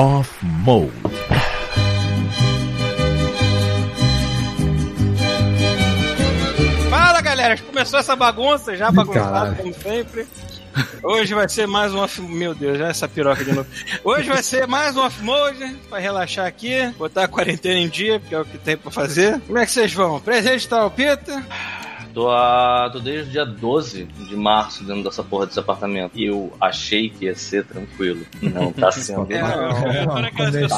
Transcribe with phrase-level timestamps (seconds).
[0.00, 0.90] Off Mode.
[6.88, 10.26] Fala galera, começou essa bagunça já bagunçado como sempre.
[11.02, 12.18] Hoje vai ser mais um off...
[12.22, 13.68] Meu Deus, já essa piroca de novo.
[14.02, 18.34] Hoje vai ser mais um off-mode pra relaxar aqui, botar a quarentena em dia, porque
[18.34, 19.38] é o que tem pra fazer.
[19.40, 20.18] Como é que vocês vão?
[20.18, 21.44] Presente tá o Pita?
[22.14, 26.12] Tô, a, tô desde o dia 12 de março dentro dessa porra desse apartamento.
[26.14, 28.24] E eu achei que ia ser tranquilo.
[28.42, 29.26] Não tá sendo.
[29.32, 30.18] É, não.
[30.18, 30.68] eu,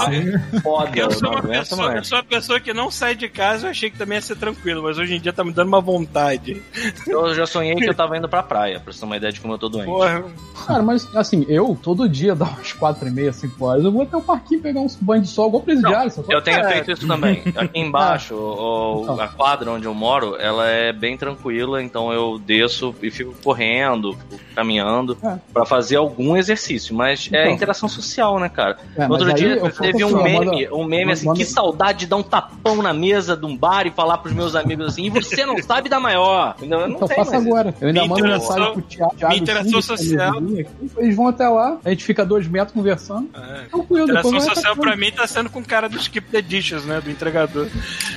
[0.62, 2.06] foda, eu sou, uma pessoa, eu mais.
[2.09, 4.82] sou uma pessoa que não sai de casa, eu achei que também ia ser tranquilo,
[4.82, 6.62] mas hoje em dia tá me dando uma vontade.
[7.06, 9.40] Eu já sonhei que eu tava indo pra praia, pra você ter uma ideia de
[9.40, 9.87] como eu tô doente.
[9.87, 10.24] Porra,
[10.66, 14.02] Cara, mas assim, eu todo dia, dá umas 4 e meia, 5 horas, eu vou
[14.02, 16.12] até o parquinho pegar uns banhos de sol, igual presidiário.
[16.28, 17.42] Eu tenho feito isso também.
[17.56, 19.20] Aqui embaixo, o- Então.
[19.20, 24.12] a quadra onde eu moro, ela é bem tranquila, então eu desço e fico correndo,
[24.14, 25.36] fico caminhando, É.
[25.52, 26.95] pra fazer algum exercício.
[26.95, 27.52] Mas é Então.
[27.54, 28.76] interação social, né, cara?
[28.96, 32.06] É, No outro dia teve um meme, manda- um meme assim, manda- que saudade de
[32.06, 35.10] dar um tapão na mesa de um bar e falar pros meus amigos assim, e
[35.10, 36.56] você não sabe da maior.
[36.60, 37.46] Não, eu não Então faça isso.
[37.48, 37.74] agora.
[37.80, 39.34] Eu ainda mando mensagem pro Thiago.
[39.34, 40.66] Interação é social- aqui,
[40.98, 43.29] Eles vão até lá, a gente fica dois metros conversando.
[43.34, 43.62] é.
[43.70, 46.42] Tranquilo, Interação depois vai social pra mim tá sendo com o cara do Skip the
[46.42, 47.01] Dishes, né?
[47.01, 47.68] Do entregador.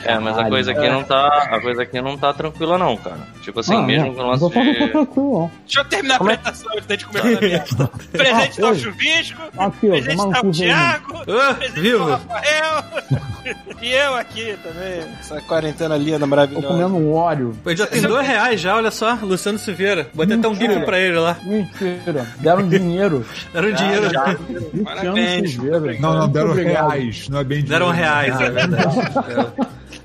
[0.04, 1.28] É, mas a coisa aqui não tá.
[1.52, 3.20] A coisa aqui não tá tranquila, não, cara.
[3.42, 4.76] Tipo assim, Ah, mesmo não, com o Não lance tô tô de.
[4.92, 5.52] tranquilo, não.
[5.66, 7.92] Deixa eu terminar a Como é- apresentação antes da gente começar a merda.
[8.12, 8.76] Presente Ah, tá o.
[8.76, 10.52] Chuvisco, Aqui, ó, presente tá o.
[10.52, 12.10] Thiago, presente tá o?
[12.10, 12.84] Rafael
[13.82, 15.04] e eu aqui também.
[15.20, 16.68] Essa quarentena linda, Tô maravilhosa.
[16.68, 17.56] comendo um óleo.
[17.64, 19.16] Pô, já tem dois reais já, olha só.
[19.22, 20.10] Luciano Silveira.
[20.14, 20.74] Botei até um Mentira.
[20.74, 21.38] gif pra ele lá.
[21.44, 22.26] Mentira.
[22.40, 23.26] Deram dinheiro.
[23.54, 24.10] Era um dinheiro.
[24.12, 24.26] já.
[24.26, 25.52] Luciano Parabéns.
[25.52, 26.00] Silveira.
[26.00, 28.10] Não, não, deram reais, não é bem Deram dinheiro.
[28.12, 28.96] reais, é verdade.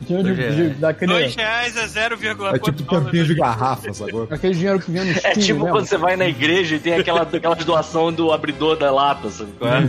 [0.01, 0.79] Dinheiro de, Dois de, reais.
[0.79, 4.27] daquele, Dois reais é 0,4 É tipo tampinha de garrafa, sacou?
[4.31, 5.73] aquele dinheiro que vinha no É tipo lembra?
[5.73, 9.51] quando você vai na igreja e tem aquela, aquela doação do abridor da lata, sabe
[9.59, 9.89] qual é?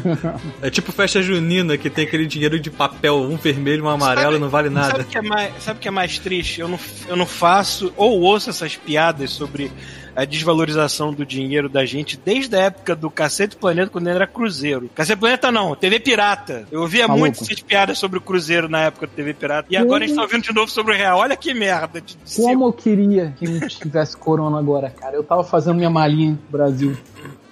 [0.68, 4.50] É tipo festa junina que tem aquele dinheiro de papel, um vermelho, um amarelo, não
[4.50, 5.02] vale Sabe nada.
[5.04, 6.62] o que é mais, sabe o que é mais triste?
[6.62, 9.72] Eu não, eu não faço ou ouço essas piadas sobre
[10.16, 14.90] a desvalorização do dinheiro da gente desde a época do Cacete Planeta, quando era Cruzeiro.
[14.94, 16.68] Cacete Planeta não, TV Pirata.
[16.72, 17.20] Eu ouvia Maluco.
[17.20, 19.68] muito essas piadas sobre o Cruzeiro na época do TV Pirata.
[19.70, 21.20] E agora a gente tá ouvindo de novo sobre o Real.
[21.20, 22.02] Olha que merda.
[22.02, 25.16] De, de Como eu queria que não tivesse corona agora, cara.
[25.16, 26.98] Eu tava fazendo minha malinha pro Brasil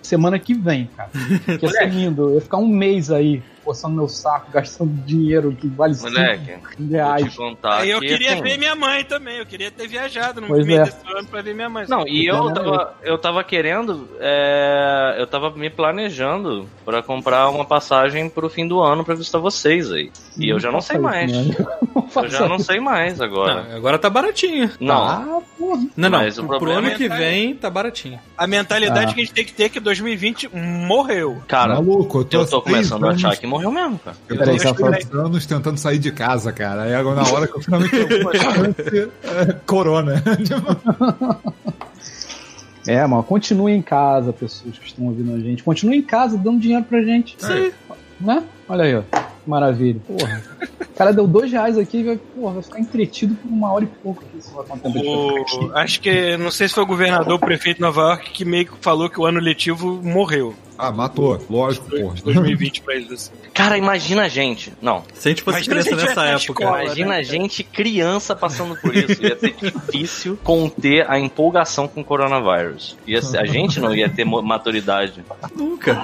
[0.09, 1.11] semana que vem, cara.
[1.45, 2.29] Que ia ser lindo.
[2.29, 6.53] Eu ia ficar um mês aí, coçando meu saco, gastando dinheiro que vale 5 Moleque,
[6.89, 7.35] reais.
[7.35, 7.85] contar.
[7.87, 9.37] Eu que, queria assim, ver minha mãe também.
[9.37, 10.83] Eu queria ter viajado no Pois meio é.
[10.85, 11.85] desse ano pra ver minha mãe.
[11.87, 17.47] Não, e eu Não, tava, eu tava querendo, é, eu tava me planejando pra comprar
[17.49, 20.11] uma passagem pro fim do ano pra visitar vocês aí.
[20.37, 21.31] E eu já não sei mais.
[21.31, 21.55] né?
[21.95, 23.63] Não Eu já não sei mais agora.
[23.63, 24.71] Não, agora tá baratinho.
[24.79, 25.81] Não, Ah, porra.
[25.95, 26.19] Não, não.
[26.19, 28.19] Mas o pro problema ano é que que- vem tá baratinho.
[28.37, 29.13] A mentalidade Ah.
[29.13, 31.41] que a gente tem que ter é que 2020 morreu.
[31.47, 34.17] cara, Maluco, eu tô, eu tô começando a achar que morreu mesmo, cara.
[34.27, 36.83] Eu Peraí, há três anos tentando sair de casa, cara.
[36.83, 40.23] Aí agora na hora que eu finalmente tenho chance, é, corona.
[42.87, 45.61] É, mas continue em casa, pessoas que estão ouvindo a gente.
[45.61, 47.35] Continue em casa dando dinheiro pra gente.
[47.37, 47.71] Sim.
[48.19, 48.43] Né?
[48.67, 49.03] Olha aí, ó.
[49.45, 49.99] Maravilha.
[50.07, 50.41] Porra.
[50.81, 53.83] O cara deu dois reais aqui e vai, porra, vai ficar entretido por uma hora
[53.83, 54.41] e pouco aqui.
[54.41, 57.77] Sei lá quanto tempo acho que, não sei se foi o governador ou o prefeito
[57.77, 60.55] de Nova York que meio que falou que o ano letivo morreu.
[60.81, 61.37] Ah, matou.
[61.49, 62.15] Lógico, porra.
[62.23, 63.31] 2020 pra eles assim.
[63.53, 64.71] Cara, imagina a gente.
[64.81, 66.63] Não, Se a gente fosse Imagina criança nessa época.
[66.63, 66.83] escola.
[66.85, 69.21] imagina né, a gente criança passando por isso.
[69.21, 72.95] Ia ser difícil conter a empolgação com o coronavírus.
[73.05, 75.21] Ia ser- a gente não ia ter maturidade.
[75.53, 76.01] Nunca.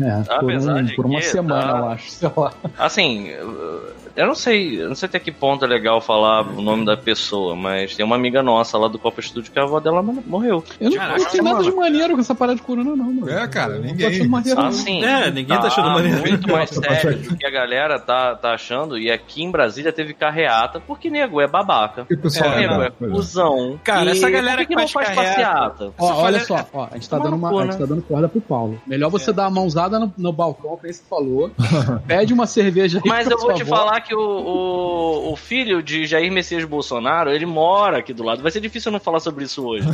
[0.00, 2.10] É, por, Apesar um- por uma que semana, tá- eu acho.
[2.10, 2.52] Sei lá.
[2.76, 3.28] Assim,
[4.16, 6.96] eu não sei, eu não sei até que ponto é legal falar o nome da
[6.96, 10.64] pessoa, mas tem uma amiga nossa lá do Copa Estúdio que a avó dela morreu.
[10.80, 13.28] Eu não Caraca, achei nada de maneiro com essa parada de corona, não, mano.
[13.30, 14.06] É, cara, Não tô ninguém.
[14.08, 14.68] achando maneiro, não.
[14.68, 16.18] Assim, É, ninguém tá achando maneiro.
[16.20, 18.98] muito mais Nossa, sério do que a galera tá, tá achando.
[18.98, 22.06] E aqui em Brasília teve carreata, porque nego é babaca.
[22.10, 23.78] E o pessoal nego é, é cuzão.
[23.82, 25.92] Cara, E essa galera que, que não faz carreata- passeata?
[25.98, 27.78] Ó, olha fala- só, ó, a gente tá dando uma, cu, a gente né?
[27.78, 28.80] tá dando corda pro Paulo.
[28.86, 31.50] Melhor você dar a mãozada no, no balcão, que nem você falou.
[32.06, 33.76] Pede uma cerveja aí Mas eu vou te avó.
[33.76, 38.42] falar que o, o, o filho de Jair Messias Bolsonaro, ele mora aqui do lado.
[38.42, 39.86] Vai ser difícil eu não falar sobre isso hoje.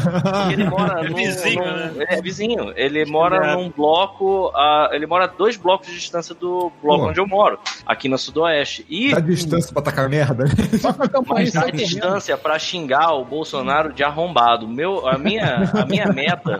[0.53, 1.93] Ele mora É num, vizinho, num- né?
[1.97, 2.73] ele é vizinho.
[2.77, 4.51] Ele mora num bloco.
[4.55, 7.09] ah, ele mora a dois blocos de distância do bloco Pô.
[7.11, 8.85] onde eu moro, aqui na Sudoeste.
[8.89, 10.45] E Tá distância pra tacar merda.
[10.85, 11.77] A campanha mas a correndo.
[11.77, 14.67] distância pra xingar o Bolsonaro de arrombado.
[14.67, 16.59] Meu, a minha, a minha meta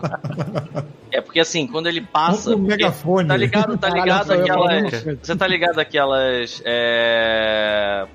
[1.11, 2.51] é porque assim, quando ele passa.
[2.51, 3.27] Um porque- megafone.
[3.27, 5.03] Tá ligado, tá ligado a aquelas.
[5.21, 7.38] Você tá ligado aquelas é,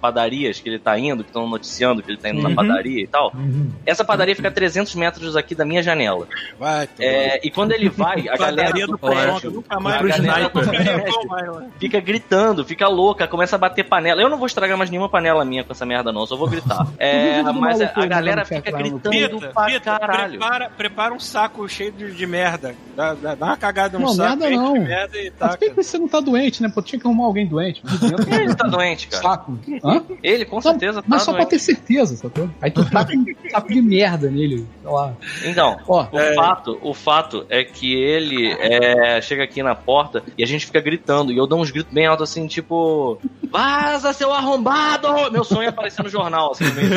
[0.00, 2.54] padarias que ele tá indo, que estão noticiando que ele tá indo na Uhum.
[2.54, 3.32] padaria e tal?
[3.34, 3.70] Uhum.
[3.86, 6.26] Essa padaria fica a 300 metros aqui da minha janela.
[6.58, 6.88] Vai.
[6.98, 10.50] É, e quando ele vai, a galera Padaria do prédio nunca mais a galera do
[10.50, 14.20] prédio fica gritando, fica louca, começa a bater panela.
[14.22, 16.86] Eu não vou estragar mais nenhuma panela minha com essa merda, não, só vou gritar.
[16.98, 20.38] É, mas a, galera fica gritando Pita, pra Pita, caralho.
[20.38, 22.74] prepara, prepara um saco cheio de, de merda.
[22.96, 24.72] Dá, dá, uma cagada no Não, saco merda não.
[24.74, 25.56] de merda e Mas taca.
[25.58, 26.70] por que você não tá doente, né?
[26.72, 27.82] Pô, tinha que arrumar alguém doente.
[27.84, 29.34] dentro do Ele tá doente, cara.
[29.34, 29.58] Saco.
[29.84, 30.02] Hã?
[30.22, 31.50] Ele com certeza tá mas só pra doente.
[31.50, 32.48] ter certeza, sacou?
[32.60, 35.12] Aí tu tá com um saco de merda nele, sei lá.
[35.44, 40.42] Então, Ó, o, fato, o fato é que ele é, chega aqui na porta e
[40.42, 41.32] a gente fica gritando.
[41.32, 43.18] E eu dou uns gritos bem altos assim, tipo.
[43.50, 45.08] Vaza, seu arrombado!
[45.32, 46.90] Meu sonho é aparecer no jornal, assim, no meio.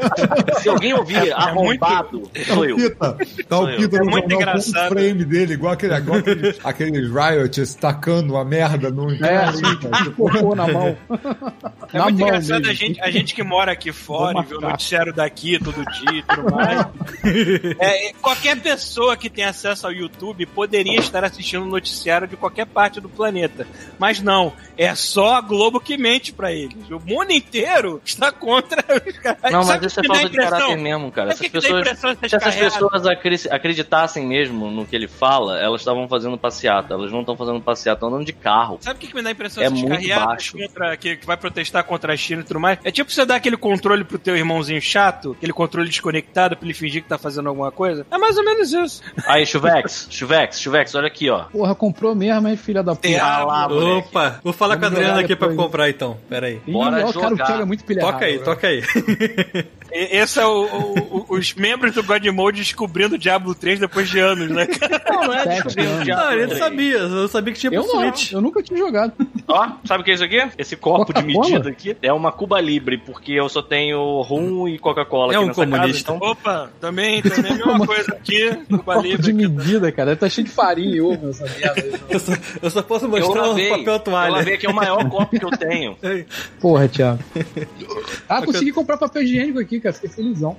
[0.60, 2.94] Se alguém ouvir arrombado, Tá sou eu.
[2.96, 3.16] Tá
[3.48, 3.76] Sou o eu.
[3.76, 4.86] Pita É no muito jornal com engraçado.
[4.86, 9.10] um frame dele, igual aquele, igual aquele, aqueles riots tacando a merda no.
[9.24, 10.10] é assim, cara.
[10.10, 10.96] Cocô na mão.
[11.92, 12.70] É na muito mão engraçado mesmo.
[12.70, 16.18] a gente, a gente que mora aqui fora e vê o noticiário daqui todo dia
[16.18, 16.86] e tudo mais.
[17.80, 22.66] É, qualquer pessoa que tem acesso ao YouTube poderia estar assistindo o noticiário de qualquer
[22.66, 23.66] parte do planeta.
[23.98, 26.90] Mas não, é só a Globo que mente pra eles.
[26.90, 29.52] O mundo inteiro está contra os caras.
[29.52, 31.30] Não, mas Sabe isso é falta de caráter mesmo, cara.
[31.32, 31.88] Essas pessoas.
[31.98, 33.02] Se essas pessoas
[33.50, 36.94] acreditassem mesmo no que ele fala, elas estavam fazendo passeata.
[36.94, 38.78] Elas não estão fazendo passeata, estão andando de carro.
[38.80, 40.56] Sabe o que, que me dá a impressão É muito baixo.
[40.58, 42.78] contra, que, que vai protestar contra a China e tudo mais?
[42.84, 46.74] É tipo você dar aquele controle pro teu irmãozinho chato, aquele controle desconectado pra ele
[46.74, 48.04] fingir que tá fazendo alguma coisa?
[48.10, 49.00] É mais ou menos isso.
[49.26, 51.44] Aí, Chuvex, Chuvex, Chuvex, olha aqui, ó.
[51.44, 53.04] Porra, comprou mesmo, hein, filha da puta.
[53.22, 54.08] Ah lá, moleque.
[54.08, 56.18] Opa, vou falar com a Vamos Adriana jogar aqui pra comprar então.
[56.28, 56.60] Pera aí.
[56.66, 57.60] Ih, Bora ó, cara, o jogar.
[57.60, 58.82] É muito pilha Toca aí, errada, toca aí.
[59.92, 64.18] Esse é o, o- os membros do God Mode descobrindo o Diablo 3 depois de
[64.18, 64.66] anos, né?
[65.08, 66.04] Não, não é descobrir o anos.
[66.04, 66.58] diabo, Não, ele moleque.
[66.58, 68.32] sabia, eu sabia que tinha pro Eu não, Switch.
[68.32, 69.12] eu nunca tinha jogado.
[69.46, 70.42] Ó, sabe o que é isso aqui?
[70.56, 74.78] Esse copo de medida aqui é uma Cuba Libre, porque eu só tenho rum e
[74.78, 76.12] Coca-Cola É aqui um nessa comunista.
[76.12, 78.50] casa, então Opa, também, também a mesma coisa aqui.
[78.68, 79.48] Cuba Copo Libre de aqui.
[79.48, 80.16] medida, cara.
[80.16, 82.00] Tá cheio de farinha e ovo essa merda.
[82.14, 82.32] Eu só,
[82.62, 84.32] eu só posso Eu mostrar o lavei, papel eu toalha.
[84.32, 85.96] lavei que é o maior copo que eu tenho.
[86.60, 87.18] Porra, Thiago.
[88.28, 89.92] Ah, consegui comprar papel higiênico aqui, cara.
[89.92, 90.56] Fiquei felizão.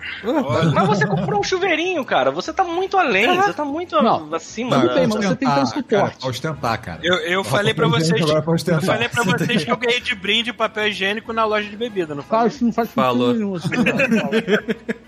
[0.73, 2.31] Mas você comprou um chuveirinho, cara.
[2.31, 4.33] Você tá muito além, você tá muito Não.
[4.33, 4.93] acima Tudo da...
[4.95, 5.87] bem, mas você tem que ter um suporte.
[5.89, 6.99] cara, pra ostentar, cara.
[7.03, 8.21] Eu, eu falei pra papel vocês.
[8.21, 8.95] agora é pra Eu ostentar.
[8.95, 12.23] falei pra vocês que eu ganhei de brinde papel higiênico na loja de bebida, não
[12.23, 12.47] falei?
[12.47, 13.33] isso não faz Falou.
[13.33, 13.55] sentido nenhum.
[13.55, 13.69] assim.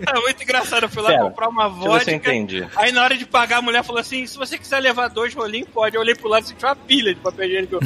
[0.06, 0.82] É muito engraçado.
[0.84, 2.12] Eu fui lá Pera, comprar uma vodka.
[2.12, 2.66] entendi.
[2.76, 5.68] Aí na hora de pagar, a mulher falou assim: se você quiser levar dois rolinhos,
[5.72, 5.96] pode.
[5.96, 7.78] Eu olhei pro lado e tinha uma pilha de papel higiênico.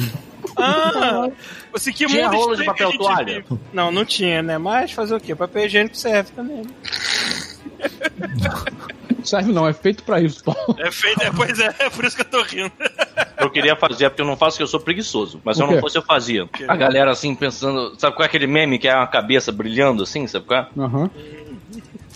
[0.57, 1.29] Ah,
[1.71, 3.43] você que Tinha mundo rolo de papel gente toalha?
[3.49, 3.59] vive.
[3.71, 4.57] Não, não tinha, né?
[4.57, 5.33] Mas fazer o quê?
[5.33, 6.63] Papel higiênico serve também.
[9.23, 10.75] Serve não, é feito pra isso, Paulo.
[10.79, 12.71] É feito, é, pois é, é por isso que eu tô rindo.
[13.37, 15.41] Eu queria fazer, é porque eu não faço, porque eu sou preguiçoso.
[15.43, 16.47] Mas se eu não fosse, eu fazia.
[16.67, 17.93] A galera assim, pensando...
[17.99, 20.67] Sabe qual é aquele meme que é uma cabeça brilhando assim, sabe qual é?
[20.77, 21.09] Aham.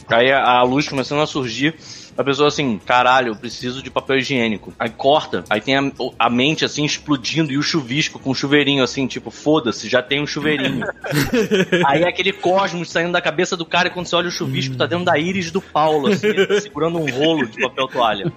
[0.09, 1.75] Aí a, a luz começando a surgir.
[2.17, 4.73] A pessoa assim, caralho, eu preciso de papel higiênico.
[4.79, 8.83] Aí corta, aí tem a, a mente assim explodindo e o chuvisco com o chuveirinho
[8.83, 10.85] assim, tipo, foda-se, já tem um chuveirinho.
[11.85, 14.75] aí é aquele cosmos saindo da cabeça do cara e quando você olha o chuvisco,
[14.75, 16.27] tá dentro da íris do Paulo, assim,
[16.59, 18.33] segurando um rolo de papel toalha.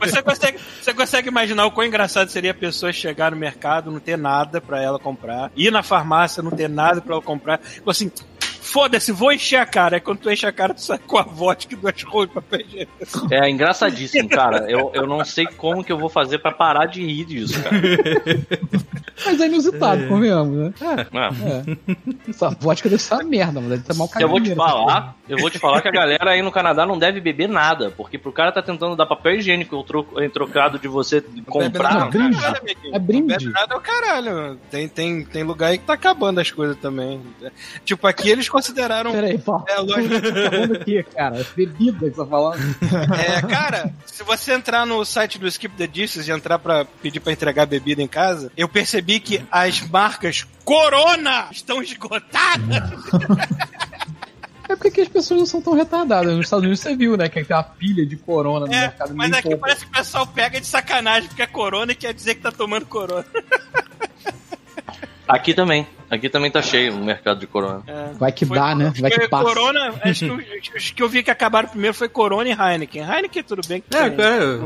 [0.00, 4.00] Você consegue, você consegue imaginar o quão engraçado seria a pessoa chegar no mercado, não
[4.00, 7.90] ter nada pra ela comprar, ir na farmácia, não ter nada pra ela comprar, tipo
[7.90, 8.10] assim.
[8.72, 9.96] Foda-se, vou encher a cara.
[9.96, 12.60] Aí quando tu enche a cara, tu sai com a vodka e duas de papel
[12.60, 12.92] higiênico.
[13.30, 14.70] É engraçadíssimo, cara.
[14.70, 17.76] Eu, eu não sei como que eu vou fazer pra parar de rir disso, cara.
[19.26, 20.72] Mas é inusitado, convenhamos, né?
[20.80, 22.30] É.
[22.30, 25.36] Essa vodka deve ser uma merda, mas deve ter mal Eu vou te falar, eu
[25.38, 28.32] vou te falar que a galera aí no Canadá não deve beber nada, porque pro
[28.32, 31.94] cara tá tentando dar papel higiênico em tro- em trocado de você comprar.
[31.94, 32.40] nada, brinde.
[32.40, 32.60] Caralho.
[32.94, 33.20] É brinde.
[33.20, 34.58] Não bebe nada é o caralho.
[34.70, 37.20] Tem, tem, tem lugar aí que tá acabando as coisas também.
[37.84, 39.12] Tipo, aqui eles consideraram.
[39.12, 39.64] Pera aí, Paulo.
[39.68, 40.14] É, lógico.
[40.20, 41.46] Tá cara.
[41.56, 42.60] Bebida que você tá falando.
[43.18, 47.20] É, cara, se você entrar no site do Skip the Dishes e entrar pra pedir
[47.20, 52.82] pra entregar bebida em casa, eu percebi que as marcas Corona estão esgotadas.
[54.68, 56.32] É porque as pessoas não são tão retardadas.
[56.36, 57.28] Nos Estados Unidos você viu, né?
[57.28, 59.14] Que tem uma pilha de corona no É, mercado.
[59.16, 59.58] mas aqui compra.
[59.58, 62.52] parece que o pessoal pega de sacanagem porque é Corona e quer dizer que tá
[62.52, 63.24] tomando Corona.
[65.26, 65.88] Aqui também.
[66.10, 67.82] Aqui também tá cheio o mercado de corona.
[67.86, 68.12] É.
[68.18, 68.92] Vai que Foi- dá, né?
[69.00, 69.44] Vai que passa.
[69.44, 73.02] Corona, acho que os- os que eu vi que acabaram primeiro foi Corona e Heineken.
[73.08, 73.80] Heineken tudo bem.
[73.88, 74.64] que É, cara,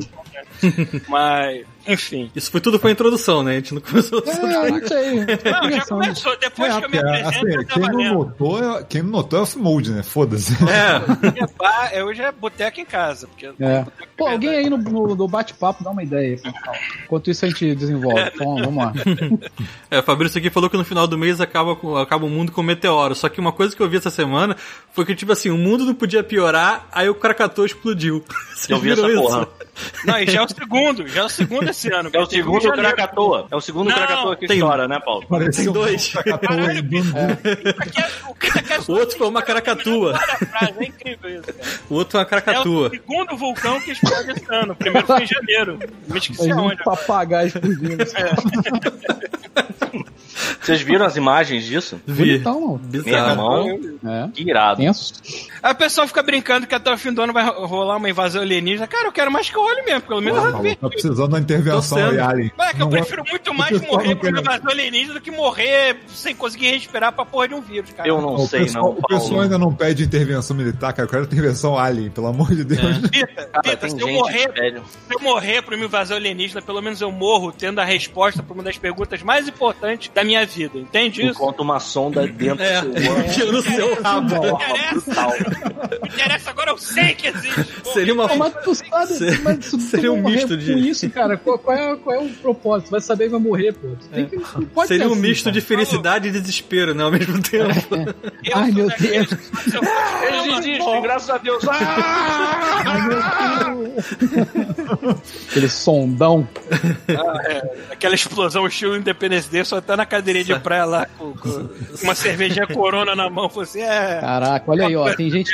[1.09, 2.31] Mas, enfim.
[2.35, 3.53] Isso foi tudo foi a introdução, né?
[3.53, 5.15] A gente não começou a É, não sei.
[5.53, 6.37] Não, já começou.
[6.39, 8.15] Depois que eu me É, apresento, assim, quem não valendo.
[8.15, 10.03] notou, é- quem não notou é o Smooth, né?
[10.03, 10.53] Foda-se.
[10.65, 10.99] É,
[11.29, 13.27] Hoje é bar- é, Hoje é boteco em casa.
[13.27, 13.85] Porque É.
[14.17, 16.77] Pô, alguém aí no, no, no bate-papo dá uma ideia aí, pessoal.
[17.05, 18.21] Enquanto isso a gente desenvolve.
[18.35, 18.93] Então, vamos lá.
[19.91, 22.53] é, o Fabrício aqui falou que no final do mês acaba, com- acaba o mundo
[22.53, 23.15] com meteoro.
[23.15, 24.57] Só que uma coisa que eu vi essa semana
[24.93, 28.25] foi que, tipo assim, o mundo não podia piorar, aí o Krakatoa explodiu.
[28.55, 29.21] Vocês Eu vi essa isso?
[29.23, 29.49] porra.
[30.05, 31.09] Não, e já é o segundo.
[31.09, 32.11] Já é o segundo esse ano.
[32.13, 32.73] É o segundo.
[32.73, 33.47] Krakatoa.
[33.51, 35.27] É o segundo Krakatoa que tem- estoura, né, Paulo?
[35.29, 36.13] Pareceu Tem dois.
[36.15, 36.79] um Caralho,
[37.95, 40.19] é- o outro foi uma caracatua.
[40.79, 41.59] É incrível isso, cara.
[41.91, 44.73] O outro é uma É o segundo vulcão que explode esse ano.
[44.73, 45.79] O primeiro foi em janeiro.
[46.09, 46.83] Me esqueci um aonde.
[46.85, 48.05] papagaio explodindo.
[50.61, 52.01] Vocês viram as imagens disso?
[52.07, 52.37] Vi.
[52.37, 52.81] Então.
[52.91, 53.31] Meu Bizarro.
[53.69, 54.29] irmão, É.
[54.33, 54.81] que irado.
[54.81, 55.13] Tenso.
[55.63, 58.09] Aí o pessoal fica brincando que até o fim do ano vai ro- rolar uma
[58.09, 58.87] invasão alienígena.
[58.87, 60.77] Cara, eu quero mais que olhe mesmo, pelo menos eu Tá vi.
[60.77, 62.19] precisando da intervenção Aí.
[62.21, 62.53] Alien.
[62.57, 65.31] Mas é que eu Não prefiro muito mais morrer não por invasão alienígena do que
[65.31, 68.09] morrer sem conseguir respirar pra porra de um vírus, cara.
[68.09, 71.07] Eu não O sei, pessoal, não, o pessoal ainda não pede intervenção militar, cara.
[71.07, 72.99] Eu quero intervenção Alien, pelo amor de Deus.
[73.11, 74.83] Pita, Cara, Pita, se eu morrer velho.
[75.09, 78.55] Se eu morrer por uma invasão alienígena, pelo menos eu morro tendo a resposta pra
[78.55, 80.79] uma das perguntas mais importantes da minha vida.
[80.79, 81.33] Entende isso?
[81.33, 84.35] Enquanto uma sonda dentro É, do seu enfia no seu rabo.
[84.35, 85.31] Porra, brutal.
[86.03, 87.67] Me interessa agora, eu sei que existe.
[87.93, 88.35] Seria uma.
[88.35, 91.77] Mas tu sabe, Ser- mas se tu seria um misto de- isso, cara, qual, qual
[91.77, 92.91] é, qual é o propósito?
[92.91, 93.89] Vai saber que vai morrer, pô.
[94.13, 95.55] Que, pode Seria ser um assim, misto cara.
[95.55, 97.03] de felicidade e desespero, né?
[97.03, 97.95] Ao mesmo tempo.
[98.45, 99.29] eu Ai, meu Deus.
[100.23, 101.65] Eles existem, graças a Deus.
[101.69, 102.85] Ah!
[105.51, 106.49] Aquele sondão.
[107.91, 111.69] Aquela explosão estilo Independence Day, só tá na cadeirinha de praia lá com, com
[112.03, 113.49] uma cervejinha corona na mão.
[113.49, 114.21] Falei assim, é.
[114.21, 115.15] Caraca, olha aí, ó.
[115.15, 115.53] Tem gente.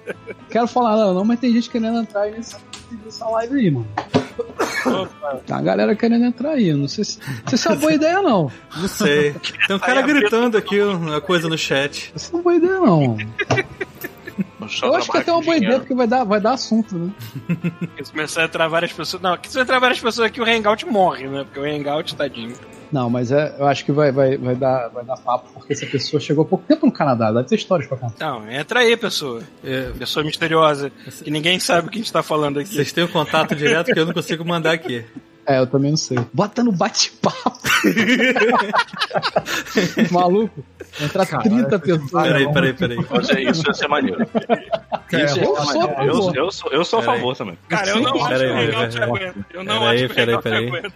[0.50, 2.34] Quero falar não, mas tem gente querendo entrar aí
[2.92, 3.88] nessa, nessa live aí, mano.
[5.46, 6.72] Tá a galera querendo entrar aí.
[6.72, 8.50] Não sei se, não sei se é uma boa ideia, não.
[8.76, 9.34] Não sei.
[9.66, 12.12] Tem um cara Aí gritando aqui uma coisa no chat.
[12.14, 13.16] Isso não é uma boa ideia, não.
[14.82, 17.12] Eu acho que até é uma boa ideia, porque vai dar, vai dar assunto, né?
[18.02, 19.22] Se começar a entrar várias pessoas.
[19.22, 21.44] Não, se entrar várias pessoas aqui, o Hangout morre, né?
[21.44, 22.54] Porque o Hangout, tadinho.
[22.92, 25.86] Não, mas é, eu acho que vai, vai, vai, dar, vai dar papo, porque essa
[25.86, 28.24] pessoa chegou há pouco tempo no Canadá, deve ter histórias pra contar.
[28.24, 29.42] Não, entra aí, pessoa.
[29.64, 30.92] É, Pessoa misteriosa.
[31.24, 32.74] Que ninguém sabe o que a gente tá falando aqui.
[32.74, 35.04] vocês têm o contato direto que eu não consigo mandar aqui.
[35.52, 36.18] É, eu também não sei.
[36.32, 37.60] Bota no bate-papo.
[40.10, 40.64] Maluco,
[41.00, 42.10] entrar 30 pessoas.
[42.28, 42.98] Peraí, peraí, peraí.
[42.98, 44.26] Isso, isso ia ser maneiro.
[45.12, 45.92] Isso ia eu ser sou a maneiro.
[46.02, 46.36] Eu, favor.
[46.36, 47.18] eu sou, eu sou a Peraí.
[47.18, 47.58] favor também.
[47.68, 48.48] Cara, eu não acho Pera que o
[48.92, 49.02] pera aí.
[49.02, 49.46] aguenta.
[49.52, 50.68] Eu não Pera aí, acho que o pera aí, Hangout pera aí.
[50.68, 50.92] aguenta.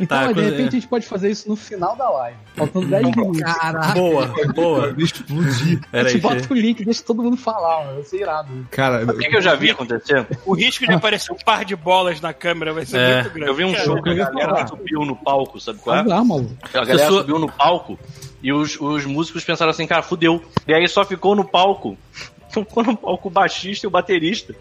[0.00, 2.36] Então, Tá, mas de coisa- repente a gente pode fazer isso no final da live.
[2.56, 3.40] Faltando 10 minutos.
[3.42, 3.92] Caraca.
[3.92, 4.94] Boa, boa.
[4.96, 5.80] Explodir.
[5.82, 7.94] A Peraí, gente bota deixa- o link, deixa todo mundo falar, mano.
[7.96, 8.48] Vai ser irado.
[8.70, 10.26] Cara, O que, que eu já vi acontecer?
[10.46, 13.14] O risco de aparecer um par de bolas na câmera vai ser É.
[13.22, 13.50] muito grande.
[13.50, 14.66] Eu vi um Cara, show que a galera falar.
[14.68, 16.00] subiu no palco, sabe qual é?
[16.00, 16.54] Ah, maluco.
[16.62, 17.98] A galera Pessoa- subiu no palco
[18.42, 20.42] e os, os músicos pensaram assim, cara, fudeu.
[20.66, 21.96] E aí só ficou no palco.
[22.50, 24.52] Ficou no palco o baixista e o baterista.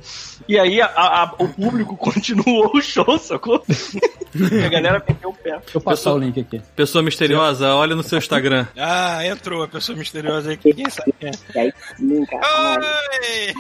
[0.48, 3.64] E aí a- a- o público continuou o show, sacou?
[4.36, 5.58] E a galera meteu o pé.
[5.58, 6.62] Deixa eu passar Pessoal- o link aqui.
[6.76, 8.68] Pessoa misteriosa, olha no seu Instagram.
[8.78, 11.72] Ah, entrou a pessoa misteriosa aí que ninguém sabe quem é.
[11.98, 12.26] Sim.
[12.32, 13.54] Oi!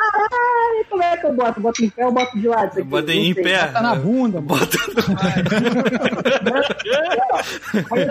[0.00, 1.60] Ai, como é que eu boto?
[1.60, 2.72] Boto em pé ou boto de lado?
[2.72, 2.82] Aqui?
[2.82, 3.42] Bota em sei.
[3.44, 3.66] pé.
[3.66, 4.58] Tá na bunda, mano.
[4.60, 4.78] Bota.
[7.90, 8.06] Aí,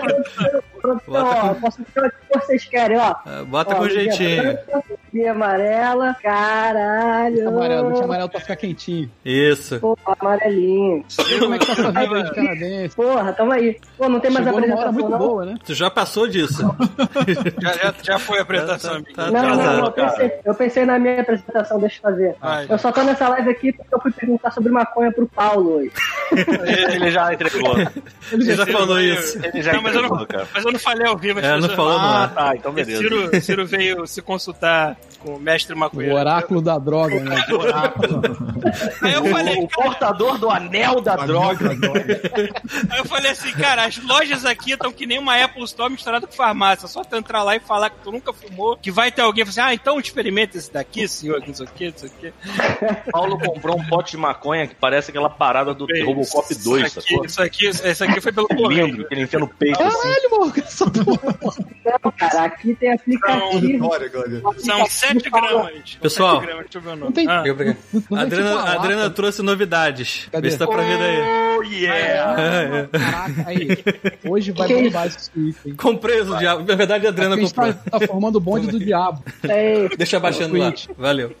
[0.80, 3.14] produção, ó, posso o que vocês querem, ó.
[3.44, 4.58] Bota Ó, com jeitinho.
[5.26, 7.48] Amarela, caralho.
[7.48, 9.10] Amarelo, deixa amarelo pra ficar quentinho.
[9.24, 9.78] Isso.
[9.80, 11.04] Pô, amarelinho.
[11.28, 12.96] E como é que tá essa vida de canadense?
[12.96, 13.76] Porra, tamo aí.
[13.98, 15.18] Pô, não tem mais Chegou apresentação, muito não?
[15.18, 15.54] boa, né?
[15.64, 16.62] Tu já passou disso.
[17.60, 19.12] Já, já, já foi a apresentação, Tá- amigo.
[19.14, 20.10] tá- Não, não, não, eu cara.
[20.12, 22.36] pensei, eu pensei na minha apresentação, deixa eu fazer.
[22.40, 22.66] Vai.
[22.68, 25.90] Eu só tô nessa live aqui porque eu fui perguntar sobre maconha pro Paulo hoje.
[26.94, 27.74] Ele já entregou.
[28.32, 29.38] Ele já falou isso.
[29.44, 30.46] Ele já Não, mas eu entregou, não, cara.
[30.54, 31.40] mas eu não falei ao vivo.
[31.40, 32.34] É, não falou Ah, ar.
[32.34, 32.98] tá, então beleza.
[33.02, 36.14] Ciro, Ciro veio se consultar com o mestre O maconheiro.
[36.16, 37.36] oráculo da droga, né?
[39.02, 41.70] Aí eu falei, O portador do anel da droga.
[42.90, 46.26] Aí eu falei assim, cara, as lojas aqui estão que nem uma Apple Store misturada
[46.26, 46.88] com farmácia.
[46.88, 49.46] Só tu entrar lá e falar que tu nunca fumou, que vai ter alguém e
[49.46, 52.08] falar assim, ah, então experimenta esse daqui, senhor, que não sei o que, não sei
[52.08, 52.32] o que.
[53.10, 57.26] Paulo comprou um pote de maconha que parece aquela parada do Robocop 2, isso aqui,
[57.26, 58.86] isso aqui, isso aqui foi pelo correio.
[58.86, 59.98] Lindo, que ele enfia no peito assim.
[60.00, 61.38] Caralho, mano, que essa porra.
[61.84, 63.60] Não, cara, aqui tem aplicativo.
[63.60, 64.42] Vitória, galera.
[64.58, 65.98] São 7 gramas.
[66.00, 67.04] Pessoal, Sete gramas, deixa eu ver o nome.
[67.04, 69.10] Não tem- Ah, A Adriana, te falar, a Adriana cara.
[69.10, 70.28] trouxe novidades.
[70.32, 70.48] Cadê?
[70.48, 71.18] Vê se dá pra ver daí.
[71.58, 72.42] Oh, yeah!
[72.42, 72.98] É, é.
[72.98, 73.68] Caraca, aí.
[74.28, 75.72] Hoje vai Que bombar esse tweet?
[75.76, 76.64] Comprei o diabo.
[76.66, 77.74] Na verdade, a Adriana A gente comprou.
[77.74, 79.22] tá, tá formando o bonde do diabo.
[79.48, 80.72] É, Deixa baixando lá.
[80.96, 81.34] Valeu.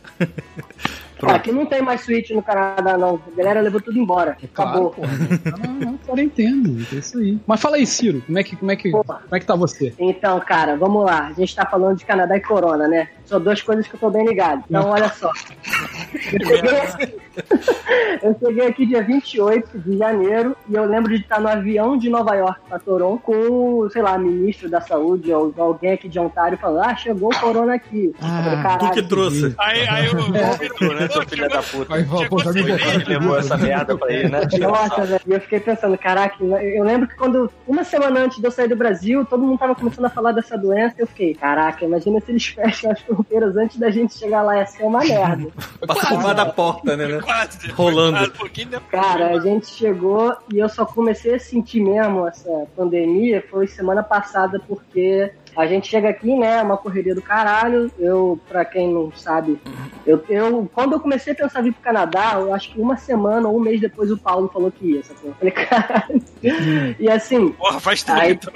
[1.22, 3.20] Ah, aqui não tem mais Switch no Canadá, não.
[3.32, 4.36] A galera levou tudo embora.
[4.42, 4.90] Acabou.
[4.90, 5.66] Claro, pô.
[5.66, 7.38] Não, não, quarentena, é isso aí.
[7.46, 9.94] Mas fala aí, Ciro, como é que, como é que, como é que tá você?
[9.98, 11.26] Então, cara, vamos lá.
[11.28, 13.08] A gente tá falando de Canadá e Corona, né?
[13.24, 14.64] São duas coisas que eu tô bem ligado.
[14.68, 15.30] Então, olha só.
[16.32, 17.20] Eu cheguei,
[18.22, 22.08] eu cheguei aqui dia 28 de janeiro e eu lembro de estar no avião de
[22.08, 26.58] Nova York pra Toronto com, sei lá, ministro da saúde ou alguém aqui de Ontário
[26.58, 28.12] falando: Ah, chegou o Corona aqui.
[28.20, 29.54] Ah, falei, Tu "Caralho, que trouxe.
[29.58, 30.16] Aí, aí o.
[30.76, 31.94] Tu, né, seu filho da puta?
[31.94, 34.40] Aí, pô, tá me botando levou essa merda pra ele, né?
[34.60, 35.20] Nossa, velho.
[35.26, 38.68] E eu fiquei pensando, caraca, eu lembro que quando, uma semana antes de eu sair
[38.68, 42.20] do Brasil, todo mundo tava começando a falar dessa doença, e eu fiquei, caraca, imagina
[42.20, 45.50] se eles fecham as fronteiras antes da gente chegar lá, ia ser uma merda.
[45.86, 47.06] Passa por da porta, né?
[47.06, 47.20] né?
[47.22, 47.70] Quase.
[47.70, 48.18] Rolando.
[48.20, 48.80] Um.
[48.90, 54.02] Cara, a gente chegou e eu só comecei a sentir mesmo essa pandemia foi semana
[54.02, 57.90] passada, porque a gente chega aqui, né, uma correria do caralho.
[57.98, 59.60] Eu, pra quem não sabe,
[60.06, 62.96] eu, eu quando eu comecei a pensar em vir pro Canadá, eu acho que uma
[62.96, 65.30] semana ou um mês depois o Paulo falou que ia, sacou?
[65.30, 66.22] Eu falei, caralho.
[66.98, 68.18] E assim, Porra, faz tempo.
[68.20, 68.52] Aí- então.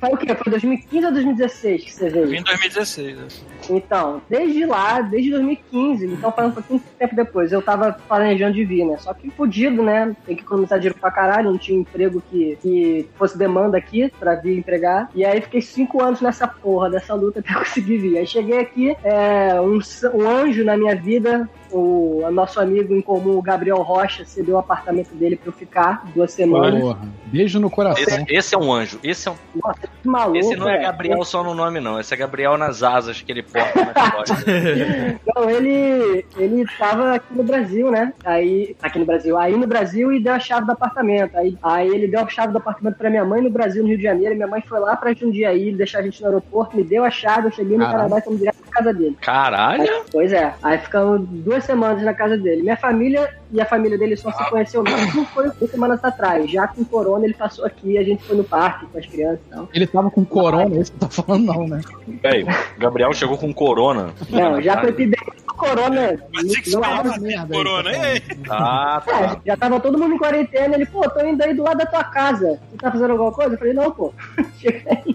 [0.00, 0.34] foi o quê?
[0.34, 2.40] Foi 2015 ou 2016 que você Eu vim veio?
[2.40, 3.16] em 2016.
[3.16, 3.24] né?
[3.70, 8.54] Então, desde lá, desde 2015, então faz um pouquinho de tempo depois, eu tava planejando
[8.54, 8.96] de vir, né?
[8.98, 10.14] Só que fudido, né?
[10.26, 14.34] Tem que economizar dinheiro pra caralho, não tinha emprego que, que fosse demanda aqui pra
[14.34, 15.10] vir empregar.
[15.14, 18.18] E aí fiquei cinco anos nessa porra, dessa luta até conseguir vir.
[18.18, 19.78] Aí cheguei aqui, é, um,
[20.14, 24.58] um anjo na minha vida, o nosso amigo em comum, o Gabriel Rocha, cedeu o
[24.58, 26.80] apartamento dele pra eu ficar duas semanas.
[26.80, 27.08] Porra.
[27.26, 28.02] Beijo no coração.
[28.02, 29.00] Esse, esse é um anjo.
[29.02, 30.36] Esse, é um, Nossa, que maluco.
[30.36, 30.84] esse não é velho.
[30.84, 31.98] Gabriel só no nome, não.
[31.98, 35.20] Esse é Gabriel nas asas que ele porta na história.
[35.34, 38.12] Não, ele, ele tava aqui no Brasil, né?
[38.24, 41.36] Aí, aqui no Brasil, aí no Brasil e deu a chave do apartamento.
[41.36, 43.98] Aí, aí ele deu a chave do apartamento pra minha mãe no Brasil, no Rio
[43.98, 44.34] de Janeiro.
[44.34, 47.48] Minha mãe foi lá pra Jundiaí, deixar a gente no aeroporto, me deu a chave,
[47.48, 47.98] eu cheguei no Caralho.
[47.98, 49.16] Canadá e fomos direto pra casa dele.
[49.20, 50.04] Caralho!
[50.10, 52.62] Pois é, aí ficamos duas semanas na casa dele.
[52.62, 56.50] Minha família e a família dele só se conheceu mesmo foi duas semanas atrás.
[56.50, 59.50] Já com corona, ele passou aqui, a gente foi no parque com as crianças e
[59.54, 59.68] tal.
[59.74, 61.80] Ele tava com corona, esse que tá falando não, né?
[62.22, 62.46] Peraí,
[62.78, 64.12] Gabriel chegou com corona.
[64.30, 66.18] Não, já foi epidemia do corona.
[66.32, 67.90] Mas que não- você Ah, merda corona.
[67.92, 68.22] tá aí?
[68.50, 69.40] Ah, É, tá.
[69.46, 70.74] já tava todo mundo em quarentena.
[70.74, 72.58] Ele, pô, tô indo aí do lado da tua casa.
[72.70, 73.54] Você tá fazendo alguma coisa?
[73.54, 74.12] Eu falei, não, pô.
[74.58, 75.14] Chega aí.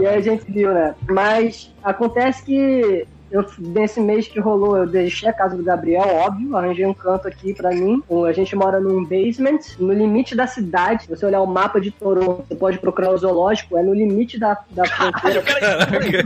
[0.00, 0.94] E aí a gente viu, né?
[1.08, 6.56] Mas acontece que eu, nesse mês que rolou, eu deixei a casa do Gabriel, óbvio,
[6.56, 8.00] arranjei um canto aqui pra mim.
[8.28, 11.02] A gente mora num basement, no limite da cidade.
[11.02, 14.38] Se você olhar o mapa de Toronto, você pode procurar o zoológico, é no limite
[14.38, 15.42] da, da fronteira.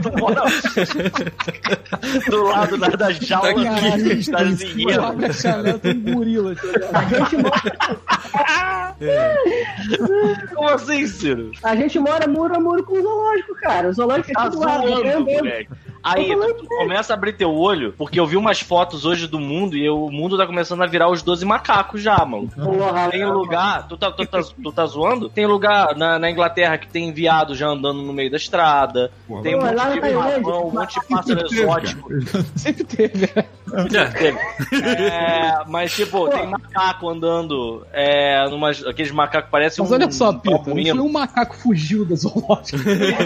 [0.03, 0.43] Tu mora
[2.29, 6.55] do lado da, da jaula Caralho, tem um gorila.
[6.55, 6.99] tá?
[6.99, 8.99] A gente mora
[10.53, 11.51] Como assim, Ciro?
[11.63, 13.89] A gente mora muro a muro com o zoológico, cara.
[13.89, 14.87] O zoológico é Tá do lado.
[14.87, 15.29] zoando.
[16.03, 19.39] Aí tu, tu começa a abrir teu olho, porque eu vi umas fotos hoje do
[19.39, 22.49] mundo e eu- o mundo tá começando a virar os 12 macacos já, mano.
[22.55, 25.29] Porra, Tem lugar, tu tá, tu tá, tu tá zoando?
[25.29, 29.11] Tem lugar na, na Inglaterra que tem viado já andando no meio da estrada.
[29.27, 32.09] Pô, Tem um Pô, lá monte de pavão, um monte de pássaro Teve, exótico.
[32.55, 33.29] Sempre teve.
[33.35, 33.45] né?
[34.71, 37.85] É, mas, tipo, tem macaco andando.
[37.91, 39.95] É, numas, aqueles macacos parecem Mas um.
[39.95, 42.77] olha só, Pita, um macaco fugiu da zoológica.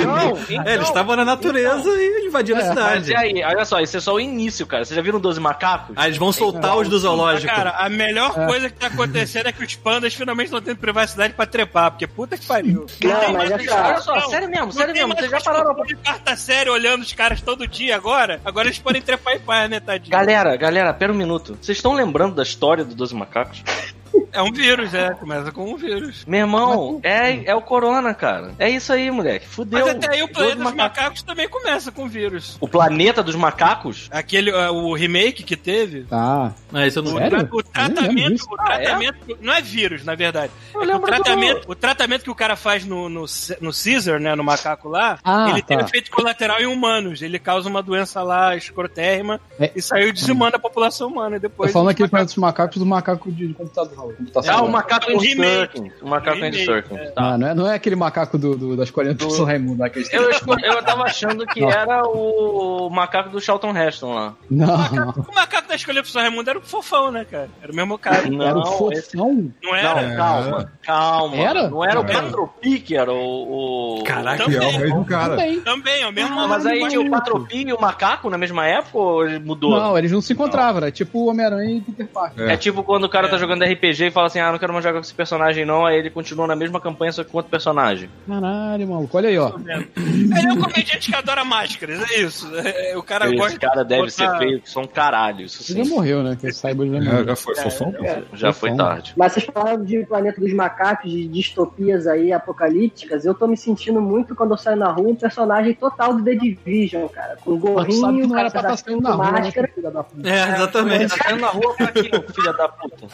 [0.06, 3.80] Não, então, É, eles estavam na natureza e invadiram É, Mas e aí, olha só,
[3.80, 4.84] esse é só o início, cara.
[4.86, 5.96] Vocês já viram 12 macacos?
[5.98, 7.54] Aí eles vão soltar os do zoológico.
[7.54, 11.34] Cara, a melhor coisa que tá acontecendo é que os pandas finalmente estão tendo privacidade
[11.34, 12.86] pra trepar, porque puta que pariu.
[13.04, 14.30] Não, tem mas mais essa- Olha só, não.
[14.30, 15.16] sério mesmo, Não sério mesmo.
[15.16, 18.40] Vocês já pararam pra de quarta série olhando os caras todo dia agora?
[18.46, 20.12] Agora eles podem trepar em paz, né, tadinho?
[20.12, 21.58] Galera, galera, pera um minuto.
[21.62, 23.64] Vocês estão lembrando da história do 12 macacos?
[24.34, 25.12] É um vírus, é.
[25.14, 26.24] Começa com um vírus.
[26.28, 28.52] Meu irmão, é, é o corona, cara.
[28.58, 29.48] É isso aí, moleque.
[29.48, 29.86] Fudeu.
[29.86, 30.98] Mas até aí o 12 planeta dos macacos.
[30.98, 32.58] macacos também começa com vírus.
[32.60, 34.10] O planeta dos macacos?
[34.12, 36.04] Aquele, uh, o remake que teve.
[36.04, 36.54] Tá.
[36.74, 37.50] Ah, isso eu não O, Sério?
[37.52, 38.82] o tratamento, o Ah, é?
[38.84, 40.52] tratamento não é vírus, na verdade.
[40.74, 43.26] É o, lembro do- tratamento, o tratamento que o cara faz no, no,
[43.62, 45.84] no Caesar, né, no macaco lá, Ah, ele tem tá.
[45.86, 47.22] efeito colateral em humanos.
[47.22, 49.72] Ele causa uma doença lá escrotérrima É.
[49.76, 51.40] e saiu dizimando a população humana.
[51.40, 54.16] Depois falando aqui macacos- dos macacos do macaco de computador.
[54.24, 54.58] Computação.
[54.58, 55.20] Ah, o macaco Um.
[55.20, 55.92] Circling.
[56.02, 56.98] O macaco em Remake, Circling.
[57.00, 57.06] é.
[57.12, 57.24] Tá.
[57.34, 60.06] Ah, não, é, não é aquele macaco do, do- das coreanas do São Raimundo, aquele...
[60.12, 61.70] Eu, esco- eu tava achando que Não.
[61.72, 64.34] era o macaco do Charlton Heston lá.
[64.50, 64.78] Não, O não.
[65.06, 67.50] macaco, o macaco da escolha pro São Raimundo era o fofão, né, cara?
[67.62, 68.30] Era o mesmo cara.
[68.30, 69.52] Não, Era o fofão?
[69.64, 70.02] Não era?
[70.08, 71.36] Não, calma, calma.
[71.38, 71.70] Era?
[71.70, 72.22] Não era o Era.
[72.22, 74.00] Patropi que era o.
[74.00, 74.04] o...
[74.04, 75.36] Caraca, Que é o mesmo cara.
[75.38, 75.60] Também.
[75.62, 78.98] Também, é o mesmo Ah, mas aí o Patropi e o macaco na mesma época
[78.98, 79.72] ou mudou?
[79.80, 82.50] Não, eles não se encontravam, era tipo o Homem-Aranha e Peter Parker.
[82.50, 85.00] É tipo quando o cara tá jogando RPG fala assim: ah, não quero mais jogar
[85.00, 85.86] com esse personagem, não.
[85.86, 88.10] Aí ele continua na mesma campanha, só que com outro personagem.
[88.28, 89.18] Caralho, maluco.
[89.18, 89.52] Olha aí, ó.
[89.98, 92.50] Ele é um comediante que adora máscaras, é isso.
[92.58, 95.46] É, o cara Esse gosta cara de deve botar- ser feio, que são caralho.
[95.46, 95.92] Isso Ele já sim.
[95.92, 96.38] morreu, né?
[96.40, 97.94] Que eu saiba, ele já É, já foi, fofão?
[98.34, 99.14] Já foi tarde.
[99.18, 103.26] Mas vocês falaram de Planeta dos Macacos, de distopias aí apocalípticas.
[103.26, 106.36] Eu tô me sentindo muito quando eu saio na rua um personagem total do The
[106.36, 107.38] Division, cara.
[107.44, 109.68] Com tu sabe que gorrinho, não era pra estar cara, saindo na rua, né, máscara.
[109.74, 110.30] filha da puta?
[110.30, 111.18] É, exatamente.
[111.18, 113.08] Tá saindo na rua pra quê, filha da puta?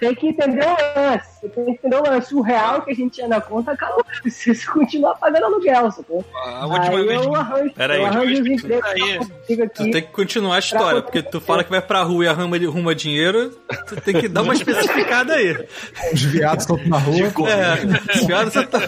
[0.00, 1.37] Tem que entender o lance.
[1.40, 2.34] Você tem que entender o lance.
[2.34, 4.04] O real que a gente tinha na conta acabou.
[4.28, 6.24] Se você continuar pagando aluguel, sacou?
[6.34, 9.28] A última Aí vez eu arranjo, Pera aí, eu arranjo os empregos
[9.74, 12.56] tu tem que continuar a história, porque tu fala que vai pra rua e arruma,
[12.56, 13.50] arruma dinheiro,
[13.86, 15.66] tu tem que dar uma especificada aí.
[16.12, 17.16] Os viados estão na rua.
[17.48, 18.80] É, pior você tá.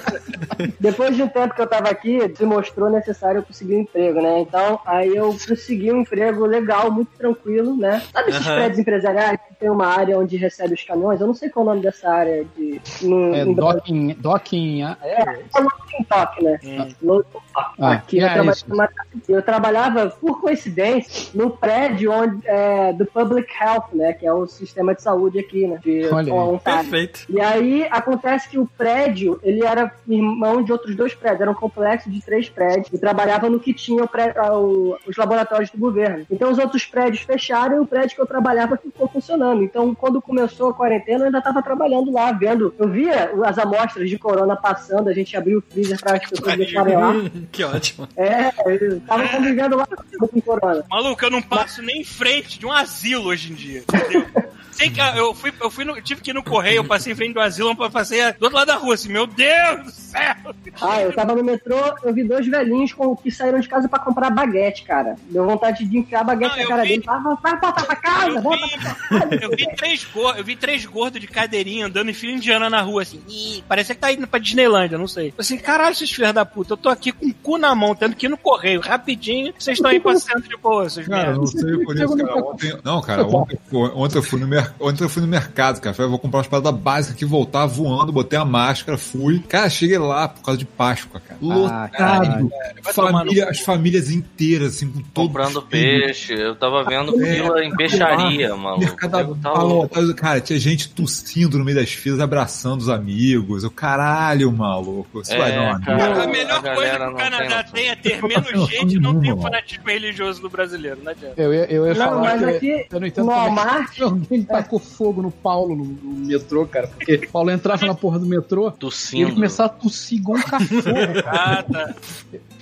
[0.78, 4.20] Depois de um tempo que eu tava aqui, se mostrou necessário eu conseguir um emprego,
[4.20, 4.40] né?
[4.40, 8.02] Então, aí eu consegui um emprego legal, muito tranquilo, né?
[8.12, 8.56] Sabe esses Aham.
[8.56, 11.20] prédios empresariais que tem uma área onde recebe os caminhões?
[11.20, 12.80] Eu não sei qual é o nome dessa área de...
[13.02, 13.54] No, É, Brasil.
[13.54, 16.58] docking, docking, é, É, é loading dock, né?
[17.02, 17.44] Loading dock.
[17.78, 18.64] Ah, Aqui eu, é trabalhava isso.
[18.68, 18.88] numa-
[19.28, 24.12] eu trabalhava, por coincidência, no prédio onde, é, do Public Health, né?
[24.12, 25.78] Que é o sistema de saúde aqui, né?
[25.82, 26.38] De Olha aí.
[26.38, 26.80] Ontário.
[26.90, 27.26] Perfeito.
[27.28, 31.54] E aí acontece que o prédio, ele era irmão de outros dois prédios, era um
[31.54, 35.70] complexo de três prédios, e trabalhava no que tinha o pré- ah, o- os laboratórios
[35.70, 36.24] do governo.
[36.30, 39.62] Então os outros prédios fecharam e o prédio que eu trabalhava ficou funcionando.
[39.62, 42.74] Então quando começou a quarentena, eu ainda estava trabalhando lá, vendo.
[42.78, 46.56] Eu via as amostras de corona passando, a gente abriu o freezer para as pessoas
[46.56, 47.14] deixarem lá.
[47.50, 48.08] Que ótimo.
[48.16, 50.84] É, eu tava convivendo lá com corona.
[50.88, 54.26] Maluco, eu não passo nem em frente de um asilo hoje em dia, entendeu?
[54.80, 57.16] Sei que eu fui, eu fui no, tive que ir no correio, eu passei em
[57.16, 60.34] frente do asilo, eu passei do outro lado da rua, assim, meu Deus do céu!
[60.80, 63.98] Ah, eu tava no metrô, eu vi dois velhinhos com, que saíram de casa pra
[63.98, 65.16] comprar baguete, cara.
[65.28, 66.88] Deu vontade de enfiar a baguete Não, na cara vi.
[66.88, 67.02] dele.
[67.04, 69.34] Vai, vai, vai voltar pra casa, Eu volta vi, pra casa.
[69.42, 72.80] eu vi três gordos, eu vi três gordos de cadeirinha andando em fila indiana na
[72.80, 73.20] rua, assim.
[73.28, 75.34] Ih, parecia que tá indo pra Disneylândia, não sei.
[75.36, 78.16] Assim, caralho, esses filhos da puta, eu tô aqui com o cu na mão, tendo
[78.16, 81.76] que ir no correio, rapidinho, vocês estão aí passeando de boa, seus Cara, não sei
[81.84, 82.34] por isso, cara.
[82.36, 84.69] Ontem, não, cara, ontem, ontem, eu fui no mer...
[84.78, 85.94] ontem eu fui no mercado, cara.
[85.94, 89.40] Falei, eu vou comprar umas paradas básicas aqui, voltar voando, botei a máscara, fui.
[89.48, 91.38] Cara, cheguei lá por causa de Páscoa, cara.
[91.42, 92.50] Lotado.
[92.82, 97.34] Vai tomar Família, as famílias inteiras, assim, com todo Comprando peixe, eu tava vendo É,
[97.34, 98.80] fila em peixaria, maluco.
[98.80, 100.14] Mercado tava lotado.
[100.14, 103.64] Cara, tinha gente tossindo no meio das filas, abraçando os amigos.
[103.64, 105.20] Eu, caralho, maluco.
[105.20, 105.96] Isso É, vai dar uma cara.
[105.96, 106.20] merda.
[106.22, 108.96] A melhor a coisa que o não Canadá tem tem é ter Não menos gente
[108.96, 109.42] e não tem o nenhuma.
[109.42, 111.34] fanatismo religioso do brasileiro, não adianta.
[111.40, 113.40] Eu ia, eu ia Não, falar mas que aqui, eu não entendo no é que
[113.40, 113.98] Walmart,
[114.50, 116.86] tacou fogo no Paulo no, no metrô, cara.
[116.88, 119.34] Porque o Paulo entrava na porra do metrô e ele Tossindo.
[119.34, 120.82] começava a tossir igual um cachorro,
[121.22, 121.24] cara.
[121.26, 121.94] Ah, tá.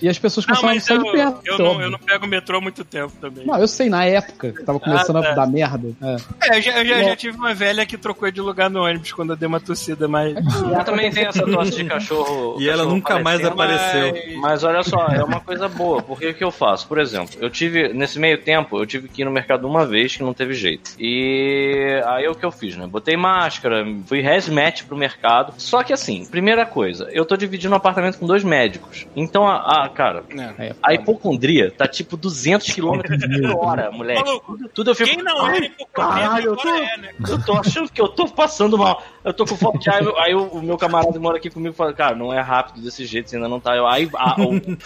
[0.01, 1.41] E as pessoas Não, começavam a mas sair eu, de perto.
[1.45, 3.45] eu, não, eu não pego metrô há muito tempo também.
[3.45, 5.33] Não, eu sei, na época que tava começando Ah, tá.
[5.33, 5.89] a dar merda.
[6.01, 6.17] É.
[6.55, 9.13] É, eu já, eu já, já tive uma velha que trocou de lugar no ônibus
[9.13, 10.37] quando eu dei uma tossida, mas.
[10.37, 12.57] Eu também tenho essa tosse de cachorro.
[12.61, 14.13] E ela cachorro nunca mais apareceu.
[14.13, 16.87] Mas- Mas olha só, é uma coisa boa, porque o que eu faço?
[16.87, 20.17] Por exemplo, eu tive, nesse meio tempo, eu tive que ir no mercado uma vez
[20.17, 20.93] que não teve jeito.
[20.99, 22.87] E aí o que eu fiz, né?
[22.87, 25.53] Botei máscara, fui hazmat pro mercado.
[25.59, 29.07] Só que assim, primeira coisa, eu tô dividindo um apartamento com dois médicos.
[29.17, 30.69] Então, a, a- cara, É.
[30.69, 33.01] É, a hipocondria tá tipo 200 km
[33.43, 34.23] por hora, moleque.
[34.25, 35.11] Maluco, Tudo, eu fico.
[35.11, 35.89] Quem não era hipocondria
[36.19, 37.09] caralho, eu tô- é, né?
[37.29, 39.03] Eu tô achando que eu tô passando mal.
[39.25, 41.75] Eu tô com fome de aí, aí o, o meu camarada que mora aqui comigo
[41.75, 43.77] fala, cara, não é rápido desse jeito, você ainda não tá.
[43.77, 44.77] Eu, aí ah, eu,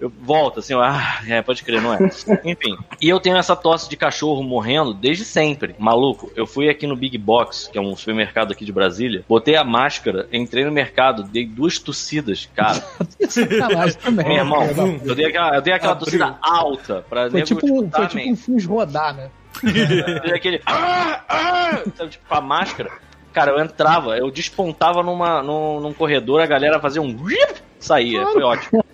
[0.00, 1.98] eu volto assim, eu, ah, é, pode crer, não é.
[2.44, 2.76] Enfim.
[3.00, 5.74] E eu tenho essa tosse de cachorro morrendo desde sempre.
[5.78, 9.56] Maluco, eu fui aqui no Big Box, que é um supermercado aqui de Brasília, botei
[9.56, 12.82] a máscara, entrei no mercado, dei duas tossidas, cara.
[14.12, 14.62] Meu irmão,
[15.04, 16.04] eu dei aquela, eu dei aquela Abriu.
[16.06, 19.30] tossida alta pra Foi tipo, um- escutar, foi tipo um fuz rodar, né?
[19.60, 20.62] Fez aquele.
[20.64, 22.90] "Ah, ah", sabe, tipo, com a máscara.
[23.32, 27.16] Cara, eu entrava, eu despontava numa, num, num corredor, a galera fazia um.
[27.78, 28.84] saía, foi ótimo.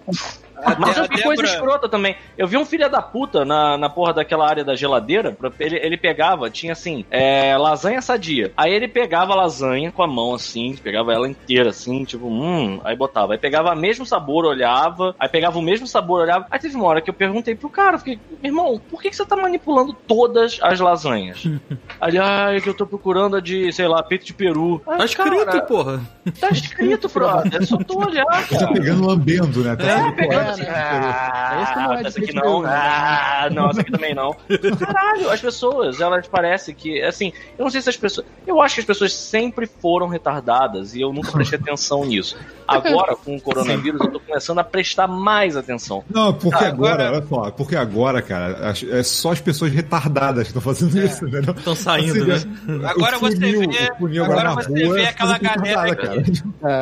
[0.79, 2.17] Mas eu vi coisa Débora- escrota também.
[2.39, 5.37] Eu vi um filho da puta na, na porra daquela área da geladeira.
[5.59, 8.53] Ele, ele pegava, tinha assim, é, lasanha sadia.
[8.57, 12.81] Aí ele pegava a lasanha com a mão assim, pegava ela inteira assim, tipo, hum,
[12.85, 13.33] aí botava.
[13.35, 15.15] Aí pegava o mesmo sabor, olhava.
[15.19, 16.47] Aí pegava o mesmo sabor, olhava.
[16.51, 19.25] Aí teve uma hora que eu perguntei pro cara, fiquei, irmão, por que, que você
[19.27, 21.45] tá manipulando todas as lasanhas?
[22.01, 24.81] Aí, ah, é que eu tô procurando a de, sei lá, peito de peru.
[24.85, 26.01] Tá Ah, escrito, cara, porra.
[26.41, 27.55] Tá escrito, brother.
[27.63, 28.73] É só tu olhar, Tá cara.
[28.73, 29.77] pegando lambendo, né?
[29.77, 30.15] Tá É, sendo
[30.51, 34.35] assim, ah, essa aqui não, ah, não, essa aqui também não.
[34.79, 38.75] Caralho, as pessoas, elas parecem que, assim, eu não sei se as pessoas, eu acho
[38.77, 42.37] que as pessoas sempre foram retardadas e eu nunca prestei atenção nisso.
[42.67, 46.03] Agora, com o coronavírus, eu tô começando a prestar mais atenção.
[46.09, 50.63] Não, porque agora, olha só, porque agora, cara, é só as pessoas retardadas que estão
[50.63, 51.55] fazendo isso, entendeu?
[51.55, 52.37] Estão saindo, né?
[52.85, 56.23] Agora você vê, agora você vê aquela galera, cara.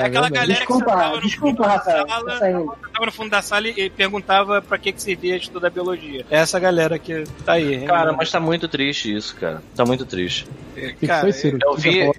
[0.01, 3.31] é aquela galera que Desculpa, sentava no desculpa, fundo da sala, tá sentava no fundo
[3.31, 6.25] da sala e perguntava pra que que servia estudar biologia.
[6.31, 7.75] É essa galera que tá aí.
[7.75, 7.85] hein?
[7.87, 9.63] Cara, mas tá muito triste isso, cara.
[9.77, 10.47] Tá muito triste.
[10.77, 11.59] O que Cara, foi, Ciro?
[11.63, 12.11] eu vi-?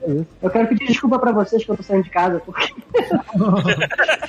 [0.42, 2.74] Eu quero pedir desculpa pra vocês que eu tô saindo de casa, porque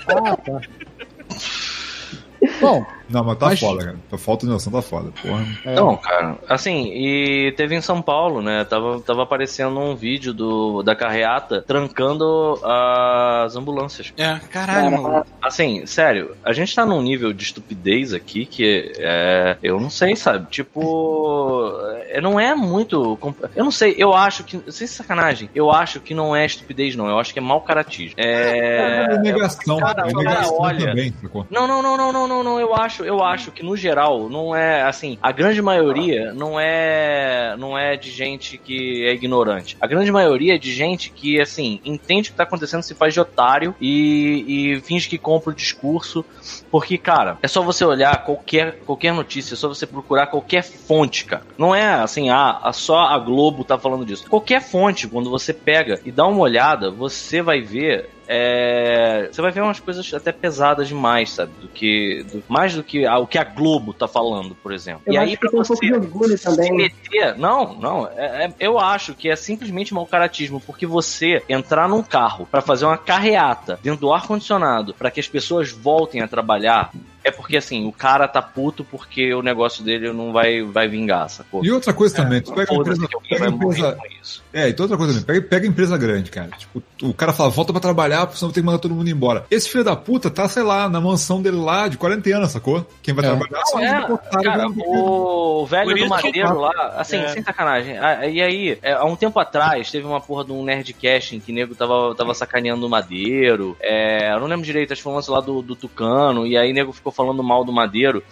[0.09, 0.61] Ah, tá.
[2.61, 3.97] Bom, Não, mas tá Mas- foda, cara.
[4.11, 5.11] Tá falta de noção, tá foda.
[5.23, 5.45] Porra.
[5.65, 8.65] é, Não, cara, assim, e teve em São Paulo, né?
[8.65, 14.13] Tava, tava aparecendo um vídeo do, da carreata trancando as ambulâncias.
[14.17, 15.27] É, caralho, mano.
[15.43, 19.57] Assim, sério, a gente tá num nível de estupidez aqui que é.
[19.63, 20.47] Eu não sei, sabe?
[20.51, 21.73] Tipo.
[22.09, 23.19] é, Não é muito.
[23.55, 24.61] Eu não sei, eu acho que.
[24.73, 27.09] Sem sacanagem, eu acho que não é estupidez, não.
[27.09, 28.15] Eu acho que é mau caratismo.
[28.19, 29.07] É.
[29.15, 29.79] É negação.
[29.79, 31.15] cara, é negação olha- também?
[31.51, 32.61] Não, não, não, não, não, não, não.
[32.61, 35.19] Eu acho, eu acho que no geral não é assim.
[35.23, 39.77] A grande maioria não é, não é de gente que é ignorante.
[39.81, 43.15] A grande maioria é de gente que assim entende o que tá acontecendo, se faz
[43.15, 46.25] de otário e, e finge que compra o discurso.
[46.71, 51.25] Porque, cara, é só você olhar qualquer, qualquer notícia, é só você procurar qualquer fonte,
[51.25, 51.43] cara.
[51.57, 54.29] Não é assim, ah, só a Globo tá falando disso.
[54.29, 59.51] Qualquer fonte, quando você pega e dá uma olhada, você vai ver é, você vai
[59.51, 61.53] ver umas coisas até pesadas demais, sabe?
[61.61, 62.25] Do que.
[62.33, 65.03] do- mais do que a- o que a Globo tá falando, por exemplo.
[65.07, 66.73] eu e aí, pra tem um pouco você de orgulho também.
[66.73, 67.37] meter.
[67.37, 68.07] Não, não.
[68.17, 72.61] é- é- eu acho que é simplesmente mau caratismo, porque você entrar num carro pra
[72.61, 76.91] fazer uma carreata dentro do ar-condicionado para que as pessoas voltem a trabalhar.
[77.25, 81.29] É porque assim, o cara tá puto porque o negócio dele não vai, vai vingar,
[81.31, 81.65] sacou?
[81.65, 84.45] E outra coisa também, tu pega empresa, pega empresa, com isso.
[84.53, 85.25] É, e outra coisa também.
[85.25, 86.51] Pega, pega a empresa grande, cara.
[86.57, 89.47] Tipo, o cara fala, volta pra trabalhar, porque senão tem que mandar todo mundo embora.
[89.51, 92.87] Esse filho da puta tá, sei lá, na mansão dele lá de 40 anos, sacou?
[93.03, 93.29] Quem vai É.
[93.29, 97.29] trabalhar só Não, é, cara, o velho do Madeiro lá, assim, É.
[97.29, 97.95] sem sacanagem.
[98.33, 101.53] E aí, é, há um tempo atrás, teve uma porra de um Nerdcast em que
[101.53, 103.77] o nego tava, tava sacaneando o Madeiro.
[103.81, 106.47] É, eu não lembro direito, acho que foi um lance lá do, do Tucano.
[106.47, 108.23] E aí, o nego ficou falando mal do Madeiro.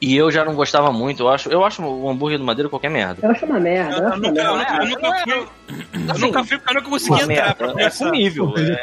[0.00, 1.22] E eu já não gostava muito.
[1.22, 3.20] Eu acho, eu acho o hambúrguer do Madeiro qualquer merda.
[3.22, 5.48] Eu acho uma merda, eu Eu, acho uma nunca, eu, nunca, eu nunca fui.
[5.68, 8.54] Eu nunca fui porque eu nunca consegui Uma entrar É comível.
[8.56, 8.80] É.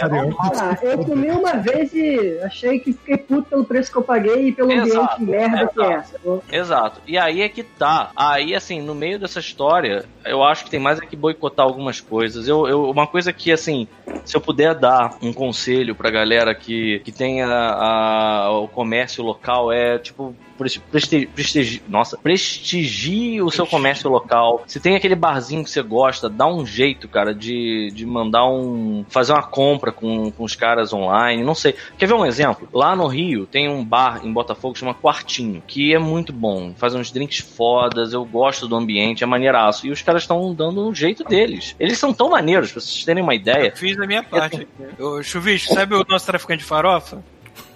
[0.60, 4.50] Ah, eu comi uma vez e achei que fiquei puto pelo preço que eu paguei
[4.50, 6.20] e pelo Exato, ambiente merda que é essa.
[6.52, 7.02] Exato.
[7.08, 8.12] E aí é que tá.
[8.16, 12.00] Aí, assim, no meio dessa história, eu acho que tem mais é que boicotar algumas
[12.00, 12.48] coisas.
[12.48, 13.88] Eu, eu- uma coisa que, assim,
[14.24, 19.72] se eu puder dar um conselho pra galera que, que tem a- o comércio local,
[19.72, 24.64] é, tipo, presti- presti- prestigi, nossa, prestigie o seu comércio local.
[24.68, 29.06] Se tem aquele barzinho que você gosta, dá um jeito, cara, de, de mandar um.
[29.10, 31.44] fazer uma compra com, com os caras online.
[31.44, 31.76] Não sei.
[31.98, 32.68] Quer ver um exemplo?
[32.74, 36.74] Lá no Rio tem um bar em Botafogo que chama Quartinho, que é muito bom.
[36.76, 39.88] Faz uns drinks fodas, eu gosto do ambiente, é maneiraço.
[39.88, 41.76] E os caras estão dando um jeito deles.
[41.80, 43.74] Eles são tão maneiros, pra vocês terem uma ideia.
[43.76, 44.68] Fiz a minha parte.
[45.00, 47.24] Ô, Chuvisco, sabe o nosso traficante de farofa?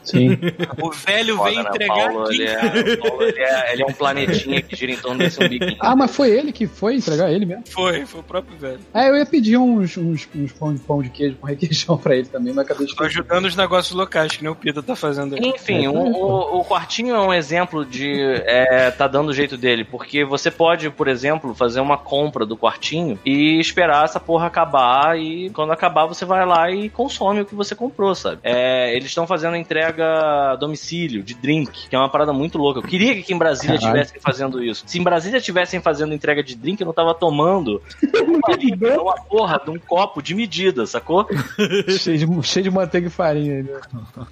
[0.10, 0.38] Sim.
[0.82, 1.70] O velho Foda, veio né?
[1.70, 2.36] entregar Paulo, aqui.
[2.36, 5.44] ele, é, o Paulo, ele, é, ele é um planetinha que gira em torno desse
[5.44, 5.78] umbiguinho.
[5.80, 7.64] Ah, mas foi ele que foi entregar ele mesmo?
[7.70, 8.80] Foi, foi o próprio velho.
[8.94, 12.16] É, eu ia pedir uns, uns, uns pão, de, pão de queijo com requeijão pra
[12.16, 14.96] ele também, mas acabei de Tô ajudando os negócios locais, que nem o Pita tá
[14.96, 15.42] fazendo aí.
[15.42, 19.84] Enfim, o, o, o quartinho é um exemplo de é, tá dando o jeito dele,
[19.84, 25.18] porque você pode, por exemplo, fazer uma compra do quartinho e esperar essa porra acabar
[25.20, 28.42] e quando acabar você vai lá e consome o que você comprou, sabe?
[28.44, 32.80] É, eles estão fazendo entrega a domicílio de drink, que é uma parada muito louca.
[32.80, 34.02] Eu queria que aqui em Brasília Caralho.
[34.02, 34.84] estivessem fazendo isso.
[34.86, 37.82] Se em Brasília estivessem fazendo entrega de drink, eu não tava tomando
[38.22, 41.28] uma, uma porra de um copo de medida, sacou?
[42.00, 43.64] cheio, de, cheio de manteiga e farinha.
[43.64, 43.80] Né?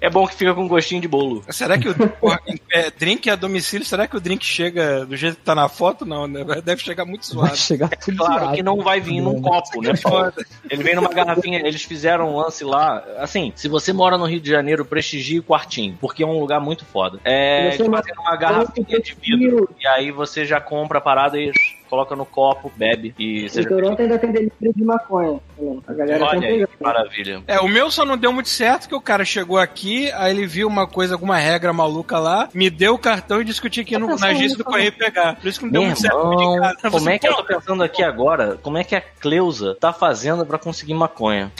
[0.00, 1.42] É bom que fica com gostinho de bolo.
[1.50, 2.40] Será que o porra,
[2.72, 6.04] é, drink a domicílio, será que o drink chega do jeito que tá na foto?
[6.04, 6.44] Não, né?
[6.64, 7.56] Deve chegar muito Vai suave.
[7.56, 8.56] chegar tudo Claro zoado.
[8.56, 9.92] que não vai vir num copo, né?
[10.02, 10.32] Paulo?
[10.70, 13.02] Ele vem numa garrafinha, eles fizeram um lance lá.
[13.18, 16.60] Assim, se você mora no Rio de Janeiro, prestigie o quartinho, porque é um lugar
[16.60, 17.18] muito foda.
[17.24, 19.68] É, eles fazem numa garrafinha de vidro.
[19.80, 21.52] E aí você já compra a parada e
[21.88, 23.64] coloca no copo, bebe e Em.
[23.64, 25.40] Toronto ainda tem delivery de maconha.
[25.56, 25.82] também.
[25.86, 27.42] A galera tá Olha aí, que maravilha.
[27.46, 30.46] É, o meu só não deu muito certo, que o cara chegou aqui, aí ele
[30.46, 33.70] viu uma coisa, alguma regra maluca lá, me deu o cartão e disse que eu
[33.70, 35.36] tinha que ir no, na agência do Correio pegar.
[35.36, 36.16] Por isso que não deu Meu muito certo.
[36.60, 36.76] cara.
[36.90, 38.58] como Você, é que eu tô pensando aqui agora?
[38.62, 41.50] Como é que a Cleusa tá fazendo pra conseguir maconha?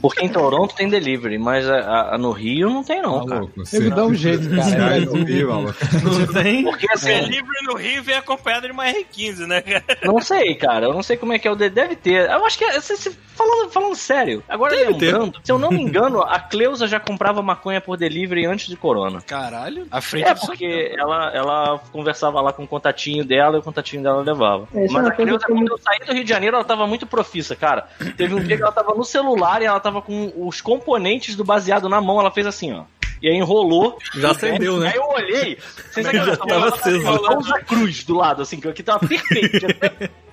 [0.00, 3.40] Porque em Toronto tem delivery, mas a, a- no Rio não tem não, cara.
[3.40, 5.00] Maluco, você Ele dá um jeito, cara.
[5.46, 5.74] Maluco.
[6.02, 6.64] Não tem?
[6.64, 9.75] Porque assim, Delivery no Rio vem acompanhado de uma R15, né, cara?
[10.04, 10.86] não sei, cara.
[10.86, 12.28] Eu não sei como é que é o de- Deve ter.
[12.30, 15.70] Eu acho que, é- se- se- falando, falando sério, agora Deve lembrando, se eu não
[15.70, 19.20] me engano, a Cleusa já comprava maconha por delivery antes de Corona.
[19.20, 19.86] Caralho.
[19.90, 23.62] A frente É, do porque ela, ela conversava lá com o contatinho dela e o
[23.62, 24.68] contatinho dela levava.
[24.74, 26.86] É, é Mas uma a Cleusa, quando eu saí do Rio de Janeiro, ela tava
[26.86, 27.86] muito profissa, cara.
[28.16, 31.44] Teve um dia que ela tava no celular e ela tava com os componentes do
[31.44, 32.84] baseado na mão, ela fez assim, ó.
[33.22, 33.98] E aí enrolou.
[34.14, 34.88] Já acendeu, né?
[34.88, 35.58] Aí eu olhei,
[35.90, 36.96] sem Já tava aceso.
[36.96, 39.66] enrolando a cruz do lado, assim, que tava perfeito.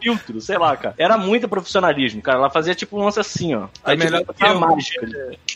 [0.04, 0.94] filtro, sei lá, cara.
[0.98, 2.38] Era muito profissionalismo, cara.
[2.40, 3.68] Ela fazia tipo um lance assim, ó.
[3.84, 4.58] Aí, melhor tipo, que eu.
[4.58, 5.08] uma mágica.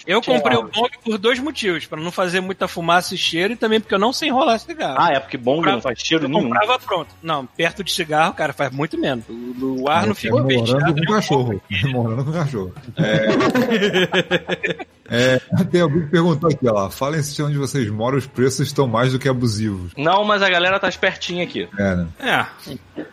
[0.06, 1.86] Eu comprei o bong por dois motivos.
[1.86, 4.98] Pra não fazer muita fumaça e cheiro e também porque eu não sei enrolar cigarro.
[4.98, 6.44] Ah, é porque bom não faz cheiro eu nenhum.
[6.44, 7.13] comprava pronto.
[7.22, 9.26] Não, perto de cigarro, cara, faz muito menos.
[9.28, 11.62] O, o ar não fica Morando com cachorro.
[11.90, 12.74] Morando com cachorro.
[12.98, 14.88] É...
[15.10, 15.39] é,
[15.72, 16.89] tem alguém que perguntou aqui, ó.
[16.89, 19.91] Falem se onde vocês moram os preços estão mais do que abusivos.
[19.98, 21.67] Não, mas a galera tá espertinha aqui.
[21.78, 22.08] É, né?
[22.20, 22.46] É.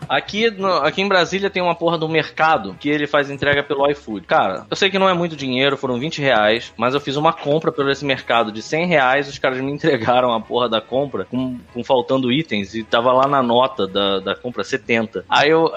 [0.09, 3.89] Aqui, no- aqui em Brasília tem uma porra do mercado que ele faz entrega pelo
[3.91, 4.27] iFood.
[4.27, 7.33] Cara, eu sei que não é muito dinheiro, foram 20 reais, mas eu fiz uma
[7.33, 11.25] compra pelo esse mercado de 100 reais, os caras me entregaram a porra da compra
[11.25, 15.25] com, com faltando itens e tava lá na nota da, da compra 70.
[15.29, 15.71] Aí eu.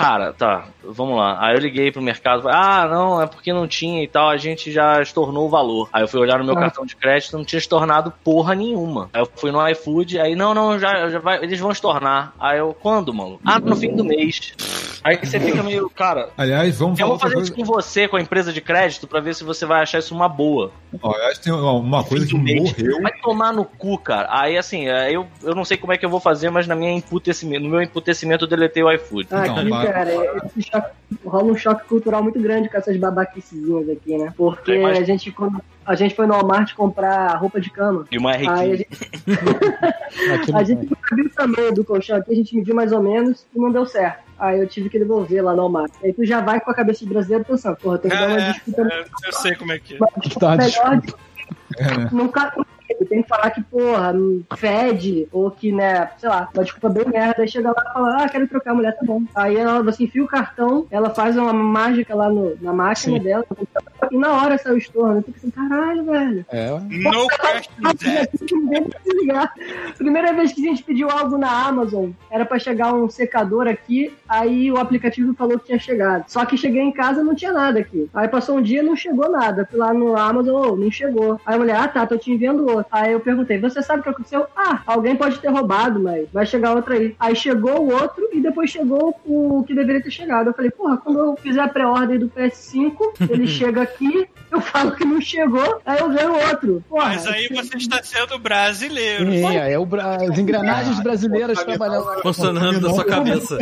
[0.00, 1.36] Cara, tá, vamos lá.
[1.40, 4.36] Aí eu liguei pro mercado, falei, ah, não, é porque não tinha e tal, a
[4.38, 5.90] gente já estornou o valor.
[5.92, 6.60] Aí eu fui olhar no meu Ah.
[6.60, 9.10] cartão de crédito, não tinha estornado porra nenhuma.
[9.12, 12.32] Aí eu fui no iFood, aí, não, não, já, já vai, eles vão estornar.
[12.40, 13.38] Aí eu, quando, mano?
[13.44, 14.54] Ah, no fim do mês.
[15.04, 17.50] Aí você fica meio, cara, Aliás, vamos eu vou fazer coisa.
[17.50, 20.14] isso com você, com a empresa de crédito, pra ver se você vai achar isso
[20.14, 20.70] uma boa.
[21.02, 22.62] Aliás, tem uma coisa que Fim do mês.
[22.76, 23.00] morreu.
[23.02, 24.28] Vai tomar no cu, cara.
[24.30, 26.74] Aí, assim, é, eu, eu não sei como é que eu vou fazer, mas na
[26.74, 29.28] minha emputecimento, no meu emputecimento eu deletei o iFood.
[29.30, 29.86] Ah, Então, aqui, vai.
[29.92, 30.90] Cara, esse choque-
[31.24, 34.32] rola um choque cultural muito grande com essas babaquicezinhas aqui, né?
[34.36, 38.32] Porque a gente, quando a gente foi no Walmart comprar roupa de cama, E uma
[38.32, 38.58] aí R15.
[38.60, 38.88] a gente,
[40.54, 40.64] a
[41.08, 43.84] sabia o tamanho do colchão aqui, a gente mediu mais ou menos e não deu
[43.86, 44.28] certo.
[44.38, 45.92] Aí eu tive que devolver lá no Walmart.
[46.02, 48.40] Aí tu já vai com a cabeça de brasileiro pensando, porra, tem que dar uma
[48.40, 49.98] É, disputa é, eu sei como é que é.
[50.38, 51.02] Tá, melhor
[51.78, 52.08] É, né?
[52.12, 52.52] nunca
[53.08, 54.14] tem que falar que, porra,
[54.56, 58.24] fede, ou que, né, sei lá, uma desculpa bem merda, aí chega lá e fala,
[58.24, 59.22] ah, quero trocar a mulher, tá bom.
[59.34, 63.22] Aí ela, você enfia o cartão, ela faz uma mágica lá no, na máquina Sim.
[63.22, 63.44] dela,
[64.10, 65.18] e na hora sai o estorno.
[65.18, 66.46] Eu fico assim, caralho, velho.
[66.48, 67.80] É, No question
[69.32, 69.50] that.
[69.96, 74.12] Primeira vez que a gente pediu algo na Amazon, era pra chegar um secador aqui,
[74.28, 76.24] aí o aplicativo falou que tinha chegado.
[76.28, 78.08] Só que cheguei em casa não tinha nada aqui.
[78.14, 79.66] Aí passou um dia não chegou nada.
[79.70, 81.40] Fui lá no Amazon, ô, não chegou.
[81.44, 82.86] Aí mulher, ah tá, tô te enviando outro.
[82.90, 84.46] Aí eu perguntei, você sabe o que aconteceu?
[84.56, 87.14] Ah, alguém pode ter roubado, mas vai chegar outro aí.
[87.20, 90.48] Aí chegou o outro e depois chegou o que deveria ter chegado.
[90.48, 92.96] Eu falei, porra, quando eu fizer a pré-ordem do PS5,
[93.30, 96.84] ele chega aqui, eu falo que não chegou, aí eu ganho outro.
[96.88, 99.30] Porra, Mas aí você está sendo brasileiro.
[99.30, 102.22] Sim, é o Bra- as engrenagens brasileiras trabalhando.
[102.22, 103.58] Funcionando na sua cabeça.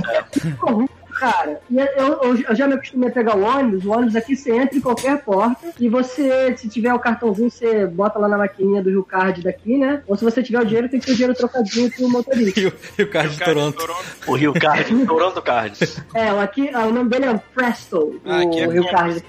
[1.19, 1.61] Cara.
[1.71, 1.87] E eu,
[2.23, 3.85] eu- eu já me acostumei a pegar o ônibus.
[3.85, 7.87] O ônibus aqui você entra em qualquer porta e você, se tiver o cartãozinho, você
[7.87, 10.03] bota lá na maquininha do Rio Card daqui, né?
[10.07, 12.59] Ou se você tiver o dinheiro, tem que ter o dinheiro trocadinho pro motorista.
[12.61, 13.89] E o, e o cara de Toronto.
[14.27, 15.79] O Rio Card, Toronto Card.
[16.15, 18.91] É, aqui, ah, o nome dele é Presto, Ah, aqui é o Rio bom.
[18.91, 19.23] Card.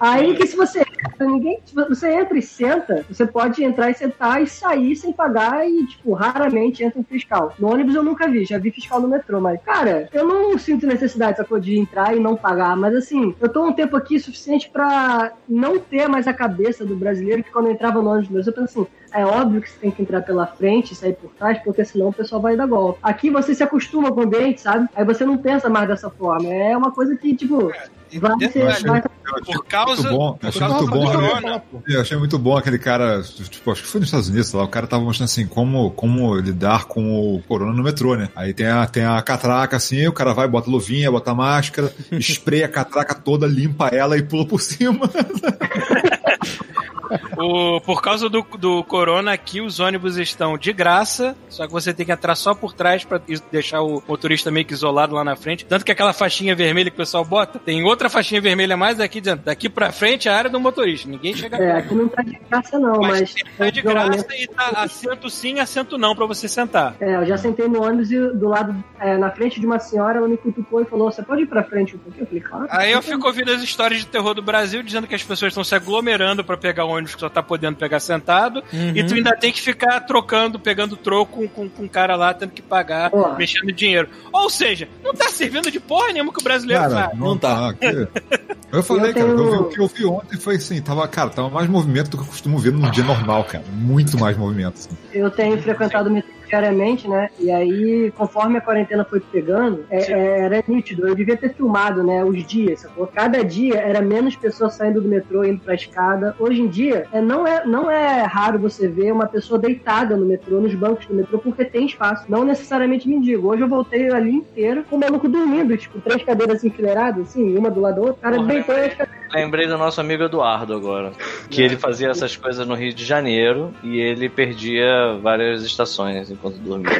[0.00, 3.94] Aí que se você entra, ninguém, se você entra e senta, você pode entrar e
[3.94, 7.52] sentar e sair sem pagar e, tipo, raramente entra um fiscal.
[7.58, 10.86] No ônibus eu nunca vi, já vi fiscal no metrô, mas, cara, eu não sinto
[10.86, 14.70] necessidade sacou, de entrar e não pagar, mas assim, eu tô um tempo aqui suficiente
[14.70, 18.52] pra não ter mais a cabeça do brasileiro que quando eu entrava no ônibus, eu
[18.52, 21.58] penso assim, é óbvio que você tem que entrar pela frente e sair por trás,
[21.62, 22.98] porque senão o pessoal vai dar golpe.
[23.02, 24.88] Aqui você se acostuma com o ambiente, sabe?
[24.94, 26.48] Aí você não pensa mais dessa forma.
[26.48, 27.72] É uma coisa que, tipo,
[28.16, 28.86] vai ser.
[28.86, 29.02] Vai...
[29.02, 30.10] Por causa.
[30.10, 31.12] bom, por achei causa muito do bom.
[31.12, 31.62] corona.
[31.86, 34.64] Eu achei muito bom aquele cara, tipo, acho que foi nos Estados Unidos, sei lá,
[34.64, 38.30] o cara tava mostrando assim como, como lidar com o corona no metrô, né?
[38.34, 42.64] Aí tem a, tem a catraca assim, o cara vai, bota luvinha, bota máscara, espreia
[42.64, 45.08] a catraca toda, limpa ela e pula por cima.
[47.36, 51.92] O, por causa do, do corona aqui, os ônibus estão de graça, só que você
[51.94, 55.24] tem que entrar só por trás pra is- deixar o motorista meio que isolado lá
[55.24, 55.64] na frente.
[55.64, 59.20] Tanto que aquela faixinha vermelha que o pessoal bota, tem outra faixinha vermelha mais daqui
[59.20, 59.44] dentro.
[59.44, 61.08] Daqui pra frente é a área do motorista.
[61.08, 63.34] Ninguém chega É, aqui não tá de graça, não, Mas, mas.
[63.56, 66.94] tá de graça e tá assento sim, assento não pra você sentar.
[67.00, 70.18] É, eu já sentei no ônibus e do lado, é, na frente de uma senhora,
[70.18, 72.22] ela me cutucou e falou: Você pode ir pra frente um pouquinho?
[72.22, 72.66] Eu falei, claro.
[72.70, 75.64] Aí eu fico ouvindo as histórias de terror do Brasil dizendo que as pessoas estão
[75.64, 78.92] se aglomerando pra pegar o ônibus que só tá podendo pegar sentado, Uhum.
[78.94, 82.32] e tu ainda tem que ficar trocando, pegando troco com, com, com o cara lá,
[82.34, 83.36] tendo que pagar, Porra.
[83.36, 84.08] mexendo dinheiro.
[84.32, 87.18] Ou seja, não tá servindo de porra nenhuma que o brasileiro Cara, faz.
[87.18, 87.72] não tá.
[87.74, 88.08] que-
[88.70, 91.30] Eu falei, Eu cara, eu vi- o que eu vi ontem foi assim, tava, cara,
[91.30, 93.64] tava mais movimento do que eu costumo ver num dia normal, cara.
[93.72, 94.74] Muito mais movimento.
[94.74, 94.90] assim.
[95.10, 97.28] Eu tenho frequentado o metrô diariamente, né?
[97.38, 101.06] E aí, conforme a quarentena foi pegando, é- é- era nítido.
[101.06, 102.24] Eu devia ter filmado, né?
[102.24, 103.06] Os dias, sacou?
[103.06, 106.34] Cada dia era menos pessoas saindo do metrô, indo pra escada.
[106.38, 110.24] Hoje em dia, é, não, é, não é raro você ver uma pessoa deitada no
[110.26, 112.24] metrô, nos bancos do metrô, porque tem espaço.
[112.28, 113.48] Não necessariamente mendigo.
[113.48, 117.70] Hoje eu voltei ali inteiro com o maluco dormindo, tipo, três cadeiras enfileiradas, assim, uma
[117.70, 118.14] do lado da outra.
[118.14, 118.88] O cara Porra, deitou lembrei.
[118.88, 119.17] nas cadeiras.
[119.32, 121.12] Lembrei do nosso amigo Eduardo agora.
[121.50, 126.56] Que ele fazia essas coisas no Rio de Janeiro e ele perdia várias estações enquanto
[126.58, 126.90] dormia.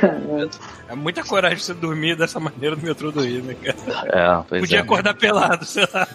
[0.88, 3.78] É muita coragem você dormir dessa maneira no metrô do Rio, né, cara?
[4.40, 4.80] É, pois Podia é.
[4.80, 6.06] acordar pelado, sei lá.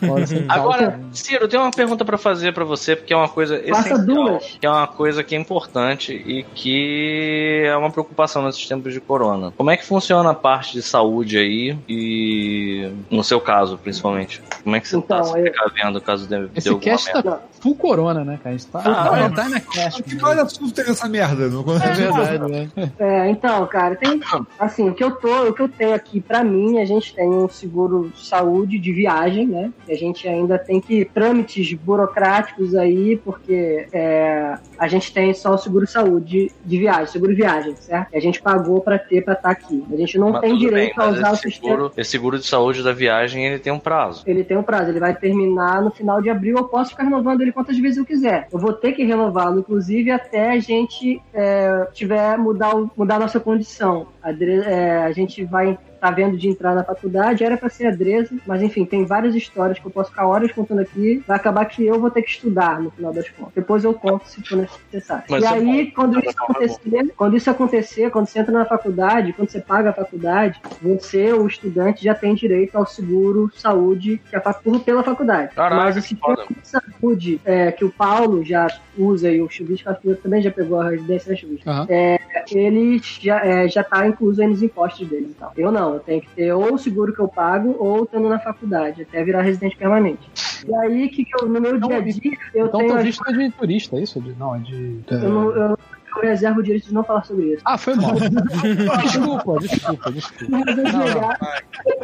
[0.49, 4.05] Agora, Ciro, tem uma pergunta pra fazer pra você, porque é uma coisa Faça essencial,
[4.05, 4.57] duas.
[4.59, 8.99] que é uma coisa que é importante e que é uma preocupação nesses tempos de
[8.99, 9.51] corona.
[9.55, 14.41] Como é que funciona a parte de saúde aí e no seu caso, principalmente?
[14.63, 17.31] Como é que você Então, tá se eu- precavendo caso dê Esse alguma cast merda?
[17.31, 18.55] tá full corona, né, cara?
[18.55, 19.29] A gente tá, Ah, tá, é.
[19.29, 20.03] tá na cast.
[20.03, 21.47] Que olha assunto tem essa merda.
[21.47, 21.61] Não...
[21.61, 22.69] É verdade, né?
[22.99, 24.19] É, então, cara, tem.
[24.59, 27.29] Assim, o que eu tô, o que eu tenho aqui pra mim, a gente tem
[27.29, 29.71] um seguro saúde de viagem, né?
[29.87, 35.57] A gente ainda tem que trâmites burocráticos aí, porque é, a gente tem só o
[35.57, 38.09] seguro saúde de viagem, seguro viagem, certo?
[38.09, 39.83] Que a gente pagou pra ter pra estar aqui.
[39.91, 41.71] A gente não Mas tem direito bem, a usar o esse sistema.
[41.73, 44.23] seguro, esse seguro de saúde da viagem ele tem um prazo.
[44.27, 46.57] Ele tem um prazo, ele vai terminar no final de abril.
[46.57, 48.47] Eu posso ficar renovando ele quantas vezes eu quiser.
[48.51, 53.39] Eu vou ter que renová-lo, inclusive, até a gente é, tiver mudar, mudar a nossa
[53.39, 54.07] condição.
[54.21, 57.91] A, é, a gente vai tá vendo de entrar na faculdade, era para ser a
[57.91, 61.23] Dresa, mas enfim, tem várias histórias que eu posso ficar horas contando aqui.
[61.25, 63.53] Vai acabar que eu vou ter que estudar no final das contas.
[63.55, 65.23] Depois eu conto se for necessário.
[65.29, 68.65] Mas e é aí, quando isso é acontecer, quando isso acontecer, quando você entra na
[68.65, 74.21] faculdade, quando você paga a faculdade, você, o estudante, já tem direito ao seguro saúde
[74.29, 75.55] que é pago pela faculdade.
[75.55, 76.47] Caraca, Mas o que sistema foda.
[76.49, 79.89] de saúde é, que o Paulo já usa e o Chubisco
[80.21, 81.69] também já pegou a residência, né, Chubisco?
[81.69, 81.87] Aham.
[82.51, 85.53] Ele já, é, já tá incluso aí nos impostos dele e tal.
[85.55, 89.01] Eu não, tenho que ter ou o seguro que eu pago ou estando na faculdade,
[89.03, 90.21] até virar residente permanente.
[90.67, 92.95] E aí, que, que eu, no meu Então, dia a dia, eu Então tenho.
[92.95, 94.21] as- visto é de turista, é isso?
[94.21, 94.99] De- Não, é de.
[95.09, 95.77] eu, não- eu-
[96.15, 97.61] eu reservo o direito de não falar sobre isso.
[97.65, 98.11] Ah, foi mal.
[99.01, 100.45] desculpa, desculpa, desculpa.
[100.47, 101.31] Não, não.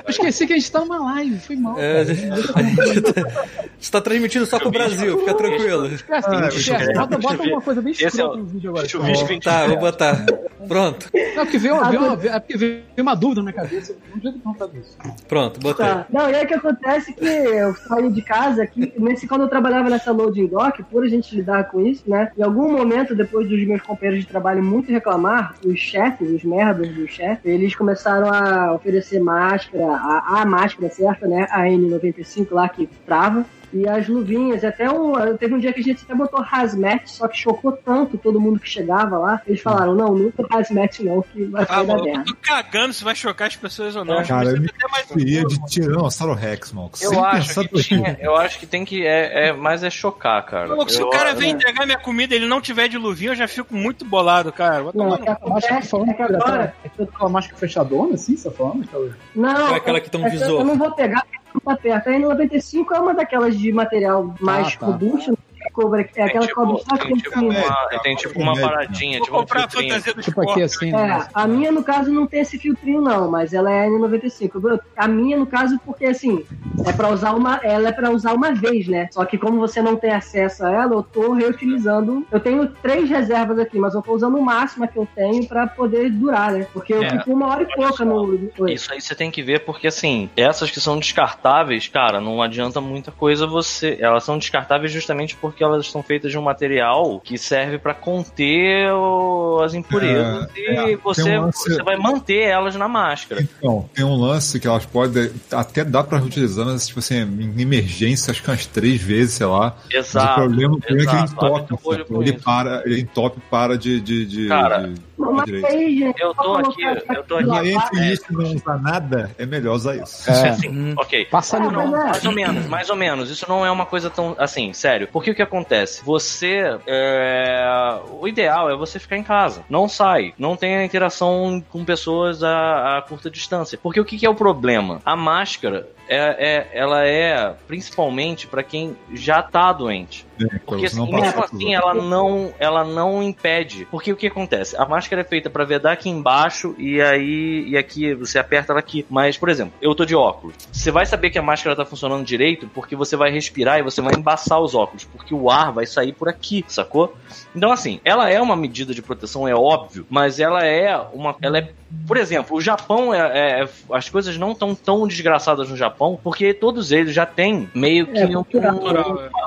[0.04, 1.76] Eu esqueci que a gente tá numa live, foi mal.
[1.80, 2.04] É,
[3.80, 5.86] você tá transmitindo só pro Brasil, fica tranquilo.
[5.88, 6.94] Esquece, Ah, esquece.
[6.94, 7.54] Bota, bota chuvisco.
[7.56, 8.88] uma coisa bem é o- no vídeo agora.
[8.88, 10.26] Chuvisco Não, 20 Tá, vou botar.
[10.68, 13.96] Pronto, porque veio, veio, uma, é porque veio uma dúvida na minha cabeça.
[14.12, 14.98] Não tinha que perguntar isso.
[15.28, 15.86] pronto, botei.
[15.86, 16.06] Tá.
[16.10, 19.42] Não, e aí o que acontece é que eu saí de casa, que nesse, quando
[19.42, 22.32] eu trabalhava nessa loading dock, por a gente lidar com isso, né?
[22.38, 26.90] Em algum momento, depois dos meus companheiros de trabalho muito reclamar, os chefes, os merdas
[26.90, 31.48] do chefe, eles começaram a oferecer máscara, a, a máscara certa, né?
[31.52, 33.46] A N95 lá que trava.
[33.72, 35.14] E as luvinhas, até um.
[35.38, 38.60] Teve um dia que a gente até botou hazmat, só que chocou tanto todo mundo
[38.60, 39.42] que chegava lá.
[39.46, 42.26] Eles falaram: não, nunca hazmat não, que vai Ah, sair da mano, eu merda.
[42.26, 44.24] tô cagando se vai chocar as pessoas ou não.
[44.24, 44.70] Cara, Acho eu me
[45.10, 46.90] Seria de Tiranossauro Rex, mano.
[47.02, 49.06] Eu Sem acho, que tinha, eu acho que tem que.
[49.06, 50.68] É, é, mais é chocar, cara.
[50.74, 53.32] Louco, se Eu- o cara vem entregar minha comida e ele não tiver de luvinha,
[53.32, 54.84] eu já fico muito bolado, cara.
[54.84, 56.74] Vou Não, tomar é no que A máscara falando é que agora.
[57.00, 58.84] é aquela máscara fechadona, assim, você tá falando?
[58.84, 60.62] Aquela- Não, É aquela que tem um é visor.
[60.62, 62.08] Eu não vou pegar não tá perto.
[62.08, 64.86] A N95 é uma daquelas de material mais tá.
[64.86, 65.38] robusto.
[65.62, 68.70] É cobra- é aquela tipo, só tem, que tipo tem uma, tem tipo uma Médico.
[68.74, 69.90] paradinha, tipo um filtrinho.
[69.90, 71.20] fantasia do Tipo aqui assim, né?
[71.26, 74.70] É, a minha, no caso, não tem esse filtrinho, não, mas ela é N95.
[74.70, 76.46] Eu- A minha, no caso, porque assim,
[76.86, 77.60] é para usar uma.
[77.64, 79.10] Ela é para usar uma vez, né?
[79.12, 82.26] Só que como você não tem acesso a ela, eu tô reutilizando.
[82.32, 85.68] Eu tenho três reservas aqui, mas eu tô usando o máximo que eu tenho para
[85.68, 86.68] poder durar, né?
[86.74, 88.50] Porque eu É, fico uma hora e pouca no.
[88.70, 92.80] Isso aí você tem que ver porque assim, essas que são descartáveis, cara, não adianta
[92.80, 93.98] muita coisa você.
[94.00, 98.92] Elas são descartáveis justamente porque elas são feitas de um material que serve pra conter
[98.94, 100.98] o- as impurezas É, e é.
[100.98, 103.42] Você, um lance- você vai manter elas na máscara.
[103.42, 105.32] Então, tem um lance que elas podem.
[105.52, 109.46] Até dá pra reutilizar, mas, tipo assim, em emergência, acho que umas três vezes, sei
[109.46, 109.76] lá.
[109.86, 110.42] Mas o Exato.
[110.42, 111.46] problema, o problema é que ele exato.
[111.74, 112.14] Entope.
[112.22, 114.00] Ele para, ele entope para de.
[114.00, 117.70] de, de- Cara, de- Mas aí, gente, Eu tô aqui, eu tô E aqui.
[117.74, 120.30] entre isso e não usar nada, é melhor usar isso.
[120.30, 120.50] É.
[120.50, 121.26] Assim, ok.
[121.26, 121.88] Passa Ah, limão.
[121.88, 122.06] mas é.
[122.10, 123.30] Mais ou menos, mais ou menos.
[123.30, 125.08] Isso não é uma coisa tão assim, sério.
[125.12, 126.04] Porque o que acontece?
[126.06, 126.62] Você.
[126.88, 129.64] é, O ideal é você ficar em casa.
[129.70, 130.34] Não sai.
[130.38, 133.78] Não tenha interação com pessoas a, a curta distância.
[133.82, 135.02] Porque o que, que é o problema?
[135.06, 135.88] A máscara.
[136.12, 140.26] É, é- ela é principalmente para quem já tá doente.
[140.66, 143.86] Porque Você não assim, mesmo assim ela não, ela não impede.
[143.92, 144.76] Porque o que acontece?
[144.76, 148.80] A máscara é feita para vedar aqui embaixo e aí e aqui você aperta ela
[148.80, 149.06] aqui.
[149.10, 150.56] Mas, por exemplo, eu tô de óculos.
[150.72, 154.02] Você vai saber que a máscara tá funcionando direito porque você vai respirar e você
[154.02, 157.16] vai embaçar os óculos, porque o ar vai sair por aqui, sacou?
[157.56, 161.58] Então assim, ela é uma medida de proteção, é óbvio, mas ela é uma, ela
[161.58, 161.70] é
[162.08, 166.54] por exemplo, o Japão é, é- as coisas não estão tão desgraçadas no Japão, porque
[166.54, 168.76] todos eles já têm meio que É, um, cultural,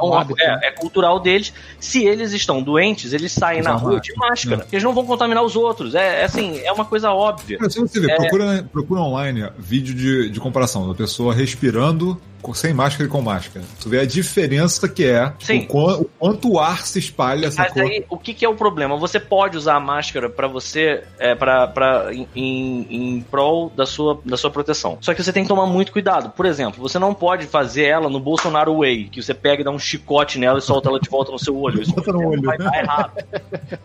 [0.03, 0.59] um- Um hábito, né?
[0.65, 1.53] é, é cultural deles.
[1.79, 4.67] Se eles estão doentes, eles saem na Usar rua de máscara.
[4.73, 5.95] Eles não vão contaminar os outros.
[5.95, 7.59] É, é assim, é uma coisa óbvia.
[7.61, 12.21] Você ver, procura, procura online ó, vídeo de, de comparação da pessoa respirando
[12.55, 13.65] sem máscara e com máscara.
[13.81, 15.67] Tu vê a diferença que é, Sim.
[15.71, 17.83] o, o quanto o ar se espalha, Mas sacou?
[17.83, 18.97] aí, o que, que é o problema?
[18.97, 22.87] Você pode usar a máscara pra você, é, pra, pra, em, em,
[23.17, 24.99] em prol da sua, da sua proteção.
[25.01, 26.31] Só que você tem que tomar muito cuidado.
[26.31, 29.71] Por exemplo, você não pode fazer ela no Bolsonaro Way, que você pega e dá
[29.71, 31.83] um chicote nela e solta ela de volta no seu olho.
[31.83, 32.43] Isso Bota no olho.
[32.43, 33.13] vai dar errado.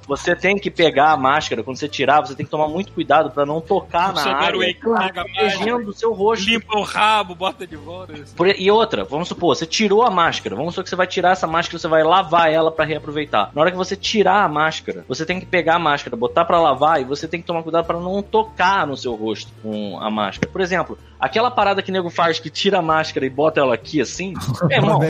[0.08, 3.32] Você tem que pegar a máscara, quando você tirar, você tem que tomar muito cuidado
[3.32, 6.46] pra não tocar na Bolsonaro área, aí caga mais, protegendo o seu rosto.
[6.50, 8.14] limpa o rabo, bota de volta.
[8.14, 8.34] isso.
[8.36, 10.56] Por- E outra, vamos supor, você tirou a máscara.
[10.56, 13.52] Vamos supor que você vai tirar essa máscara, você vai lavar ela pra reaproveitar.
[13.54, 16.60] Na hora que você tirar a máscara, você tem que pegar a máscara, botar pra
[16.60, 20.10] lavar e você tem que tomar cuidado pra não tocar no seu rosto com a
[20.10, 20.52] máscara.
[20.52, 23.74] Por exemplo, aquela parada que o nego faz que tira a máscara e bota ela
[23.74, 24.34] aqui assim,
[24.64, 25.08] meu irmão, tá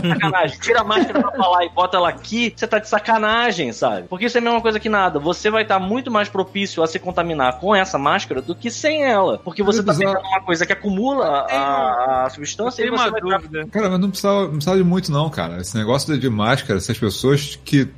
[0.00, 0.58] de sacanagem.
[0.58, 4.08] Tira a máscara pra falar e bota ela aqui, você tá de sacanagem, sabe?
[4.08, 5.18] Porque isso é a mesma coisa que nada.
[5.18, 9.04] Você vai estar muito mais propício a se contaminar com essa máscara do que sem
[9.04, 9.38] ela.
[9.38, 13.10] Porque você tá pegando uma coisa que acumula a, a substância e Tem você uma
[13.10, 13.66] vai dúvida.
[13.68, 15.60] Cara, mas não precisava, não precisava de muito, não, cara.
[15.60, 17.88] Esse negócio de- de máscara, se as pessoas que.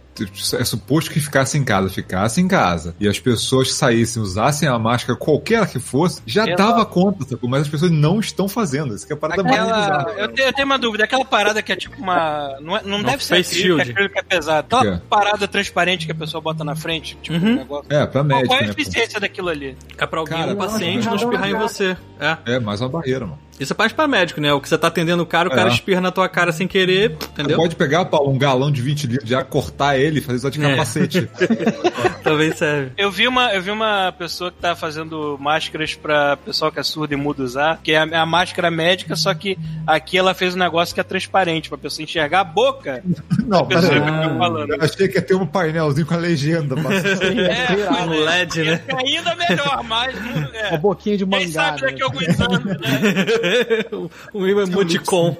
[0.58, 2.94] É suposto que ficassem em casa, ficassem em casa.
[3.00, 6.56] E as pessoas que saíssem, usassem a máscara, qualquer que fosse, já Exato.
[6.62, 7.48] dava conta, sacou?
[7.48, 8.94] Mas as pessoas não estão fazendo.
[8.94, 10.10] Isso que é a parada mais Aquela, bizarra.
[10.18, 12.56] eu, tenho, eu tenho uma dúvida, aquela parada que é tipo uma.
[12.60, 13.90] Não, é- não deve ser acrílico, shield.
[13.90, 14.76] acrílico é pesado.
[14.76, 15.00] Aquela É.
[15.08, 17.52] parada transparente que a pessoa bota na frente, tipo Uhum.
[17.52, 17.86] um negócio.
[17.90, 18.72] É, pra médico, qual é a né?
[18.74, 18.80] pô?
[18.80, 19.76] eficiência daquilo ali?
[19.96, 21.60] É pra alguém, Cara, um paciente, não não, espirrar em não.
[21.60, 21.96] você.
[22.18, 22.36] É.
[22.44, 23.38] É, mais uma barreira, mano.
[23.58, 24.50] Isso é parte pra médico, né?
[24.54, 25.72] O que você tá atendendo o cara, o cara É.
[25.72, 27.58] espirra na tua cara sem querer, Você entendeu?
[27.58, 30.70] pode pegar, Paulo, um galão de 20 litros, já cortar ele fazer só de É.
[30.70, 31.28] capacete.
[32.22, 32.92] Também serve.
[32.98, 36.82] Eu vi uma, eu vi uma pessoa que tá fazendo máscaras pra pessoal que é
[36.82, 40.34] surdo e mudo usar, que é a, é a máscara médica, só que aqui ela
[40.34, 43.02] fez um negócio que é transparente, pra pessoa enxergar a boca
[43.46, 44.74] Não, que eu tô falando.
[44.74, 46.76] Eu achei que ia ter um painelzinho com a legenda.
[46.76, 47.00] Mas...
[47.50, 48.82] É, Um LED, né?
[48.88, 50.14] é ainda melhor, mas.
[50.54, 50.68] É.
[50.68, 51.52] Uma boquinha de Quem mangá.
[51.76, 51.88] sabe né?
[51.88, 52.80] daqui a alguns anos, né?
[54.34, 55.36] um emoticon.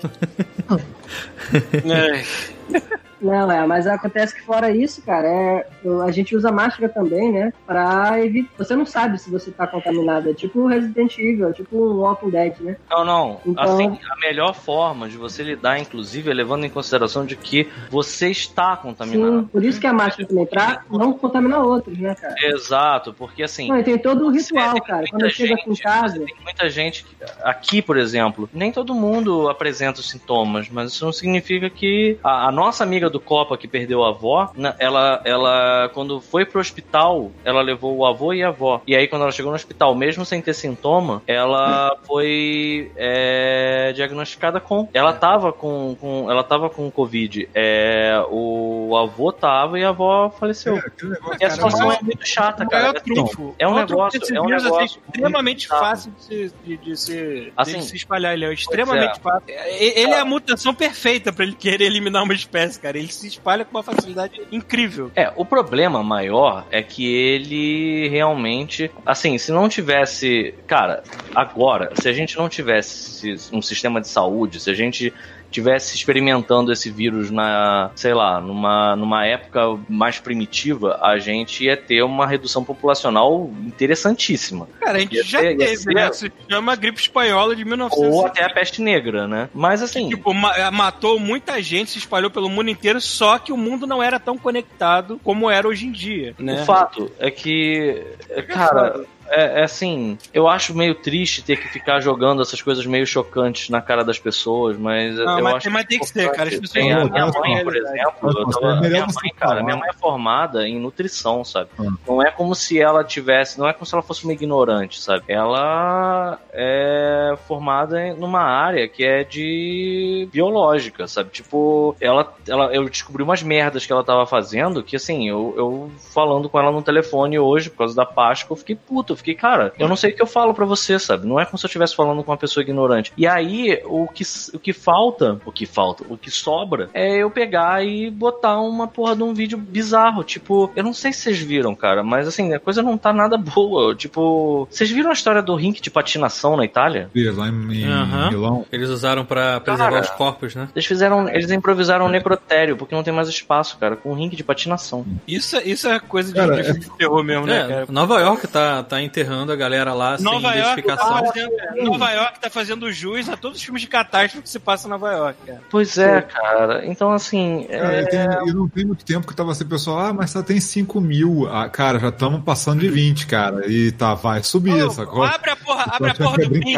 [1.85, 2.81] É.
[3.21, 5.67] Não, é, mas acontece que fora isso, cara, é,
[6.07, 7.53] a gente usa máscara também, né?
[7.67, 8.51] Pra evitar.
[8.59, 10.31] Você não sabe se você tá contaminado.
[10.31, 12.77] É tipo Resident Evil, é tipo um Walking Dead, né?
[12.91, 13.41] Não, não.
[13.47, 17.69] Então- Assim, a melhor forma de você lidar, inclusive, é levando em consideração de que
[17.91, 19.49] você está Sim, contaminado.
[19.53, 22.35] por isso que a máscara também, pra não contaminar outros, né, cara?
[22.43, 23.69] Exato, porque assim.
[23.69, 25.05] Não, tem todo o ritual, tem cara.
[25.11, 26.25] Quando eu chego aqui em casa.
[26.25, 27.05] Tem muita gente
[27.43, 32.49] aqui, por exemplo, nem todo mundo apresenta os sintomas, mas isso não significa que a,
[32.49, 36.61] a nossa amiga do Copa que perdeu a avó, na- ela, ela quando foi pro
[36.61, 38.81] hospital, ela levou o avô e a avó.
[38.87, 44.61] E aí quando ela chegou no hospital, mesmo sem ter sintoma, ela foi é, diagnosticada
[44.61, 47.49] com, ela tava com, com, ela tava com covid.
[47.55, 50.77] É, o avô tava e a avó faleceu.
[50.77, 52.91] aquele negócio, E a situação mas- é muito chata, É cara.
[52.91, 53.55] o trunfo.
[53.59, 57.53] É um negócio- é um vírus, negócio assim, extremamente fácil de se, de, de se,
[57.57, 58.33] Assim, de se espalhar.
[58.35, 59.43] Ele é extremamente fácil.
[59.49, 62.99] E- Ele é a mutação perfeita pra ele querer eliminar uma espécie, cara.
[63.01, 65.11] Ele se espalha com uma facilidade incrível.
[65.17, 68.91] É, o problema maior é que ele realmente.
[69.05, 70.55] Assim, se não tivesse.
[70.67, 71.03] Cara,
[71.35, 75.13] agora, se a gente não tivesse um sistema de saúde, se a gente
[75.51, 81.77] tivesse experimentando esse vírus na, sei lá, numa, numa época mais primitiva, a gente ia
[81.77, 84.69] ter uma redução populacional interessantíssima.
[84.81, 86.13] Cara, a gente Ia já ter- teve, ser- né?
[86.13, 88.15] Se chama gripe espanhola de 1900.
[88.15, 89.49] Ou até a peste negra, né?
[89.55, 90.09] Mas assim.
[90.09, 94.03] Tipo, ma- matou muita gente, se espalhou pelo mundo inteiro, só que o mundo não
[94.03, 96.63] era tão conectado como era hoje em dia, né?
[96.63, 98.03] O fato é que,
[98.49, 99.01] cara,
[99.31, 103.69] é, é assim, eu acho meio triste ter que ficar jogando essas coisas meio chocantes
[103.69, 106.49] na cara das pessoas, mas Não, eu mas, acho mas tem que ser, cara.
[106.49, 109.63] As pessoas Tem a Não, minha mãe, por exemplo, eu tava- é minha mãe, cara,
[109.63, 111.71] minha mãe é formada em nutrição, sabe?
[111.79, 111.95] Hum.
[112.07, 115.25] Não é como se ela tivesse, não é como se ela fosse uma ignorante, sabe?
[115.29, 121.31] Ela é formada em- numa área que é de biológica, sabe?
[121.31, 125.91] Tipo, ela, ela eu descobri umas merdas que ela tava fazendo que, assim, eu, eu
[126.13, 129.73] falando com ela no telefone hoje, por causa da Páscoa, eu fiquei puto, fiquei, cara,
[129.79, 131.27] eu não sei o que eu falo pra você, sabe?
[131.27, 133.13] Não é como se eu estivesse falando com uma pessoa ignorante.
[133.17, 137.31] E aí, o que, o que falta, o que falta, o que sobra é eu
[137.31, 140.25] pegar e botar uma porra de um vídeo bizarro.
[140.25, 143.37] Tipo, eu não sei se vocês viram, cara, mas assim, a coisa não tá nada
[143.39, 143.95] boa.
[143.95, 147.09] Tipo, vocês viram a história do rink de patinação na Itália?
[147.15, 148.31] Vi Lá em, em Aham.
[148.31, 148.67] Milão.
[148.73, 150.03] Eles usaram pra preservar Cara.
[150.03, 150.69] os corpos, né?
[150.75, 154.35] Eles fizeram, eles improvisaram um necrotério, porque não tem mais espaço, cara, com um rink
[154.35, 155.05] de patinação.
[155.29, 157.87] Isso, é- isso é coisa de, Cara, de de terror mesmo, né, É, cara?
[157.91, 161.27] Nova York tá, tá enterrando a galera lá Nova sem York, tá identificação.
[161.27, 164.87] fazendo, Nova York tá fazendo jus a todos os filmes de catástrofe que se passa
[164.87, 165.61] em Nova York, cara.
[165.71, 166.87] Pois é, cara.
[166.87, 168.03] Então, assim, Cara, é...
[168.03, 170.61] e tem- e não tem muito tempo que tava assim, pessoal, ah, mas só tem
[170.61, 171.47] 5 mil.
[171.51, 173.67] Ah, cara, já estamos passando de 20, cara.
[173.71, 175.23] E tá, vai subir, Ô, sacou?
[175.25, 176.75] abre a porra, abre a porra é do Bing.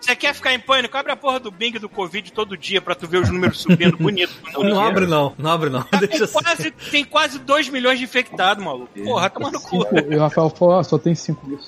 [0.00, 0.96] Você quer ficar em pânico?
[0.96, 3.96] Abre a porra do Bing do Covid todo dia pra tu ver os números subindo
[3.98, 4.32] bonito.
[4.54, 5.82] Não abre não, não abre não.
[5.82, 6.44] Tá Deixa com assim.
[6.44, 8.88] quase, tem quase 2 milhões de infectados, maluco.
[9.04, 9.84] Porra, toma no cu.
[10.10, 11.58] E o Rafael falou, ah, só tem 5 mil.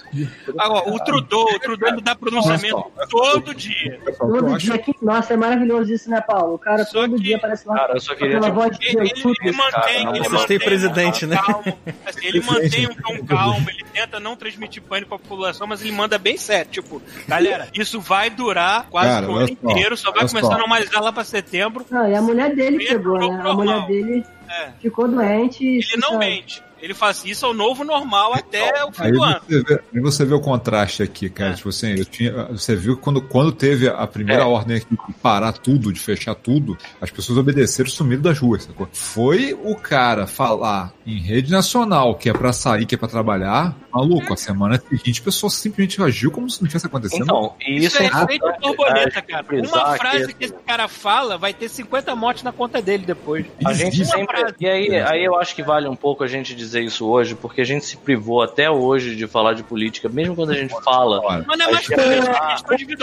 [0.59, 4.01] Agora, o Trudeau, o Trudeau dá pronunciamento todo dia.
[4.19, 4.95] Todo dia aqui.
[5.03, 6.55] Nossa, é maravilhoso isso, né, Paulo?
[6.55, 7.75] O cara Só todo que- dia aparece lá.
[7.75, 8.39] Cara, eu só queria...
[8.39, 10.15] Aquela voz de Ele, Deus, ele- tudo ele cara, mantém, não.
[10.15, 11.37] ele Vocês têm mantém presidente, um né?
[11.37, 11.79] calmo.
[12.07, 15.93] Assim, ele mantém um tom calmo, ele tenta não transmitir pânico pra população, mas ele
[15.93, 16.71] manda bem sério.
[16.71, 20.53] Tipo, galera, isso vai durar quase Cara, o ano só, inteiro, só vai começar só.
[20.55, 21.87] a normalizar lá pra setembro.
[21.91, 23.41] Não, e a mulher dele Ele pegou, ficou né?
[23.41, 23.57] A normal.
[23.57, 24.69] mulher dele É.
[24.81, 25.65] ficou doente.
[25.65, 26.63] e Ele não mente.
[26.83, 29.41] Ele fala assim, isso é o novo normal até o fim Aí do ano.
[29.49, 31.51] você, vê, aí você vê o contraste aqui, cara.
[31.51, 31.55] É.
[31.55, 34.47] Tipo assim, eu tinha, você viu que quando, quando teve a primeira É.
[34.47, 38.65] ordem aqui de parar tudo, de fechar tudo, as pessoas obedeceram e sumiram das ruas,
[38.65, 38.89] sacou?
[38.93, 43.77] Foi o cara falar em rede nacional que é pra sair, que é pra trabalhar,
[43.93, 47.25] maluco, a semana seguinte a pessoa simplesmente agiu como se não tivesse acontecendo.
[47.25, 49.45] Então, Isso, isso, é é efeito borboleta, é, cara.
[49.45, 53.05] frisar Uma que frase que esse cara fala vai ter 50 mortes na conta dele
[53.05, 53.45] depois.
[53.65, 54.55] A gente sempre.
[54.61, 57.61] E aí, aí eu acho que vale um pouco a gente dizer isso hoje, porque
[57.61, 61.21] a gente se privou até hoje de falar de política, mesmo quando a gente fala.
[61.47, 62.99] Mas não é mais política,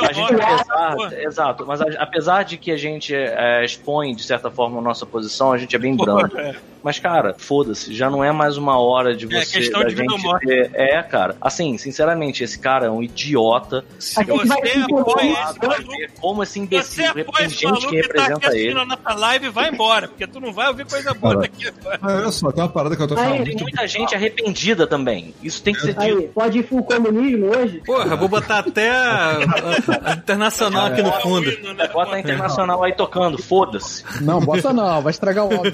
[1.13, 4.81] é exato, mas a- apesar de que a gente é, expõe, de certa forma, a
[4.81, 6.31] nossa posição, a gente é bem brando.
[6.77, 6.79] É.
[6.83, 9.59] Mas, cara, foda-se, já não é mais uma hora de É, você.
[9.59, 10.45] questão da de vida ou gente morte.
[10.47, 11.35] ter- É, cara.
[11.41, 13.83] Assim, sinceramente, esse cara é um idiota.
[13.99, 17.55] Se Aqui vai você se apoia esse maluco, como esse você imbecil apoia tem esse
[17.55, 18.79] gente maluco que que tá aqui representa ele.
[18.79, 21.41] a nossa live, vai embora, porque tu não vai ouvir coisa boa Cara.
[21.47, 21.99] daqui agora.
[22.01, 23.43] mas olha só, tem uma parada que eu tô Aí, falando.
[23.45, 25.33] Tem muita gente arrependida também.
[25.43, 26.01] Isso tem que ser dito.
[26.01, 27.81] Aí, pode ir full comunismo hoje?
[27.85, 31.49] Porra, vou botar até a, a- a internacional aqui no fundo.
[31.49, 31.87] Hino, né?
[31.87, 34.03] Bota a internacional aí tocando, foda-se.
[34.21, 35.73] Não, bota não, vai estragar o áudio.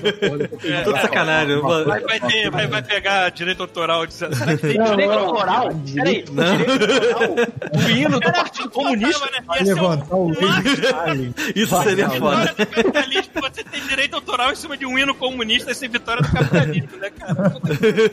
[0.64, 1.62] É, sacanagem.
[1.62, 4.36] vou- Vai, vai, ter, vai, vai pegar direito autoral dizendo.
[4.36, 5.68] Será que tem Não, Direito autoral?
[5.70, 7.48] Peraí, direito autoral?
[7.74, 9.30] O hino do Partido Comunista?
[9.46, 11.34] Vai um- levantar o de Stalin.
[11.56, 12.38] Isso seria foda.
[12.38, 15.88] Vitória do capitalismo, você tem direito autoral em cima de um hino comunista e ser
[15.90, 17.34] vitória do capitalismo, né, cara?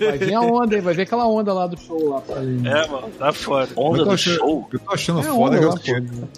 [0.01, 0.81] Vai vir a onda, hein?
[0.83, 2.23] Vai ver aquela onda lá do show lá.
[2.37, 3.69] É, mano, tá foda.
[3.77, 4.69] Onda do achando, show.
[4.73, 5.75] eu tô achando É foda eu,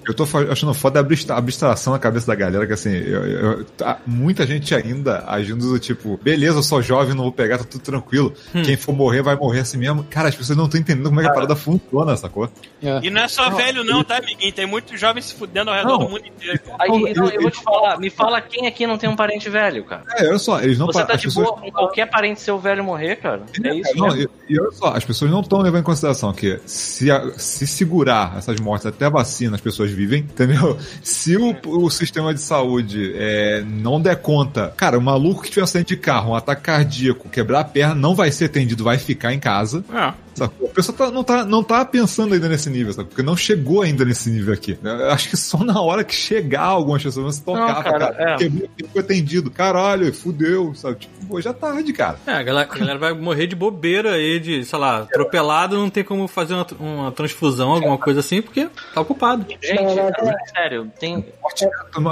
[0.07, 3.64] eu tô achando foda a abstra- abstração na cabeça da galera, que assim, eu- eu-
[3.64, 7.64] tá- muita gente ainda agindo do tipo, beleza, eu sou jovem, não vou pegar, tá
[7.64, 8.32] tudo tranquilo.
[8.64, 10.04] Quem for morrer, vai morrer assim mesmo.
[10.04, 12.48] Cara, as pessoas não estão entendendo como é que a parada funciona, sacou?
[12.82, 13.00] É.
[13.02, 14.52] E não é só velho, não, tá, amiguinho?
[14.52, 15.98] Tem muitos jovens se fudendo ao redor Não.
[15.98, 16.60] do mundo inteiro.
[16.78, 19.16] Aí, Não, então, eu- eu vou te falar, me fala quem aqui não tem um
[19.16, 20.02] parente velho, cara.
[20.16, 22.82] É, olha só, eles não Você tá de pessoas- boa com qualquer parente seu velho
[22.84, 23.42] morrer, cara?
[23.64, 24.30] É isso Não, mesmo.
[24.48, 27.66] e, e olha só, as pessoas não estão levando em consideração que se, a- se
[27.66, 30.76] segurar essas mortes até a vacina, as pessoas vivem, entendeu?
[31.02, 35.62] Se o, o sistema de saúde é, não der conta, cara, o maluco que tiver
[35.62, 38.98] um acidente de carro, um ataque cardíaco, quebrar a perna, não vai ser atendido, vai
[38.98, 39.84] ficar em casa.
[39.92, 40.12] É.
[40.34, 40.68] Sacou?
[40.68, 43.08] A pessoa tá- não, tá, não tá pensando ainda nesse nível, sabe?
[43.08, 44.78] Porque não chegou ainda nesse nível aqui.
[44.82, 48.12] Eu acho que só na hora que chegar algumas pessoas vão se tocar, Não, cara,
[48.12, 48.32] cara.
[48.34, 48.36] é.
[48.36, 49.50] Quebrou, foi atendido.
[49.50, 50.96] Caralho, fudeu, sabe?
[51.00, 52.16] Tipo, pô, já tarde, cara.
[52.26, 55.90] É, a galera, a galera vai morrer de bobeira aí, de, sei lá, atropelado, não
[55.90, 59.44] tem como fazer uma, uma transfusão, alguma coisa assim, porque tá ocupado.
[59.62, 61.26] Gente, não, assim, sério, tem.
[61.42, 61.66] Morte,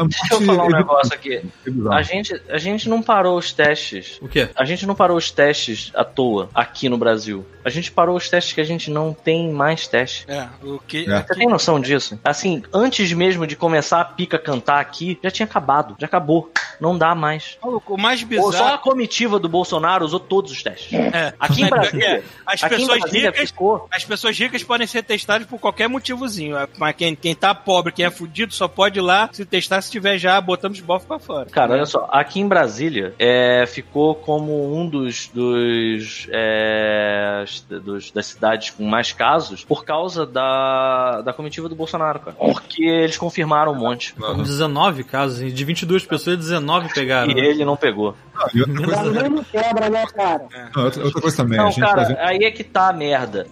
[0.08, 1.42] Deixa eu falar um negócio aqui.
[1.90, 4.18] A gente, a gente não parou os testes.
[4.20, 4.48] O quê?
[4.54, 7.44] A gente não parou os testes à toa aqui no Brasil.
[7.64, 10.24] A gente parou Fora os testes que a gente não tem mais teste.
[10.28, 11.11] É, o que.
[11.11, 11.22] É.
[11.22, 12.18] Você tem noção disso?
[12.24, 16.50] Assim, antes mesmo de começar a pica cantar aqui, já tinha acabado, já acabou.
[16.80, 17.58] Não dá mais.
[17.62, 18.78] O mais Ou só a bizarro.
[18.78, 20.92] comitiva do Bolsonaro usou todos os testes.
[20.94, 23.50] É, Aqui em Brasília, é, as aqui em pessoas Brasília ricas.
[23.50, 23.88] ficou.
[23.90, 26.56] As pessoas ricas podem ser testadas por qualquer motivozinho.
[26.78, 29.90] Mas quem, quem tá pobre, quem é fudido, só pode ir lá se testar se
[29.90, 31.46] tiver já botando os bofos pra fora.
[31.50, 37.44] Cara, olha só, aqui em Brasília é, ficou como um dos, dos, é,
[37.84, 42.36] dos- das cidades com mais casos por causa da, da comitiva do Bolsonaro, cara.
[42.38, 44.14] Porque eles confirmaram um monte.
[44.14, 47.32] Com 19 casos, e de 22 pessoas, 19 pegaram.
[47.32, 48.14] E ele não pegou.
[48.55, 50.46] E outra coisa, mesmo quebra, né, cara?
[50.74, 52.92] não, outra, outra coisa também, a Não, gente cara, vendo- aí é que tá a
[52.92, 53.46] merda.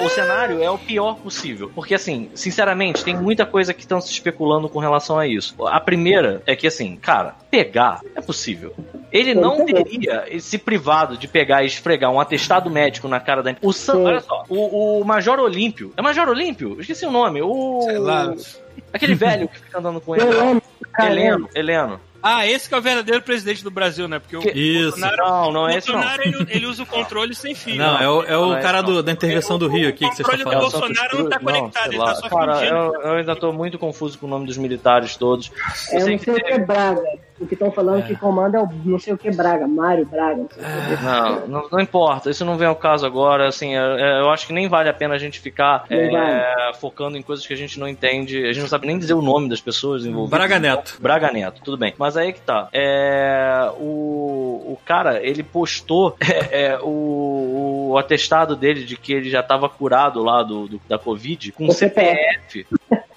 [0.00, 1.70] O cenário é o pior possível.
[1.74, 5.54] Porque, assim, sinceramente, tem muita coisa que estão se especulando com relação a isso.
[5.66, 8.74] A primeira é que, assim, cara, pegar é possível.
[9.12, 13.54] Ele não teria se privado de pegar e esfregar um atestado médico na cara da.
[13.66, 14.04] O Sam, Sim.
[14.06, 15.92] olha só, o, o Major Olímpio.
[15.96, 16.74] É Major Olímpio?
[16.74, 17.40] Eu Esqueci o nome.
[17.42, 17.82] O.
[17.84, 18.34] Sei lá.
[18.92, 20.24] Aquele velho que fica andando com ele.
[20.26, 20.62] Heleno,
[20.98, 22.00] Heleno, Heleno.
[22.22, 24.18] Ah, esse que é o verdadeiro presidente do Brasil, né?
[24.18, 24.98] Porque o Isso.
[24.98, 25.94] Bolsonaro, Não, não é o esse não.
[25.96, 27.76] Bolsonaro ele, ele usa o controle sem fio.
[27.76, 28.94] Não, é o, é o Não, é cara não.
[28.94, 30.90] do- da intervenção do Rio aqui que você está controle do falando.
[30.90, 32.06] Bolsonaro não tá conectado, ele lá.
[32.06, 32.74] tá só Cara, fingindo.
[32.74, 35.52] eu, eu ainda tô muito confuso com o nome dos militares todos.
[35.92, 37.02] Eu É sei não que o que Braga.
[37.38, 40.36] O que estão falando que comanda é o não sei o que Braga, Mário Braga.
[40.42, 41.04] Não sei o que.
[41.04, 44.46] Não, não, não importa, isso não vem ao caso agora, assim, é- é, eu acho
[44.46, 47.78] que nem vale a pena a gente ficar é, focando em coisas que a gente
[47.78, 50.38] não entende, a gente não sabe nem dizer o nome das pessoas envolvidas.
[50.38, 50.96] Braga Neto.
[51.00, 51.92] Braga Neto, tudo bem.
[51.98, 52.68] Mas aí que tá.
[52.72, 56.16] É, o, o cara, ele postou
[56.50, 60.80] é, é, o, o atestado dele de que ele já tava curado lá do, do-
[60.88, 62.66] da Covid com O CPF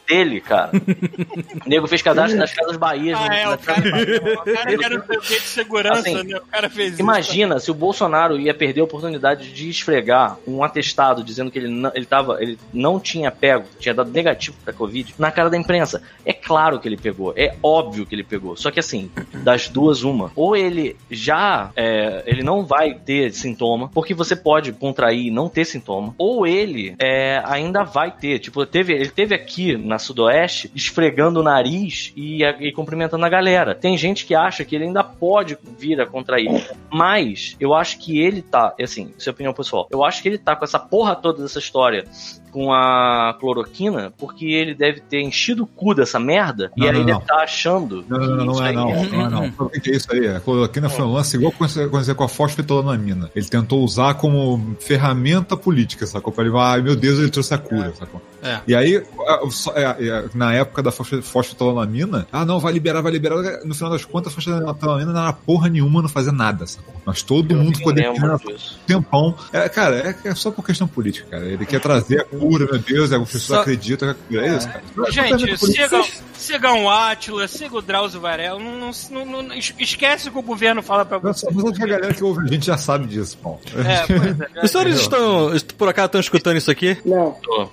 [0.10, 0.72] dele, cara.
[0.74, 3.16] O nego fez cadastro das Casas Bahia.
[3.16, 6.38] Ah, é, o cara, o cara que era o bebê de segurança, Assim, né?
[6.38, 7.02] O cara fez isso.
[7.02, 11.68] Imagina se o Bolsonaro ia perder a oportunidade de esfregar um atestado dizendo que ele
[11.68, 15.58] não, ele tava, ele não tinha pego, tinha dado negativo pra Covid, na cara da
[15.58, 16.02] imprensa.
[16.26, 18.56] É claro que ele pegou, é óbvio que ele pegou.
[18.56, 19.12] Só que assim,
[19.44, 20.32] das duas, uma.
[20.36, 25.48] Ou ele já, é, ele não vai ter sintoma, porque você pode contrair e não
[25.48, 28.40] ter sintoma, ou ele é, ainda vai ter.
[28.40, 33.76] Tipo, teve, ele teve aqui na Sudoeste esfregando o nariz e, e cumprimentando a galera.
[33.76, 36.50] Tem gente que acha que ele ainda pode vir a contrair.
[36.92, 40.40] Mas eu acho que ele tá, assim, isso é opinião pessoal, eu acho que ele
[40.40, 42.06] tá com essa porra toda dessa história
[42.52, 46.39] com a cloroquina porque ele deve ter enchido o cu dessa merda
[46.76, 47.20] e Não, aí não, deve não.
[47.20, 49.54] estar achando Não, não, não, que não é não, não é não.
[49.60, 50.28] O que é isso aí?
[50.28, 53.30] A cloroquina foi um lance igual aconteceu com a fosfetolonamina.
[53.36, 56.32] Ele tentou usar como ferramenta política, sacou?
[56.32, 58.22] Pra ele falar, ai meu Deus, ele trouxe a cura, sacou?
[58.44, 58.60] É.
[58.68, 63.38] E aí, é, é, na época da fosfe- fosfetolonamina, ah não, vai liberar, vai liberar.
[63.66, 66.94] No final das contas, a fosfetolonamina não era porra nenhuma, não fazia nada, sacou?
[67.06, 68.80] Mas todo mundo poder lembro ter disso.
[68.86, 69.36] tempão.
[69.52, 71.46] É, cara, é, é só por questão política, cara.
[71.46, 74.84] Ele quer trazer a cura, meu Deus, as pessoas Só- acreditam que é isso, cara.
[75.12, 75.58] Gente, política.
[75.58, 78.60] sigam, sigam o Átila, siga o Drauzio Varela.
[78.60, 78.78] Não,
[79.12, 81.48] não, não- não- es- esquece o que o governo fala pra você.
[81.52, 83.60] mas a galera que ouve a gente já sabe disso, Paulo.
[83.76, 84.64] É, pois é.
[84.66, 86.98] Os senhores estão, por acaso, estão escutando isso aqui?
[87.06, 87.32] Não.
[87.42, 87.66] Tô,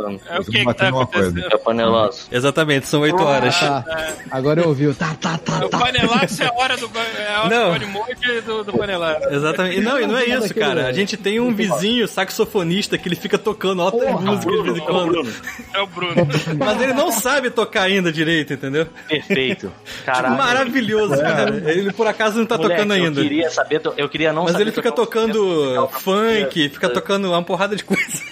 [0.00, 0.20] escutando.
[0.28, 1.46] É o que, que tá acontecendo?
[1.52, 2.28] É panelaço.
[2.30, 3.58] Exatamente, são 8 horas.
[3.58, 3.84] Tá.
[4.30, 4.86] Agora eu ouvi.
[4.86, 5.78] o Tá, tá, tá, O tá.
[5.78, 7.78] Panelax é a hora do, é a hora Não.
[7.78, 9.26] do do, do Panelax.
[9.32, 9.78] Exatamente.
[9.78, 10.86] E não, e não é isso, cara.
[10.86, 14.80] A gente tem um vizinho saxofonista que ele fica tocando altas músicas de vez em
[14.80, 15.32] quando.
[15.74, 16.14] É o Bruno.
[16.58, 18.86] Mas ele não sabe tocar ainda direito, entendeu?
[19.08, 19.72] Perfeito.
[20.04, 20.36] Caralho.
[20.36, 21.70] Maravilhoso, cara.
[21.70, 23.20] Ele por acaso não tá Moleque, tocando ainda.
[23.20, 27.28] Eu queria saber, eu queria não Mas saber ele fica tocar tocando funk, fica tocando
[27.28, 28.22] uma porrada de coisa.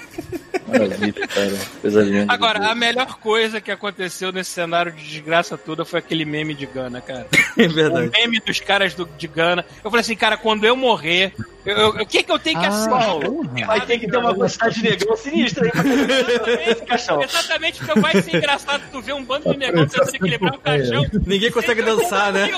[0.66, 1.57] Maravilha, cara.
[1.80, 2.32] Coisa linda.
[2.32, 6.66] Agora, a melhor coisa que aconteceu nesse cenário de desgraça toda foi aquele meme de
[6.66, 7.26] Gana, cara.
[7.59, 8.11] É O verdade.
[8.12, 9.64] meme dos caras do, de Gana.
[9.84, 11.32] Eu falei assim, cara, quando eu morrer,
[11.70, 13.04] eu- eu- o que que eu tenho que Ah, assinar?
[13.04, 13.66] porra.
[13.66, 17.22] Vai ter que ter uma quantidade de negão sinistra aí pra Exatamente, caixão.
[17.22, 21.04] exatamente, porque vai ser engraçado tu ver um bando de negócio tentando equilibrar um caixão.
[21.26, 22.50] Ninguém consegue dançar, né?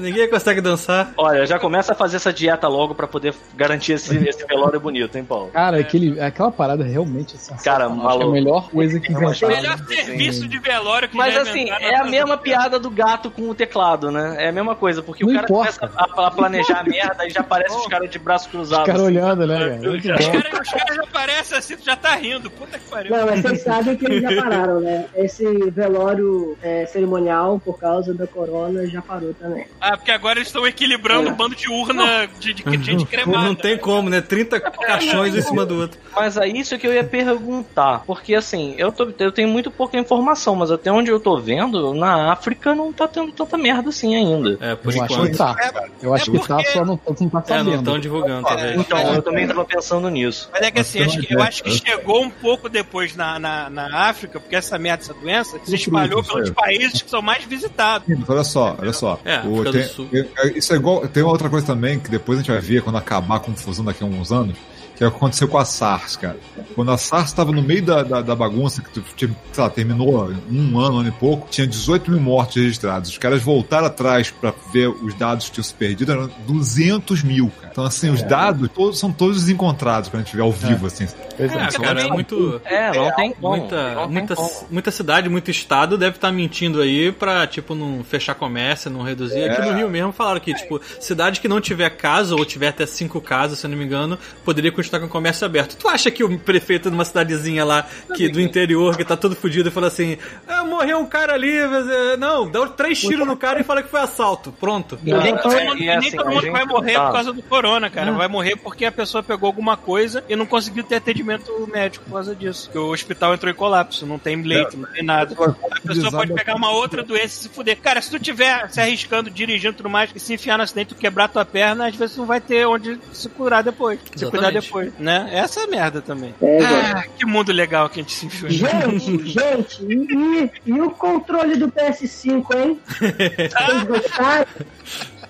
[0.00, 1.12] Ninguém consegue dançar.
[1.16, 5.16] Olha, já começa a fazer essa dieta logo pra poder garantir esse, esse velório bonito,
[5.16, 5.48] hein, Paulo?
[5.52, 7.62] Cara, aquele, aquela parada realmente é sensacional.
[7.78, 8.28] Cara, que é maluco.
[8.28, 9.48] a melhor coisa que inventaram.
[9.54, 13.48] Melhor serviço de velório que Mas já assim, é a mesma piada do gato com
[13.48, 14.36] o teclado, né?
[14.38, 15.78] É a mesma coisa, porque Não o cara importa.
[15.80, 18.84] começa a, a planejar a merda e já aparece os caras de braço Os cruzado.
[18.86, 19.90] caras olhando, né, cara?
[19.90, 22.50] Os caras os caras já parecem assim, tu já tá rindo.
[22.50, 23.16] Puta que pariu.
[23.16, 25.06] Não, mas vocês sabem que eles já pararam, né?
[25.14, 29.66] Esse velório é, cerimonial, por causa da corona, já parou também.
[29.80, 33.44] Ah, porque agora eles estão equilibrando o bando de urna de, de, de gente cremada.
[33.46, 34.20] Não tem como, né?
[34.20, 35.98] 30 caixões em cima do outro.
[36.14, 38.02] Mas é isso que eu ia perguntar.
[38.06, 41.94] Porque assim, eu, tô, eu tenho muito pouca informação, mas até onde eu tô vendo,
[41.94, 44.58] na África não tá tendo tanta merda assim ainda.
[44.60, 45.36] É, por Eu acho que enquanto.
[45.38, 45.56] tá.
[46.02, 47.74] Eu acho é que tá, porque- só não, não tá É, não sabendo.
[47.76, 48.80] estão divulgando, talvez.
[48.80, 50.48] Então, eu também tava pensando nisso.
[50.52, 53.70] Mas é que assim, acho que- eu acho que chegou um pouco depois na, na,
[53.70, 56.54] na África, porque essa merda, essa doença, se espalhou pelos aí.
[56.54, 58.06] países que são mais visitados.
[58.28, 59.18] Olha só, olha só.
[59.24, 60.08] É, O- tem, Sul.
[60.12, 61.06] é- isso é igual.
[61.08, 63.84] Tem uma outra coisa também que depois a gente vai ver quando acabar a confusão
[63.84, 64.56] daqui a uns anos.
[64.94, 66.36] Que é o que aconteceu com a SARS, cara.
[66.74, 70.20] Quando a SARS estava no meio da, da, da bagunça, que sei lá, terminou um
[70.20, 73.08] ano, um ano e pouco, tinha 18 mil mortes registrados.
[73.10, 77.50] Os caras voltaram atrás pra ver os dados que tinham se perdido, eram 200 mil,
[77.60, 77.71] cara.
[77.72, 81.08] Então, assim, os dados todos, são todos desencontrados quando a gente vê ao vivo, assim.
[81.36, 81.56] Pois é.
[81.56, 82.60] É, cara, é muito.
[82.64, 83.56] É, não tem como.
[83.56, 84.34] Muita, muita,
[84.70, 89.44] muita cidade, muito estado deve estar mentindo aí pra, tipo, não fechar comércio, não reduzir.
[89.48, 92.84] Aqui no Rio mesmo falaram que, tipo, cidade que não tiver caso, ou tiver até
[92.86, 95.76] cinco casos, se eu não me engano, poderia continuar com o comércio aberto.
[95.76, 99.34] Tu acha que o prefeito de uma cidadezinha lá, que do interior, que tá todo
[99.34, 103.60] fudido, fala assim: ah, morreu um cara ali, é, não, dá três tiros no cara
[103.60, 104.52] e fala que foi assalto.
[104.60, 104.98] Pronto.
[105.04, 107.12] E nem todo É, mundo, e nem assim, todo mundo gente vai morrer tá- por
[107.12, 108.12] causa do corona, cara.
[108.12, 112.12] Vai morrer porque a pessoa pegou alguma coisa e não conseguiu ter atendimento médico por
[112.12, 112.64] causa disso.
[112.66, 115.34] Porque o hospital entrou em colapso, não tem leito, não tem nada.
[115.70, 117.78] A pessoa pode pegar uma outra doença e se fuder.
[117.78, 120.92] Cara, se tu tiver se arriscando, dirigindo e tudo mais, e se enfiar no acidente
[120.92, 123.98] e quebrar tua perna, às vezes tu não vai ter onde se curar depois.
[124.14, 124.66] Se cuidar Exatamente.
[124.66, 125.28] depois, né?
[125.32, 126.34] Essa é a merda também.
[126.40, 128.50] É, Ah, que mundo legal que a gente se enfiou.
[128.50, 132.80] Gente, gente, e, e o controle do PS5, hein?
[132.88, 134.46] Vocês gostaram?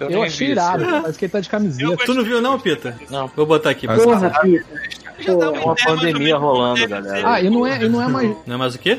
[0.04, 1.96] Eu, Eu achei irado, parece que ele tá de camiseta.
[2.04, 2.98] Tu não viu, não, Pita?
[3.10, 3.28] Não.
[3.34, 3.86] Vou botar aqui.
[3.86, 4.66] Mas- Porra, Pita.
[5.24, 7.30] Pô, uma pandemia rolando, galera.
[7.34, 8.36] Ah, e não é, e não é mais.
[8.46, 8.98] Não é mais o quê?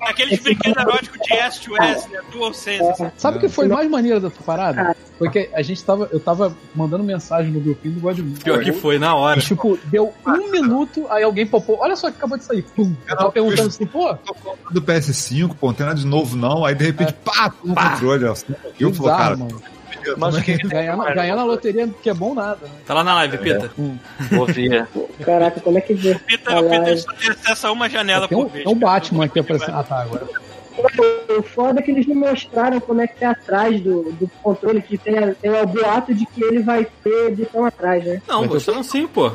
[0.00, 2.20] Aqueles brinquedos eróticos de S to S, né?
[2.30, 2.82] Dual sense.
[2.90, 3.10] assim.
[3.16, 4.94] Sabe o que foi mais maneiro dessa parada?
[5.18, 6.08] Foi que a gente tava.
[6.12, 8.40] Eu tava mandando mensagem no grupinho do Godmode.
[8.42, 9.40] Pior que foi, na hora.
[9.40, 11.78] Tipo, deu um minuto, aí alguém popou.
[11.80, 12.62] Olha só que acabou de sair.
[12.76, 12.94] Pum.
[13.08, 14.14] Eu tava perguntando assim, pô,
[14.70, 16.64] Do PS5, pô, não tem nada de novo não.
[16.66, 18.24] Aí de repente, pá, no controle.
[18.24, 19.62] Eu falo, bizarro, cara, mano.
[20.16, 22.70] Mas o que Ganhar na, ganhar na loteria que é bom nada, né?
[22.86, 23.70] Tá lá na live, Pita.
[24.30, 24.86] Vou ver.
[25.24, 26.14] Caraca, como é que vê?
[26.14, 28.64] Peter, o Peter só tem acesso a uma janela Tem um, por vez.
[28.64, 29.76] tem um Batman aqui aparecendo.
[29.78, 30.26] Ah, tá, agora.
[31.38, 34.82] O foda é que eles não mostraram como é que é atrás do, do controle,
[34.82, 38.20] que tem, a- tem o boato de que ele vai ter botão atrás, né?
[38.26, 39.30] Não, mostraram sim, pô.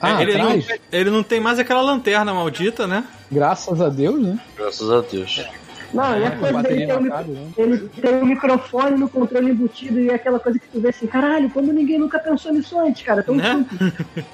[0.00, 3.04] Ah, ele, não, ele não tem mais aquela lanterna maldita, né?
[3.30, 4.38] Graças a Deus, né?
[4.56, 5.44] Graças a Deus.
[5.92, 7.48] Não, e a coisa dele tem, um, cara, né?
[7.56, 11.06] ele tem um microfone no controle embutido e é aquela coisa que tu vê assim,
[11.06, 13.52] caralho, como ninguém nunca pensou nisso antes, cara, tão Né?
[13.70, 13.92] simples.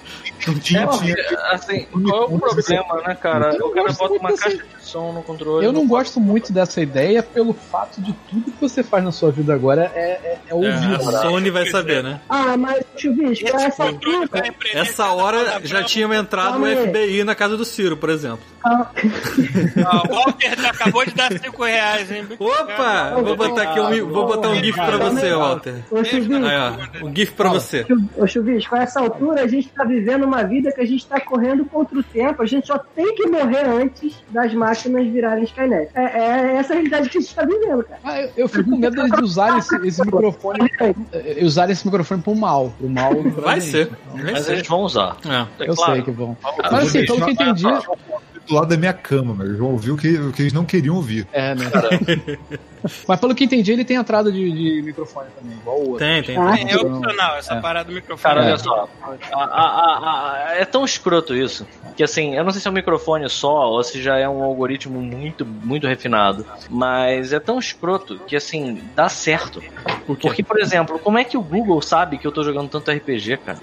[0.48, 0.88] É, tinha,
[1.50, 3.54] assim, qual é o problema, né, cara?
[3.56, 5.66] Eu O cara bota uma dessa- caixa de som no controle.
[5.66, 9.30] Eu não gosto muito dessa ideia pelo fato de tudo que você faz na sua
[9.32, 10.68] vida agora é, é, é ouvir.
[10.68, 11.18] É, a né?
[11.22, 12.20] Sony vai saber, né?
[12.28, 14.28] Ah, mas, Chuvisco, Esse essa prender
[14.74, 16.66] Essa cada hora já tinha entrado o.
[16.66, 18.40] FBI na casa do Ciro, por exemplo.
[18.64, 18.90] Ah,
[20.08, 22.26] O Walter acabou de dar 5 reais, hein?
[22.38, 23.14] Opa!
[23.22, 25.74] Vou botar aqui um, vou botar um GIF pra você, Walter.
[25.90, 27.06] ô Aí, ó.
[27.06, 27.86] Um GIF pra você.
[28.16, 31.20] Ô Chuvisco, a essa altura a gente tá vivendo uma vida que a gente tá
[31.20, 35.90] correndo contra o tempo, a gente só tem que morrer antes das máquinas virarem Skynet.
[35.94, 38.00] É, é essa a realidade que a gente tá vivendo, cara.
[38.04, 40.70] Ah, eu, eu fico com medo de usarem esse, esse microfone.
[40.80, 42.72] eh, Usarem esse microfone pro mal.
[42.78, 43.70] Pro mal pra Vai gente.
[43.70, 43.90] ser.
[44.08, 44.52] Então, Vai Mas ser.
[44.52, 45.16] eles vão usar.
[45.26, 45.64] É.
[45.64, 45.92] É Eu claro.
[45.94, 46.36] sei que vão.
[46.70, 47.64] Mas assim, pelo que eu entendi.
[48.48, 49.56] Do lado da minha cama, meu.
[49.56, 51.26] Vão ouvir o que, o que eles não queriam ouvir.
[51.32, 51.66] É, né?
[53.06, 55.98] Mas pelo que eu entendi, ele tem entrada de, de microfone também, igual o outro.
[56.06, 56.36] Tem, tem.
[56.38, 57.60] Ah, É opcional essa É.
[57.60, 58.34] parada do microfone.
[58.34, 58.48] Cara, É.
[58.48, 58.88] olha só.
[59.32, 61.66] A- a- a- a- é tão escroto isso.
[61.96, 64.42] Que assim, eu não sei se é um microfone só ou se já é um
[64.42, 66.46] algoritmo muito, muito refinado.
[66.70, 69.62] Mas é tão escroto que assim, dá certo.
[70.06, 73.36] Porque, por exemplo, como é que o Google sabe que eu tô jogando tanto RPG,
[73.38, 73.58] cara?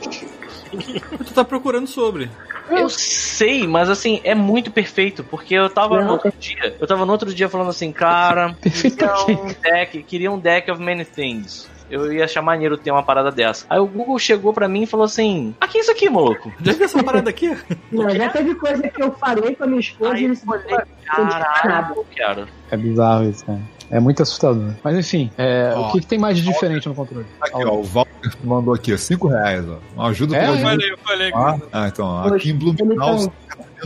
[1.26, 2.30] Tu tá procurando sobre.
[2.70, 7.06] Eu sei, mas assim, é muito perfeito, porque eu tava no outro dia, eu tava
[7.06, 8.98] no outro dia falando assim, cara, Perfeito?
[9.28, 11.70] Um deck, queria um deck of many things.
[11.90, 13.66] Eu ia achar maneiro ter uma parada dessa.
[13.70, 16.52] Aí o Google chegou pra mim e falou assim: Ah, que é isso aqui, maluco?
[16.62, 17.56] Já viu essa parada aqui?
[17.92, 20.76] Não, já teve coisa que eu falei com a minha esposa Aí e eles falei,
[21.06, 22.48] caralho, quero.
[22.72, 23.60] É bizarro isso, cara.
[23.92, 24.74] É muito assustador.
[24.84, 25.90] Mas enfim, é, Ó.
[25.90, 27.28] o que, que tem mais de diferente no controle?
[27.40, 29.78] Aqui, ó, o Walter mandou aqui, ó, 5 reais, ó.
[29.96, 30.80] Uma ajuda É, pro Eu Brasil.
[30.80, 31.32] falei, eu falei.
[31.36, 33.32] Ah, ah, então, Poxa, aqui em Blumenau,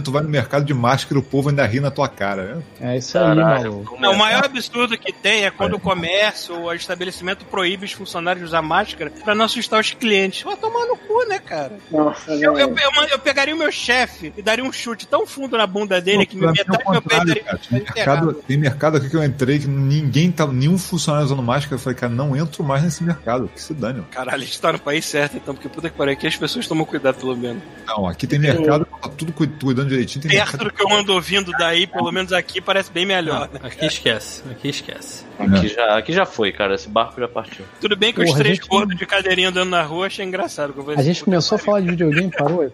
[0.04, 2.64] tu vai no mercado de máscara e o povo ainda ri na tua cara.
[2.80, 3.98] É isso aí, Caralho, maluco.
[4.00, 4.16] Não, é?
[4.16, 8.42] o maior absurdo que tem é quando o comércio ou o estabelecimento proíbe os funcionários
[8.44, 10.44] de usar máscara pra não assustar os clientes.
[10.44, 11.74] Vai tomar no cu, né, cara?
[11.92, 15.58] Nossa, Eu, eu, eu, eu pegaria o meu chefe e daria um chute tão fundo
[15.58, 17.26] na bunda dele que mim é metade o do meu pé cara.
[17.26, 18.26] Tem enterrado.
[18.26, 21.76] mercado, tem mercado aqui que eu entrei que ninguém tá, nenhum funcionário usando máscara.
[21.76, 23.50] Eu falei, cara, não entro mais nesse mercado.
[23.54, 24.04] Que se dane.
[24.12, 26.68] Caralho, a gente tá no país certo, então, porque puta que pariu, aqui as pessoas
[26.68, 27.62] tomam cuidado, pelo menos.
[27.88, 29.48] Não, aqui tem mercado, tá tudo cu-
[29.80, 30.22] cuidando direitinho.
[30.22, 33.50] Tem Perto do que eu ando ouvindo daí, pelo menos aqui, parece bem melhor.
[33.54, 33.60] né?
[33.64, 35.26] Aqui esquece, aqui esquece.
[35.40, 36.76] Aqui já, aqui já foi, cara.
[36.76, 37.64] Esse barco já partiu.
[37.80, 40.26] Tudo bem que os Porra, a três gente- gordos de cadeirinha andando na rua achei
[40.26, 40.74] engraçado.
[40.74, 42.64] que eu falei A gente começou a falar de videogame, parou?
[42.64, 42.70] É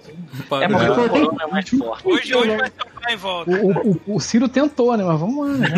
[0.49, 0.67] Parou.
[0.69, 0.91] porque É.
[1.05, 2.07] o corona é mais forte.
[2.07, 3.51] Hoje, hoje vai tocar em volta.
[3.51, 5.03] O, o, o- Ciro tentou, né?
[5.03, 5.69] Mas vamos lá, né?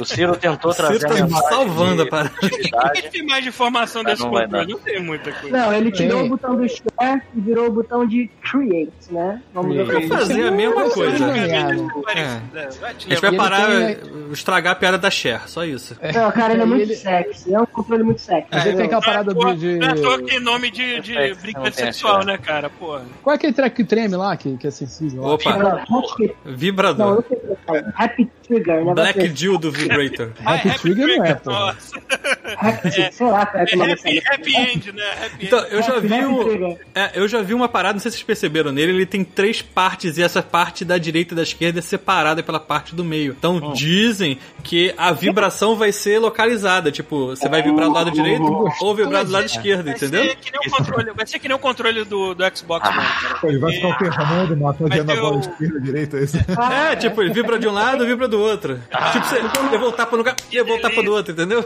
[0.00, 2.32] O Ciro tentou Ciro trazer tá a mensagem salvando a de parada.
[2.42, 4.72] O que, tem mais de informação desse não controle?
[4.72, 5.56] Não tem muita coisa.
[5.56, 6.26] Não, ele tirou Tem.
[6.26, 9.42] o botão do share e virou o botão de create, né?
[9.52, 9.86] Vamos ver.
[10.08, 11.24] Pra fazer a mesma é coisa.
[11.24, 11.86] A merda.
[12.14, 12.40] É.
[12.80, 13.98] Vai te gente vai parar, tem-
[14.32, 15.96] estragar a piada da Cher, só isso.
[16.14, 17.52] Não, cara, ele é muito Ele- sexy.
[17.54, 18.48] É um controle muito sexy.
[18.50, 19.76] Mas ele tem aquela é parada de.
[19.78, 22.70] Não é à que tem nome de, de É, brinquedo sexual, né, cara?
[22.70, 23.02] Porra.
[23.22, 25.22] Qual é aquele track que treme lá, que, que é sensível?
[25.24, 25.84] Opa,
[26.30, 27.14] happy, não, vibrador.
[27.16, 27.92] não sei que fala.
[27.96, 28.94] Happy Trigger, né?
[28.94, 30.30] Black Dildo Vibrator.
[30.44, 31.50] Ah, Happy Trigger não é, pô.
[31.52, 35.02] Happy, sei lá, é É é happy, happy End, né?
[35.26, 38.10] Happy Então, eu já vi Happy um, é, eu já vi uma parada, não sei
[38.10, 41.42] se vocês perceberam nele, ele tem três partes e essa parte da direita e da
[41.42, 43.34] esquerda é separada pela parte do meio.
[43.38, 48.42] Então dizem que a vibração vai ser localizada, tipo, você vai vibrar do lado direito
[48.80, 50.24] ou vibrar do lado esquerdo, Vai entendeu?
[50.24, 52.96] ser que nem o controle, vai ser que nem o controle do, do Xbox One,
[52.98, 53.34] cara.
[53.40, 56.52] Pô, ele vai ficar alternando, matando a bola esquerda e direita.
[56.52, 56.62] Esse.
[56.72, 58.80] É, tipo, ele vibra de um lado, vibra do outro.
[59.12, 59.40] Tipo, você
[59.70, 61.64] levou o tapa no lugar e levou o tapa do outro, entendeu?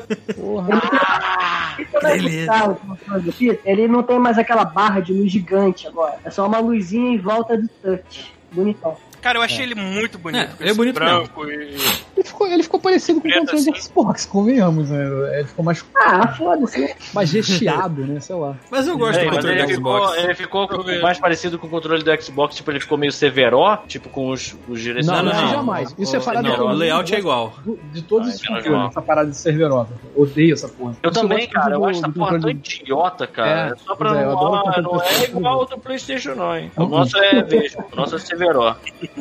[1.93, 6.19] É o controle do Peter, ele não tem mais aquela barra de luz gigante agora.
[6.25, 8.33] É só uma luzinha em volta do touch.
[8.53, 8.97] Bonitão.
[9.25, 10.43] Cara, eu achei ele muito bonito.
[10.43, 11.77] É, com ele é bonito branco e...
[12.15, 13.81] Ele ficou, ele ficou parecido com o controle do assim.
[13.83, 15.39] Xbox, convenhamos, né?
[15.39, 16.79] Ele ficou mais, Ah, foda-se.
[16.79, 16.95] né?
[17.15, 18.21] mais recheado, né?
[18.21, 18.55] Sei lá.
[18.71, 20.19] Mas eu gosto Ei, do controle do ficou, Xbox.
[20.23, 23.79] ele ficou com- mais parecido com o controle do Xbox, tipo, ele ficou meio Severo,
[23.89, 25.41] tipo, com os, os Não, direcionamentos.
[25.41, 25.95] não, jamais.
[25.99, 27.53] Isso é O- parada não, o não layout é gosto igual.
[27.65, 29.89] do- De todos Ah, os é controles, essa parada de serverosa.
[30.15, 30.97] Odeio essa porra.
[31.03, 31.75] Eu também, cara.
[31.75, 33.69] Eu acho essa porra tão idiota, cara.
[33.71, 36.71] É, É, só pra é, não, não é igual ao do Playstation, não, hein?
[36.77, 38.77] O nosso é Vespa, o nosso é Severo.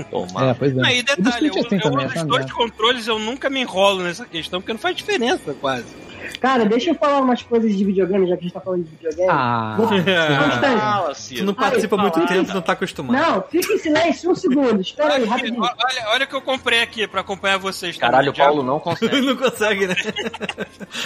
[0.09, 0.49] Toma.
[0.49, 0.81] É, pois é.
[0.85, 3.61] Aí, do detalhe, eu, tem eu também, uso tá os dois controles, eu nunca me
[3.61, 5.85] enrolo nessa questão, porque não faz diferença, quase.
[6.39, 8.89] Cara, deixa eu falar umas coisas de videogame, já que a gente tá falando de
[8.91, 9.29] videogame.
[9.31, 9.77] Ah,
[11.09, 11.45] Tu Ciro.
[11.45, 12.27] não participa há muito fala.
[12.27, 13.21] tempo, não tá acostumado.
[13.21, 14.81] Não, fica em silêncio um segundo.
[14.81, 15.61] Espera aí, rapidinho.
[15.61, 17.97] olha, olha o que eu comprei aqui pra acompanhar vocês.
[17.97, 18.11] também.
[18.11, 19.19] Caralho, o Paulo não consegue.
[19.21, 19.95] não consegue, né?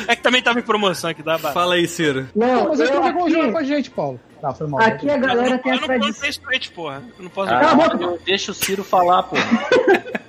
[0.08, 1.54] É que também tava em promoção aqui, dá barato.
[1.54, 2.28] Fala aí, Ciro.
[2.36, 4.20] Não, mas eu jogar aqui, com a gente, Paulo.
[4.42, 4.82] Tá, foi mal.
[4.82, 6.22] aqui a galera tem eu a não posso tradição.
[6.22, 7.02] ter Switch, porra.
[7.18, 8.20] Eu não posso Ah, Cala a boca.
[8.26, 9.36] deixa o Ciro falar, pô.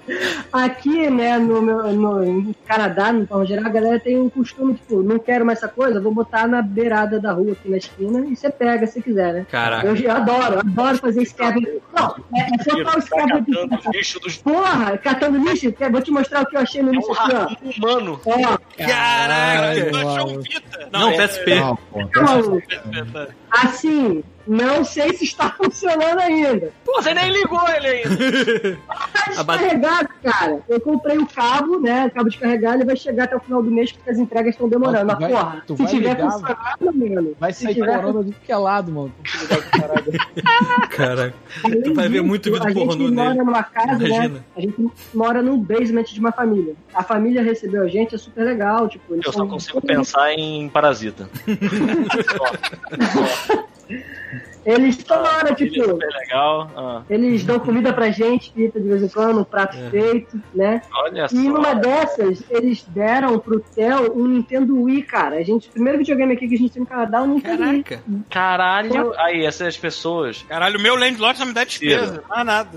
[0.50, 4.72] Aqui, né, no, meu- no, no Canadá, no forma geral, a galera tem um costume,
[4.74, 8.20] tipo, não quero mais essa coisa, vou botar na beirada da rua, aqui na esquina,
[8.26, 9.46] e você pega se quiser, né?
[9.50, 9.86] Caraca.
[9.86, 11.60] Eu, eu adoro, eu adoro fazer scab.
[11.94, 13.88] Não, é, é só falar o tá scab catando de...
[13.88, 15.72] o bicho dos Porra, catando lixo?
[15.72, 17.86] Quer- Vou te mostrar o que eu achei no É lixo aqui, ó.
[17.86, 18.20] humano.
[18.24, 20.88] Ó, Caraca, um Vita?
[20.90, 21.54] Não, é- PSP.
[21.54, 26.72] Não, pô, então, é- assim, não sei se está funcionando ainda.
[26.84, 28.78] Pô, você nem ligou ele ainda.
[29.28, 30.58] Tá descarregado, cara.
[30.68, 32.06] Eu comprei o cabo, né?
[32.06, 34.68] O cabo descarregado, ele vai chegar até o final do mês porque as entregas estão
[34.70, 35.06] demorando.
[35.06, 37.36] Mas vai- porra, tu se vai tiver ligar, funcionando, mano.
[37.38, 39.12] Vai se sair tiver corona do que é lado, mano.
[40.90, 41.34] Caraca.
[41.62, 43.44] Além Tu vai ver muito vídeo a gente pornô mora nele.
[43.44, 44.28] numa casa, Imagina.
[44.28, 44.40] né?
[44.56, 46.74] A gente mora num basement de uma família.
[46.94, 48.88] A família recebeu a gente, é super legal.
[48.88, 51.28] Tipo, Eu só consigo pensar em Parasita.
[53.88, 54.04] 何?
[54.70, 56.70] Eles toda hora, Família tipo, legal.
[56.76, 59.90] Ah, eles dão comida pra gente, pita de vez em quando, um prato É.
[59.90, 60.82] feito, né?
[60.94, 61.34] olha só.
[61.36, 65.36] E numa dessas, eles deram pro Theo um Nintendo Wii, cara.
[65.36, 67.62] A gente, o primeiro videogame aqui que a gente tem no Canadá é um Nintendo
[67.64, 67.82] Wii.
[67.82, 68.02] Caraca.
[68.30, 69.14] Caralho.
[69.18, 70.44] Aí, essas pessoas.
[70.48, 72.22] Caralho, o meu landlord só me dá despesa.
[72.28, 72.70] Não é nada.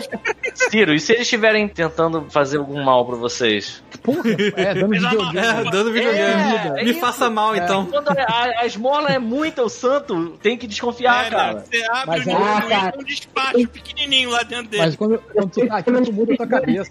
[0.54, 3.82] Ciro, e se eles estiverem tentando fazer algum mal pra vocês?
[4.02, 4.20] Porra,
[4.56, 5.38] é, dando videogame.
[5.38, 6.30] É, dando videogame.
[6.76, 7.00] É, é Me isso.
[7.00, 7.86] faça mal, então.
[7.86, 11.60] Quando a, a- a esmola é muita, o santo tem que desconfiar, É, cara.
[11.60, 12.98] Você abre Mas o é- Ah, cara.
[12.98, 14.82] um despacho pequenininho lá dentro dele.
[14.84, 16.90] Mas quando, quando tu tá aqui, tu muda a tua cabeça.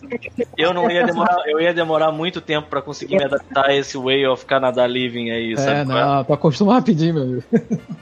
[0.57, 3.97] Eu não ia demorar, eu ia demorar muito tempo pra conseguir me adaptar a esse
[3.97, 5.85] way of Canada living aí, É, sabe?
[5.85, 6.05] qual é?
[6.05, 7.43] não, tu acostuma rapidinho, meu amigo.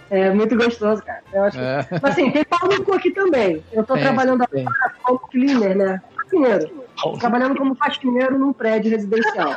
[0.09, 1.21] É muito gostoso, cara.
[1.33, 1.85] Eu acho É.
[1.91, 3.63] Mas assim, tem pau no cu aqui também.
[3.73, 4.61] Eu tô Tem, trabalhando tem.
[4.65, 6.01] agora como cleaner, né?
[6.15, 6.87] Faxineiro.
[7.19, 9.55] Trabalhando como faxineiro num prédio residencial.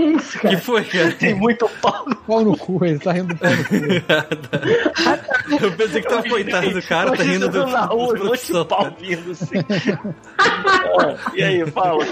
[0.00, 0.58] Que isso, que cara?
[0.58, 1.12] foi, cara?
[1.12, 2.04] Tem muito pau.
[2.26, 3.74] Pau no cu, ele tá rindo do pau no cu.
[5.64, 8.64] Eu pensei que tava coitado do cara, tá rindo do, na rua, um monte de
[8.64, 9.56] pau vindo assim.
[10.38, 12.04] Ah, e aí, fala.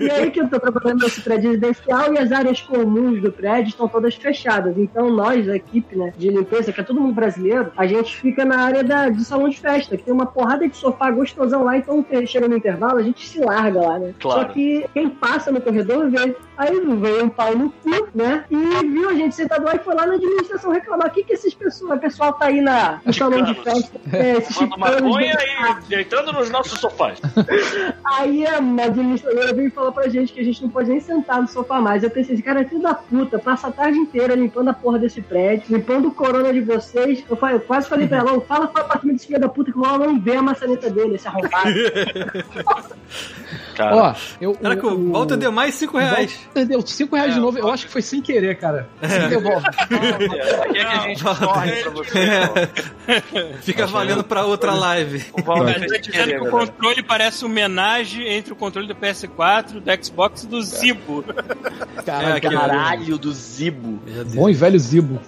[0.00, 3.70] E aí que eu tô trabalhando nesse prédio residencial e as áreas comuns do prédio
[3.70, 4.76] estão todas fechadas.
[4.76, 8.44] Então nós, a equipe né, de limpeza, que é todo mundo brasileiro, a gente fica
[8.44, 11.76] na área da, de salão de festa, que tem uma porrada de sofá gostosão lá,
[11.76, 14.14] então chega no intervalo, a gente se larga lá, né?
[14.20, 14.40] Claro.
[14.40, 16.36] Só que quem passa no corredor vê.
[16.56, 18.44] Aí veio um pau no cu, né?
[18.50, 21.08] E viu a gente sentado lá e foi lá na administração reclamar.
[21.08, 24.00] O que que esses pessoal, o pessoal tá aí na, no salão de festa?
[24.12, 25.36] É, esses chicanos maconha
[25.82, 27.20] e deitando nos nossos sofás.
[28.04, 31.48] Aí a administradora veio falar pra gente que a gente não pode nem sentar no
[31.48, 32.02] sofá mais.
[32.04, 34.98] Eu pensei, esse cara é filho da puta, passa a tarde inteira limpando a porra
[34.98, 37.24] desse prédio, limpando o corona de vocês.
[37.28, 39.72] Eu, falei- eu quase falei pra ela, "Ô, fala pro apartamento desse filho da puta
[39.72, 41.70] que o não vê a maçaneta dele, esse arrombado.
[43.74, 44.54] Cara, Ó, eu.
[44.54, 46.38] Caraca, o Walter deu mais 5 reais.
[46.46, 47.58] Walter deu 5 reais de novo.
[47.58, 48.88] Eu acho que foi sem querer, cara.
[49.02, 49.66] Se devolve.
[49.68, 52.18] aqui é que a gente corre pra você.
[52.24, 53.54] então.
[53.62, 55.24] Fica valendo pra outra live.
[55.32, 59.80] O Valdir Tá dizendo querer, que o controle parece homenagem entre o controle do PS4,
[59.80, 61.24] do Xbox e do Zibo.
[62.04, 64.00] Caralho, aquele- Caralho do Zibo.
[64.34, 65.20] Bom e velho Zibo.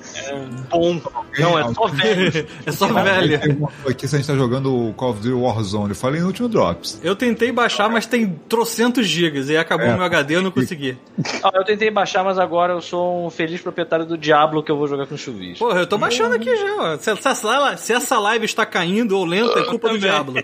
[0.71, 1.01] Bom.
[1.39, 2.47] Não, é só velho.
[2.67, 3.69] É só velho.
[3.89, 5.91] Aqui se a gente tá jogando o Call of Duty Warzone.
[5.91, 7.01] Eu falei no último Drops.
[7.03, 9.91] Eu tentei baixar, mas tem trocentos gigas e acabou É.
[9.93, 10.97] o meu HD eu não consegui.
[11.43, 14.77] Ah, eu tentei baixar, mas agora eu sou um feliz proprietário do Diablo que eu
[14.77, 15.65] vou jogar com chuvisco.
[15.67, 16.97] Porra, eu tô baixando aqui já, ó.
[16.97, 19.99] Se, se essa, se essa live está caindo ou lenta, é culpa do.
[19.99, 20.35] Diablo.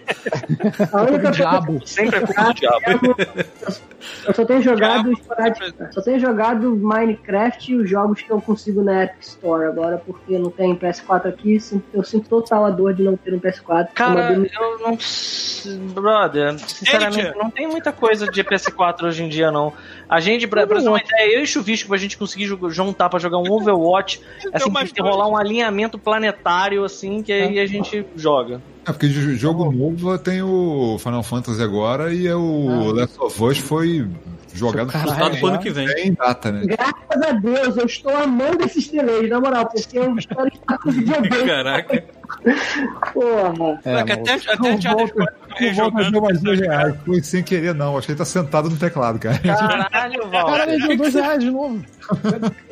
[1.84, 3.16] Sempre é culpa do Diablo.
[4.26, 8.82] Eu só tenho jogado esporádico- só tenho jogado Minecraft e os jogos que eu consigo
[8.82, 11.58] na Epic Store agora, porque não tem PS4 aqui,
[11.94, 13.88] eu sinto total a dor de não ter um PS4.
[13.94, 14.98] Cara, eu não.
[15.94, 19.72] Brother, sinceramente, não tem muita coisa de PS4 hoje em dia, não.
[20.08, 23.08] A gente, pra, pra ter uma ideia, eu e Chuvisco, pra gente conseguir ju- juntar
[23.08, 24.20] pra jogar um Overwatch,
[24.54, 28.62] assim, mais tem que rolar um alinhamento planetário, assim, que aí a gente joga.
[28.86, 33.42] É, porque de jogo novo tem o Final Fantasy agora e é o Last of
[33.44, 34.06] Us foi
[34.54, 36.12] jogado Caralho, pro ano que vem.
[36.14, 36.62] data, né?
[36.66, 40.90] Graças a Deus, eu estou amando esses delays, na moral, porque eu espero estar com
[40.90, 41.46] videogame.
[41.46, 42.04] Caraca.
[43.12, 43.80] Porra.
[43.84, 46.12] É, até, até Não Uncharted volta, 4 não volta jogando.
[46.12, 46.94] deu mais dois reais.
[47.04, 47.96] Foi sem querer, não.
[47.96, 49.38] Acho que ele tá sentado no teclado, cara.
[49.38, 50.68] Caralho, Caralho, Walter.
[50.72, 51.84] ele deu 2 reais de novo.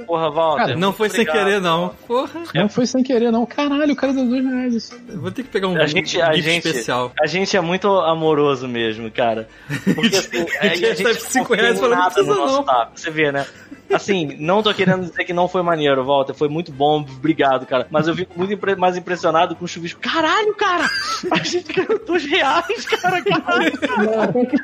[0.06, 0.62] Porra, Walter.
[0.66, 1.44] Cara, Não foi sem obrigado.
[1.44, 1.94] querer, não.
[2.06, 2.42] Porra.
[2.54, 3.46] Não foi sem querer, não.
[3.46, 4.74] Caralho, o cara deu 2 reais.
[4.74, 5.00] Isso.
[5.08, 7.12] Eu Vou ter que pegar um A gente, a, GIF gente, especial.
[7.20, 9.48] a gente é muito amoroso mesmo, cara.
[9.94, 12.34] Porque assim, A a, gente a gente cinco não reais tem falando, não nada precisa
[12.34, 12.62] no não.
[12.64, 13.46] taco, você vê, né?
[13.92, 16.34] Assim, não tô querendo dizer que não foi maneiro, Walter.
[16.34, 17.86] Foi muito bom, obrigado, cara.
[17.90, 20.00] Mas eu fico muito impre- mais impressionado com o chuvisco.
[20.00, 20.88] Caralho, cara!
[21.30, 23.72] A gente ganhou dois reais, cara, caralho.
[24.08, 24.56] Não, tem que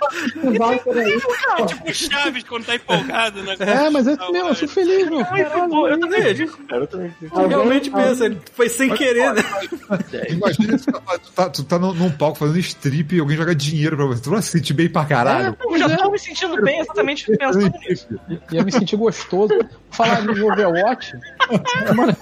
[0.90, 1.18] aí.
[1.58, 3.56] É tipo o Chaves quando tá empolgado, né?
[3.58, 5.24] É, mas é isso mesmo, eu sou feliz, meu.
[5.68, 7.14] Bom, eu também, cara, eu também.
[7.48, 9.42] Realmente pensa, ele foi sem querer, né?
[10.30, 10.92] Imagina se tu
[11.34, 14.22] tá, tu tá, tá num, palco fazendo strip e alguém joga dinheiro pra você.
[14.22, 15.56] Tu vai se sentir bem pra caralho.
[15.60, 18.06] Eu já tô me sentindo bem exatamente pensando nisso.
[18.52, 19.15] Ia me sentir gostoso.
[19.90, 21.12] Falar de Overwatch.
[21.86, 22.16] Semana,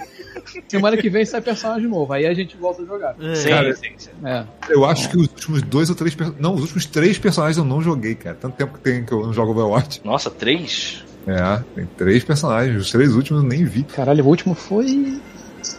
[0.67, 2.13] semana que vem sai personagem novo.
[2.13, 3.15] Aí a gente volta a jogar.
[3.35, 4.09] Sim, Cara, sim, sim.
[4.23, 4.43] É.
[4.69, 6.15] Eu acho que os últimos dois ou três.
[6.39, 8.37] Não, os últimos três personagens eu não joguei, cara.
[8.39, 10.01] Tanto tempo que tem que eu não jogo Overwatch.
[10.03, 11.03] Nossa, três?
[11.27, 12.79] É, tem três personagens.
[12.79, 13.83] Os três últimos eu nem vi.
[13.83, 15.19] Caralho, o último foi.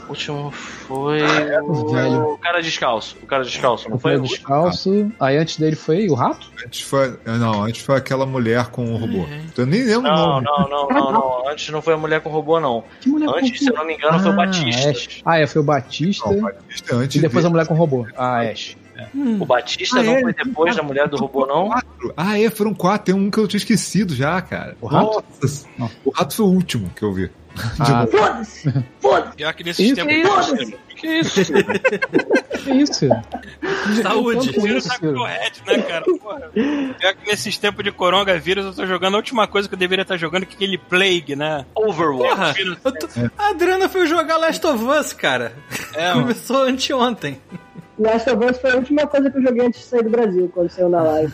[0.06, 1.22] O último foi
[1.62, 2.22] o velho.
[2.32, 3.16] o cara descalço.
[3.22, 4.20] O cara descalço, não Foi foi?
[4.20, 5.12] o descalço.
[5.20, 6.50] Aí antes dele foi o rato?
[6.64, 7.18] Antes foi.
[7.24, 9.26] Não, antes foi aquela mulher com o robô.
[9.56, 10.46] Eu nem lembro o Não, nome.
[10.46, 11.48] não, não, não, não.
[11.48, 12.84] Antes não foi a mulher com robô, não.
[13.00, 14.90] Que mulher Antes, com se eu não me engano, foi o Ah, Batista.
[14.90, 15.08] Ash.
[15.24, 16.30] Ah, é, foi o Batista.
[16.32, 17.52] Não, Batista é antes e depois a dele.
[17.52, 18.06] mulher com robô.
[18.16, 18.76] Ah, Ash.
[19.38, 20.20] O Batista Ah, não é?
[20.22, 21.68] foi depois da mulher do robô, não?
[21.68, 22.14] Quatro.
[22.16, 23.04] Ah, é, foram quatro.
[23.06, 24.74] Tem um que eu tinha esquecido já, cara.
[24.80, 25.22] O rato?
[25.42, 25.66] Nossa.
[25.76, 25.90] Não.
[26.04, 27.30] O rato foi o último que eu vi.
[27.80, 28.72] Ah, Foda-se!
[29.00, 29.36] Foda-se!
[29.36, 30.10] Pior que nesse Isso, tempo.
[30.10, 30.72] isso.
[30.96, 31.40] Que isso?
[32.64, 33.08] que isso?
[34.02, 34.52] Saúde.
[34.52, 36.04] Com Vírus tá correto, né, cara?
[36.04, 36.50] Porra.
[36.52, 40.02] Pior que nesses tempos de coronavírus eu tô jogando a última coisa que eu deveria
[40.02, 41.64] estar jogando, que é aquele Plague, né?
[41.74, 42.64] Overwatch.
[42.76, 45.52] Porra, tô- a Adriana foi jogar Last of Us, cara.
[45.94, 46.12] É.
[46.12, 47.40] Começou anteontem.
[47.98, 50.50] Last of Us foi a última coisa que eu joguei antes de sair do Brasil,
[50.52, 51.32] quando saiu na live.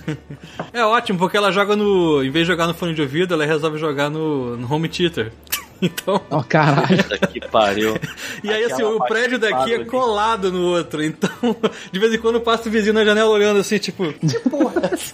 [0.72, 2.22] É ótimo, porque ela joga no.
[2.22, 5.32] Em vez de jogar no fone de ouvido, ela resolve jogar no, no home theater.
[5.82, 6.20] Então.
[6.30, 6.96] Ó, caralho.
[7.32, 7.98] Que pariu.
[8.44, 9.90] E aí, assim, Aquela o prédio daqui é participada ali.
[9.90, 11.02] colado no outro.
[11.02, 11.28] Então,
[11.90, 14.04] de vez em quando passa o vizinho na janela olhando assim, tipo.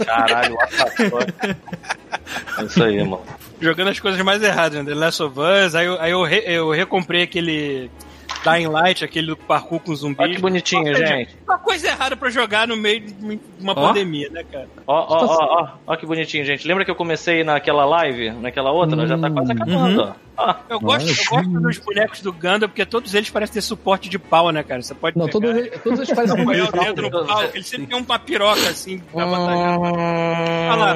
[0.04, 1.56] Caralho, what the fuck?
[2.58, 3.22] É isso aí, mano.
[3.60, 4.90] Jogando as coisas mais erradas, né?
[4.92, 7.90] The Last of Us, aí eu, aí eu, re- eu recomprei aquele
[8.44, 10.16] Dying Light, aquele do parkour com zumbi.
[10.20, 11.34] Olha que bonitinho, gente.
[11.46, 13.88] Uma coisa errada pra jogar no meio de uma Ó.
[13.88, 14.68] pandemia, né, cara?
[14.86, 16.68] Ó, ó, ó, ó, ó que bonitinho, gente.
[16.68, 19.06] Lembra que eu comecei naquela live, naquela outra?
[19.08, 20.04] Já tá quase acabando, ó.
[20.10, 20.27] Ó,
[20.68, 24.18] Eu gosto, eu gosto dos bonecos do Gundam, porque todos eles parecem ter suporte de
[24.18, 24.82] pau, né, cara?
[24.82, 27.62] Você pode Não, pegar, todos, eles- todos eles parecem um o dedo no pau, ele
[27.64, 29.78] sempre tem uma piroca, assim, pra batalhar.
[29.78, 30.94] Olha lá.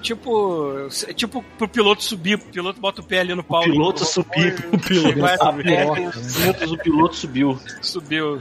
[0.00, 3.62] Tipo, tipo pro piloto subir, o piloto bota o pé ali no pau.
[3.62, 4.54] piloto subir.
[4.72, 5.12] O piloto
[6.20, 7.58] cintos, o piloto subiu.
[7.80, 8.38] subiu.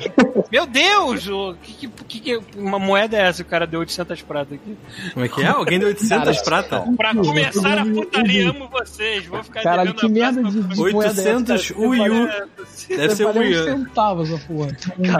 [0.51, 1.27] Meu Deus!
[1.27, 3.41] O que, que, que, que- uma moeda é essa?
[3.43, 4.75] O cara deu 800 pratas aqui.
[5.13, 5.47] Como é que é?
[5.47, 6.83] Alguém deu 800 prata?
[6.97, 9.25] Pra começar a putaria, amo vocês.
[9.27, 11.79] Vou ficar Caralho, devendo que a merda de, de moeda é essa, 800 cara?
[11.89, 12.27] Wii U.
[12.27, 12.47] coisa.
[12.89, 13.65] Deve ser o Valeu Wii uns U.
[13.65, 14.67] centavos essa porra.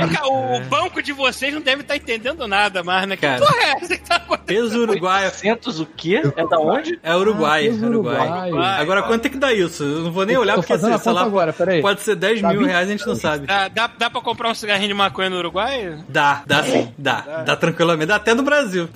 [0.10, 3.16] Cara, o banco de vocês não deve estar entendendo nada mais, né?
[3.16, 3.40] Que Cara.
[3.40, 4.46] porra é essa que tá acontecendo?
[4.46, 5.26] Peso uruguaio.
[5.28, 6.22] 800 o quê?
[6.36, 7.00] É da onde?
[7.04, 8.50] É Uruguai, Ah, Uruguai.
[8.50, 8.82] Uruguai.
[8.82, 9.84] Agora, quanto é que dá isso?
[9.84, 11.82] Eu não vou nem olhar porque, a sei conta lá, agora, peraí.
[11.82, 13.48] pode ser 10 Dá mil 20 reais, a gente não sabe.
[13.48, 15.98] Dá, dá, dá pra comprar um cigarrinho de maconha no Uruguai?
[16.10, 17.44] Dá, dá sim, dá.
[17.46, 18.90] Dá tranquilamente, dá até no Brasil.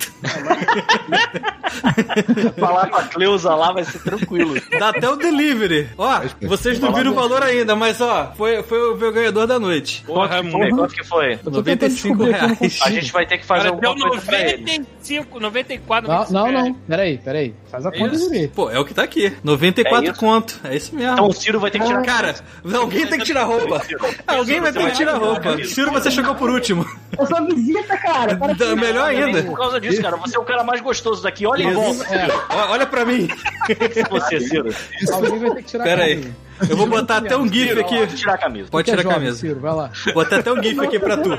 [2.60, 4.56] Falar com a Cleusa lá vai ser tranquilo.
[4.80, 5.65] Dá até o delivery.
[5.98, 9.60] Ó, vocês não viram o valor ainda, mas ó, foi, foi o meu ganhador da
[9.60, 10.04] noite.
[10.06, 10.70] Porra, Quanto que foi?
[10.70, 11.34] Quanto que foi?
[11.34, 12.80] Eu tô tentando 95 descobrir aqui, eu não reais.
[12.82, 14.58] A gente vai ter que fazer Cara, deu alguma coisa pra ele.
[14.62, 16.74] 95, 94, Não, 95 não, não.
[16.74, 17.54] Peraí, peraí.
[17.76, 18.30] Faz a conta Isso.
[18.30, 18.52] direito.
[18.54, 19.34] Pô, é o que tá aqui.
[19.44, 20.20] 94 É isso?
[20.20, 20.60] conto.
[20.64, 21.12] É isso mesmo.
[21.12, 22.02] Então o Ciro vai ter que tirar.
[22.04, 22.36] Cara,
[22.74, 23.82] alguém tem que tirar roupa.
[24.26, 25.58] Alguém vai ter que tirar roupa.
[25.66, 26.86] Ciro, você chegou por último.
[27.20, 28.38] Eu sou visita, cara.
[28.38, 29.44] Para Dá- Melhor ainda.
[29.44, 31.46] Por causa disso, cara, você é o cara mais gostoso daqui.
[31.46, 32.06] Olha em volta.
[32.50, 33.28] Ó, Olha pra mim.
[34.10, 34.74] Você, Ciro.
[35.12, 36.32] Alguém vai ter que tirar Pera a aí.
[36.70, 38.16] Eu vou botar até um gif Pode aqui.
[38.16, 38.70] tirar a camisa.
[38.70, 39.38] Pode é tirar a camisa.
[39.38, 39.90] Ciro, vai lá.
[40.14, 41.30] Botar até um gif aqui pra tu.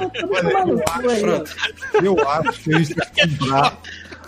[2.02, 3.78] Eu acho que gente tem que comprar.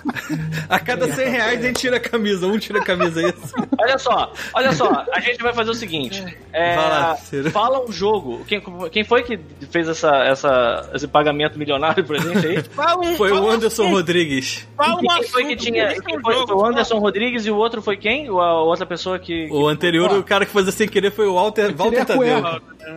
[0.68, 2.46] A cada 100 reais a gente tira a camisa.
[2.46, 3.54] Um tira a camisa, é isso.
[3.80, 6.24] Olha só, olha só, a gente vai fazer o seguinte.
[6.52, 7.16] É, lá,
[7.52, 8.44] fala um jogo.
[8.46, 9.38] Quem, quem foi que
[9.70, 12.62] fez essa, essa, esse pagamento milionário pra gente aí?
[12.74, 14.66] Fala um- Foi o fala um- Anderson Rodrigues.
[14.76, 15.88] Fala quem foi que tinha.
[16.02, 18.30] Quem foi, foi o fala- Anderson Rodrigues e o outro foi quem?
[18.30, 19.48] O, a outra pessoa que.
[19.50, 22.42] O anterior, o cara que fazia sem querer foi o Walter, Walter Tadeu.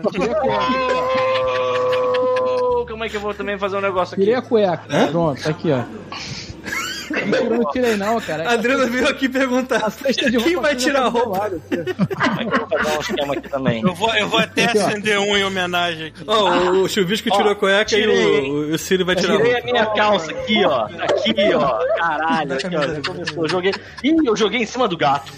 [2.88, 4.22] como é que eu vou também fazer um negócio aqui?
[4.24, 5.08] Tirei a cueca.
[5.10, 5.84] Pronto, tá aqui, ó.
[7.22, 8.50] Eu não tirei não, cara.
[8.50, 9.92] A Adriana veio aqui perguntar
[10.42, 11.52] quem vai tirar a tá roupa.
[11.72, 11.86] eu
[12.58, 13.82] vou fazer um esquema aqui também?
[13.82, 16.24] Eu vou, eu vou até Aqui, acender um em homenagem aqui.
[16.28, 19.38] Ó, o, o Chuvisco tirou a cueca tirei, e o, o Ciro vai tirar a
[19.38, 20.86] Tirei a minha calça aqui, ó.
[20.86, 21.80] Aqui, ó.
[21.98, 23.12] Caralho, aqui, ó.
[23.12, 23.44] Começou.
[23.44, 23.74] Eu joguei.
[24.04, 25.32] Ih, eu joguei em cima do gato.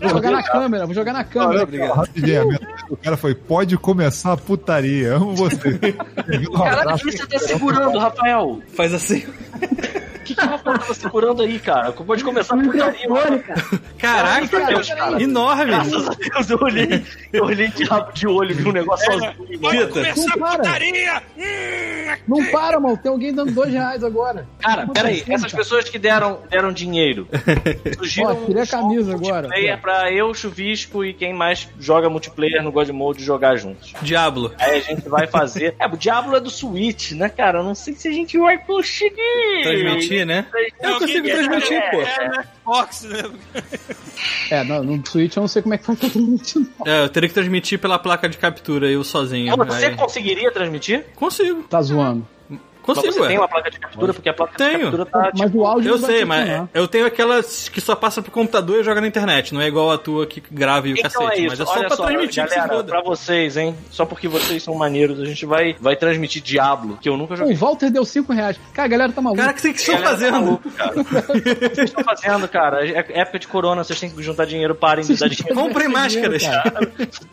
[0.00, 1.66] Vou jogar na câmera, vou jogar na câmera.
[1.66, 2.58] Olha, rapidinho,
[2.88, 5.78] o cara foi, pode começar a putaria, amo você.
[6.56, 8.62] Caralho, o que você tá segurando, Rafael?
[8.74, 9.26] Faz assim.
[10.28, 11.92] O que, que o Rafael tá segurando aí, cara?
[11.92, 13.08] Pode começar a putaria.
[13.08, 13.44] Cara.
[13.98, 15.22] Caraca, Deus, cara.
[15.22, 15.64] enorme.
[15.66, 19.46] Graças a Deus, eu olhei, eu olhei de rabo de olho, vi um negócio azul.
[19.60, 19.88] Pode Fita.
[19.88, 20.58] começar Não a para.
[20.58, 21.22] putaria!
[21.36, 22.96] Hum, Não para, mal.
[22.96, 24.46] Tem alguém dando dois reais agora.
[24.60, 25.62] Cara, peraí, acontecendo, essas cara?
[25.62, 27.26] pessoas que deram, deram dinheiro.
[27.96, 29.42] Surgiram Ó, tirei a um camisa agora.
[29.48, 33.92] multiplayer pra eu, Chuvisco e quem mais joga multiplayer no God Mode jogar juntos.
[34.02, 34.52] Diablo.
[34.58, 35.74] Aí a gente vai fazer.
[35.78, 37.58] É, o Diablo é do Switch, né, cara?
[37.60, 39.62] Eu não sei se a gente vai conseguir.
[39.62, 40.46] Transmitir, né?
[40.80, 42.00] Eu consigo transmitir, pô.
[42.00, 43.22] É, no Xbox, né?
[44.50, 46.62] É, não, no Switch eu não sei como é que faz pra transmitir.
[46.78, 46.92] não.
[46.92, 49.54] É, eu teria que transmitir pela placa de captura, eu sozinho.
[49.56, 51.04] Você Aí- conseguiria transmitir?
[51.14, 52.26] Consigo, Tá zoando.
[52.88, 54.78] Mas consigo, você tem uma placa de captura, porque a placa Tenho.
[54.78, 56.68] de captura tá Mas o áudio Eu sei, mas funcionar.
[56.74, 59.52] eu tenho aquelas que só passa pro computador e joga na internet.
[59.54, 61.32] Não é igual a tua que grava e o Então cacete.
[61.32, 63.76] é isso, mas é só olha pra só, transmitir que se galera, pra vocês, hein?
[63.90, 67.36] Só porque vocês são maneiros, a gente vai, vai transmitir Diablo, que eu nunca O
[67.36, 67.54] joguei.
[67.54, 68.58] Walter deu 5 reais.
[68.72, 69.42] Cara, a galera tá maluca.
[69.42, 70.32] Cara, o que vocês estão Galera, tá fazendo?
[70.44, 71.00] maluco, cara.
[71.00, 72.86] O que vocês estão fazendo, cara?
[72.86, 75.54] É época de corona, vocês têm que juntar dinheiro, parem de dar dinheiro.
[75.54, 76.42] Comprem máscaras.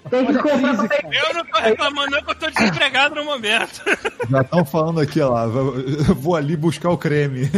[0.10, 3.82] Pra Eu não tô reclamando, não, que eu tô desempregado no momento.
[4.30, 5.54] Já estão falando aqui, ó lá,
[6.16, 7.50] vou ali buscar o creme.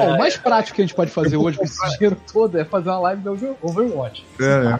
[0.00, 2.64] Ó, o mais prático que a gente pode fazer hoje com esse dinheiro todo é
[2.64, 4.24] fazer uma live do Overwatch.
[4.40, 4.78] É, É,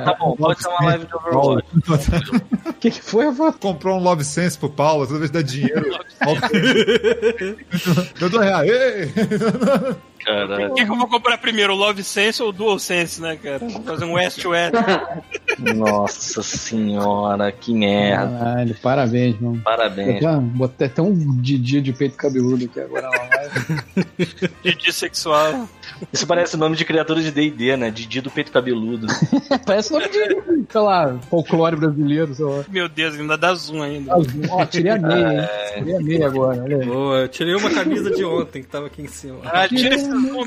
[0.00, 1.68] tá bom, pode ser uma live de Overwatch.
[2.66, 3.52] O que, que foi, Rafa?
[3.52, 5.98] Comprou um Love Sense pro Paulo, toda vez dá dinheiro.
[8.20, 8.64] Eu dou real.
[8.64, 9.12] Ei!
[10.24, 10.70] Caralho.
[10.70, 13.36] O que, que eu vou comprar primeiro, o Love Sense ou o Dual Sense, né,
[13.36, 13.58] cara?
[13.84, 14.74] Fazer um West to West.
[15.74, 18.38] Nossa senhora, que merda.
[18.38, 19.60] Caralho, parabéns, mano.
[19.62, 20.22] Parabéns.
[20.54, 24.50] Botei até um Didi de peito cabeludo aqui agora na live.
[24.62, 25.68] Didi sexual.
[26.12, 27.90] Isso parece nome de criatura de D&D, né?
[27.90, 29.06] Didi do peito cabeludo.
[29.72, 30.18] Parece nome de,
[30.70, 32.62] sei lá, folclore brasileiro, sei lá.
[32.68, 34.12] Meu Deus, ainda dá zoom ainda.
[34.50, 35.48] Ó, tirei a meia, hein?
[35.78, 36.84] Tirei a meia agora, olha aí.
[36.84, 39.38] Boa, eu tirei uma camisa de ontem que tava aqui em cima.
[39.44, 40.46] Ah, tira esse zoom.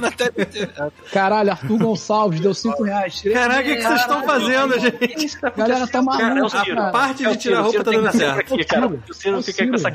[0.00, 0.92] na tela.
[1.12, 3.22] Caralho, Arthur Gonçalves deu 5 reais.
[3.32, 5.38] Caraca, o que vocês estão fazendo, gente?
[5.56, 6.88] Galera tá maluca, é cara.
[6.88, 8.66] A parte É de o tirar roupa tá dando certo.
[8.66, 8.86] cara.
[8.86, 9.90] O Ciro É fica com essa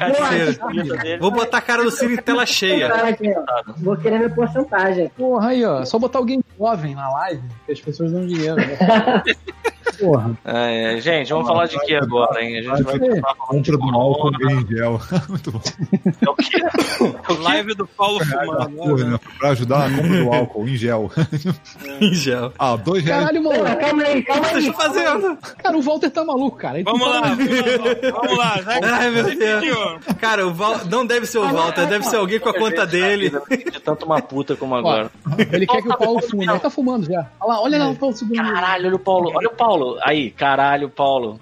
[0.60, 1.18] bonita dele.
[1.20, 2.90] Vou botar a cara do Ciro em tela cheia.
[2.92, 5.10] Ó, vou querer minha porcentagem.
[5.18, 5.84] Porra, aí, ó.
[5.86, 8.58] Só botar alguém jovem na live, que as pessoas dão dinheiro.
[9.92, 9.98] Né?
[10.00, 10.38] Porra.
[10.46, 12.58] É, é, gente, vamos falar de que agora, hein?
[12.60, 15.02] A gente vai falar Compra do álcool em gel.
[15.30, 15.62] Muito bom.
[16.22, 16.60] é o quê?
[17.42, 18.70] Live do Paulo fumando.
[18.76, 19.20] Porra, né?
[19.40, 21.12] Pra ajudar a compra do álcool em gel.
[22.00, 22.54] Em gel.
[22.58, 23.26] Ah, dois reais.
[23.26, 23.78] Caralho, mano.
[23.78, 24.70] calma aí, calma O que vocês aí.
[24.70, 25.38] estão fazendo?
[25.58, 26.82] Cara, o Walter tá maluco, cara.
[26.84, 27.36] Vamos lá, tá-
[28.12, 28.56] vamos lá.
[29.00, 30.00] Ai, meu você Deus.
[30.20, 30.86] Cara, o Val...
[30.90, 33.32] não deve ser o Walter, deve ser alguém com a conta dele.
[33.72, 35.10] De tanto uma puta como agora.
[35.52, 36.48] Ele quer que o Paulo fume.
[36.48, 37.28] Ele tá fumando já.
[37.40, 38.54] Olha lá, olha lá o Paulo segurando.
[38.54, 39.32] Caralho, olha o Paulo.
[39.34, 39.79] Olha o Paulo.
[40.04, 41.40] Aí, caralho, Paulo.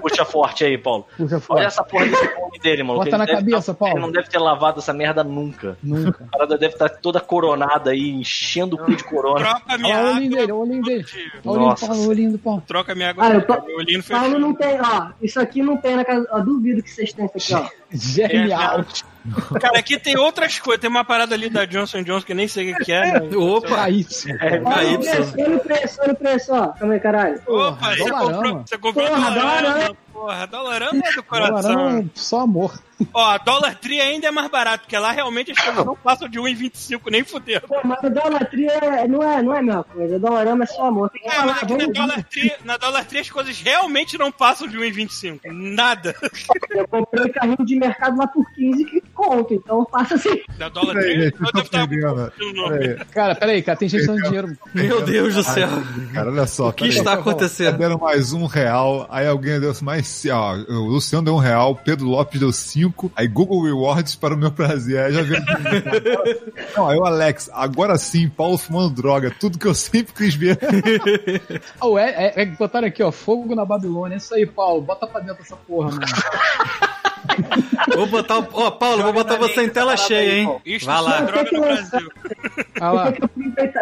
[0.00, 1.06] Puxa forte aí, Paulo.
[1.16, 1.64] Puxa Olha fora.
[1.64, 2.98] essa porra desse fome dele, mano.
[3.00, 3.94] Bota na deve cabeça, tá- Paulo.
[3.94, 5.76] Ele não deve ter lavado essa merda nunca.
[5.82, 6.24] Nunca.
[6.24, 9.40] A parada deve estar toda coronada aí, enchendo o cu de corona.
[9.40, 10.16] Troca minha Olha o água.
[10.16, 11.04] olhinho dele, olha o olhinho dele.
[11.04, 11.14] Olha
[11.44, 11.86] o olhinho do Nossa.
[11.86, 12.62] Paulo, olha o olhinho do Paulo.
[12.66, 13.26] Troca minha água.
[13.28, 15.08] Eu tô- Meu olhinho Paulo não tem, ó.
[15.22, 16.26] Isso aqui não tem na casa.
[16.30, 17.70] Ó, duvido que vocês tenham isso aqui, ó.
[17.96, 18.84] Genial.
[19.60, 20.80] Cara, aqui tem outras coisas.
[20.80, 23.20] Tem uma parada ali da Johnson Johnson que nem sei o que é.
[23.20, 23.30] Né?
[23.36, 23.86] Opa!
[24.08, 24.32] Sim.
[24.40, 26.68] É, Olha Aí, o preço, olha o preço, olha o preço, ó.
[26.68, 27.40] Calma aí, caralho.
[27.46, 28.32] Opa, você Dolarama.
[28.32, 29.60] comprou, você comprou Porra, Dolarama.
[29.62, 29.96] Dolarama.
[30.14, 32.10] Porra, Dolarama é do coração.
[32.14, 32.78] Só amor.
[33.12, 36.28] Ó, a Dollar Tree ainda é mais barato, porque lá realmente as coisas não passam
[36.28, 37.60] de 1,25 nem fudeu.
[37.62, 40.16] Pô, mas o Dolatria é- não é, não é a mesma coisa.
[40.16, 41.10] O é só amor.
[41.10, 44.16] Tem que É, falar, mas aqui na Dollar, Tree, na Dollar Tree as coisas realmente
[44.16, 45.40] não passam de 1,25.
[45.52, 46.14] Nada.
[46.70, 50.40] Eu comprei carrinho de mercado lá por 15 que conto, então passa assim.
[50.56, 51.88] Da Dollar Tree, eu devo estar.
[51.88, 54.56] Peraí, Cara, peraí, cara, tem gente dando dinheiro.
[54.72, 55.68] Meu Deus do céu.
[56.12, 56.68] cara, olha só.
[56.68, 57.76] O que está acontecendo?
[57.78, 60.03] Deram mais um real, aí alguém deu mais.
[60.30, 64.36] Ó, o Luciano deu um real, Pedro Lopes deu cinco, aí Google Rewards para o
[64.36, 64.98] meu prazer.
[64.98, 65.42] Aí já veio.
[66.76, 70.58] Não, aí o Alex, agora sim, Paulo fumando droga, tudo que eu sempre quis ver.
[71.80, 74.16] Oh, é, é, é, botaram aqui, ó, fogo na Babilônia.
[74.16, 76.00] Isso aí, Paulo, bota pra dentro essa porra, mano.
[77.94, 78.48] Vou botar o.
[78.52, 80.60] Ó, Paulo, vou botar você em tela cheia, hein?
[80.64, 81.20] Isso Vai só é lá.
[81.20, 82.08] droga no Brasil.
[82.80, 83.12] Lá.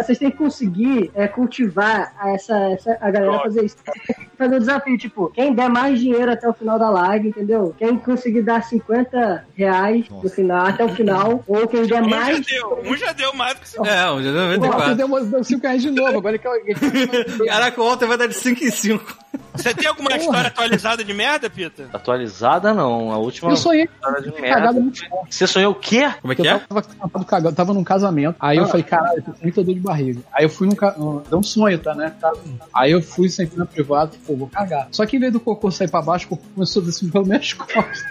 [0.03, 3.77] Vocês têm que conseguir é, cultivar essa, essa- a galera fazer isso.
[4.43, 7.73] Fazer o desafio, tipo, quem der mais dinheiro até o final da live, entendeu?
[7.79, 12.17] Quem conseguir dar 50 reais no final, até o final, ou quem der Um já
[12.17, 12.45] mais.
[12.47, 13.79] deu, um já deu mais do que você.
[13.89, 14.95] É, um já deu Pô, você 94.
[14.97, 16.53] deu, deu 5 reais de novo, agora que eu.
[17.47, 19.17] Caraca, o Walter vai dar de 5 em 5.
[19.55, 21.89] Você tem alguma história atualizada de merda, Pita?
[21.93, 24.73] Atualizada não, a última Eu sonhei história de cagado merda.
[24.81, 25.35] muito forte.
[25.35, 26.11] Você sonhou o quê?
[26.21, 26.59] Como é que Eu é?
[26.59, 28.37] tava, tava, cagado, tava num casamento.
[28.41, 30.21] Aí eu falei, caralho, eu tô com muita dor de barriga.
[30.33, 30.75] Aí eu fui num.
[30.75, 30.95] ca-
[31.29, 32.13] Deu um sonho, tá, né?
[32.21, 32.33] Tá.
[32.75, 34.89] Aí eu fui sempre na privada, pô, vou cagar.
[34.91, 37.27] Só que em vez do cocô sair pra baixo, o cocô começou a descer pelas
[37.29, 38.03] minhas costas.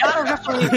[0.00, 0.68] Cara, eu já sonhei.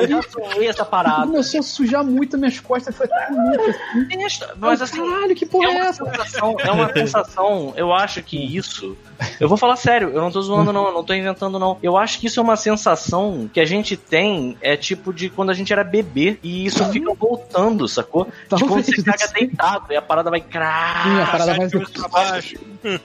[0.00, 1.26] eu já sonhei essa parada.
[1.26, 4.44] Começou a sujar muito as minhas costas, foi tudo muito assim.
[4.58, 6.04] Mas assim, Caralho, que porra é é, essa?
[6.04, 8.96] sensação, é uma sensação, eu acho que isso.
[9.40, 11.78] Eu vou falar sério, eu não tô zoando, não, eu não tô inventando, não.
[11.82, 15.50] Eu acho que isso é uma sensação que a gente tem, é tipo de quando
[15.50, 18.24] a gente era bebê, e isso fica voltando, sacou?
[18.24, 19.04] De quando você Talvez.
[19.04, 21.68] caga deitado, e a parada vai Sim, a parada vai.
[21.68, 22.56] Pra baixo.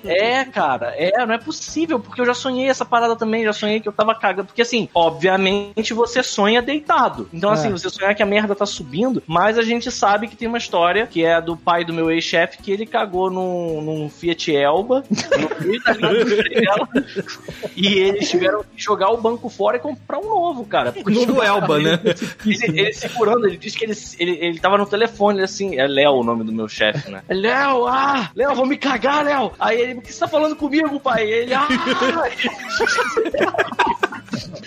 [0.04, 3.80] É, cara, é, não é possível, porque eu já sonhei essa parada também, já sonhei
[3.80, 4.48] que eu tava cagando.
[4.48, 7.28] Porque assim, obviamente você sonha deitado.
[7.34, 7.54] Então, É.
[7.54, 10.58] assim, você sonha que a merda tá subindo, mas a gente sabe que tem uma
[10.58, 15.04] história que é do pai do meu ex-chefe, que ele cagou num, num Fiat Elba,
[15.10, 16.88] no Estrela,
[17.76, 20.92] e eles tiveram que jogar o banco fora e comprar um novo, cara.
[20.92, 22.00] Porque Novo Elba, né?
[22.46, 25.88] ele, ele segurando, ele disse que ele, ele, ele tava no telefone, ele assim, é
[25.88, 27.22] Léo o nome do meu chefe, né?
[27.28, 29.52] É Léo, ah, Léo, vou me cagar, Léo.
[29.60, 31.30] Aí ele, o que você tá falando comigo, pai?
[31.30, 31.68] Ele, ah,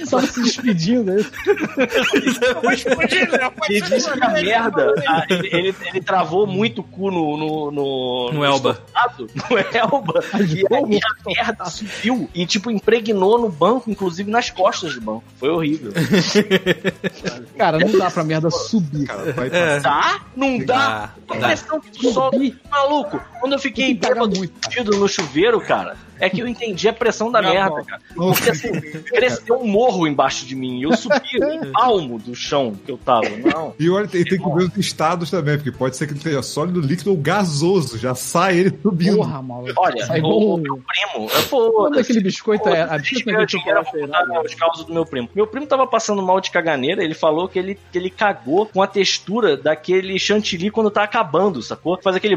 [0.05, 1.13] Só se despedindo.
[1.13, 1.25] aí.
[2.63, 3.51] Vou explodir, Léo.
[3.53, 7.37] Pode ele disse que a merda, ah, ele, ele, ele travou muito o cu no...
[7.37, 8.81] No, no, No Elba.
[9.19, 10.25] No Elba.
[10.41, 15.25] E aí a merda subiu e, tipo, impregnou no banco, inclusive nas costas do banco.
[15.37, 15.93] Foi horrível.
[17.57, 19.07] Cara, não dá pra merda subir.
[19.07, 19.81] Cara, vai É.
[19.81, 20.21] Dá?
[20.37, 21.13] Não dá?
[21.29, 22.37] Dá, A pressão que tu solta.
[22.71, 24.53] Maluco, quando eu fiquei que bêbado muito,
[24.99, 27.85] no chuveiro, cara, é que eu entendi a pressão da Não, merda, não.
[27.85, 28.01] cara.
[28.15, 28.73] Porque assim,
[29.03, 30.79] cresceu um morro embaixo de mim.
[30.81, 33.29] e Eu subi um palmo do chão que eu tava.
[33.29, 33.75] Não.
[33.79, 36.43] E olha, tem, tem que ver os estados também, porque pode ser que ele esteja
[36.43, 37.99] sólido, líquido ou gasoso.
[37.99, 39.17] Já sai ele subindo.
[39.17, 39.73] Porra, maluco.
[39.77, 41.73] Olha, Sai o, igual o meu primo, eu vou.
[41.73, 42.83] Quando aquele biscoito é.
[42.83, 45.29] A A biscoito gente é dinheiro, eu vou contar os causos do meu primo.
[45.35, 48.83] Meu primo tava passando mal de caganeira, ele falou que ele, que ele cagou com
[48.83, 51.99] a textura daquele chantilly quando tá acabando, sacou?
[52.03, 52.37] Faz aquele.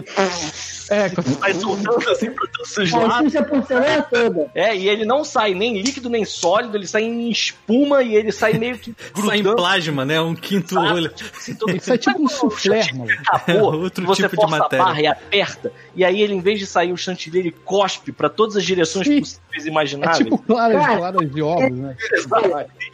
[0.90, 2.48] É, É, quando- Sai soltando assim pra
[3.44, 4.52] porcelana toda.
[4.56, 8.32] É, e ele não sai nem líquido nem sólido, ele sai em espuma e ele
[8.32, 8.94] sai meio que
[9.26, 10.20] Sai em plasma, né?
[10.20, 10.94] Um quinto sabe?
[10.94, 11.12] olho.
[11.38, 13.12] Assim, todo- Isso é tipo um soufflé, chantilly mano.
[13.28, 14.84] Acabou, É outro você tipo de força matéria.
[14.84, 18.12] a barra e aperta, e aí ele, em vez de sair o chantilly, ele cospe
[18.12, 19.20] pra todas as direções Sim.
[19.20, 20.18] possíveis e É imagináveis.
[20.24, 21.96] tipo claras, claras de ovos, né?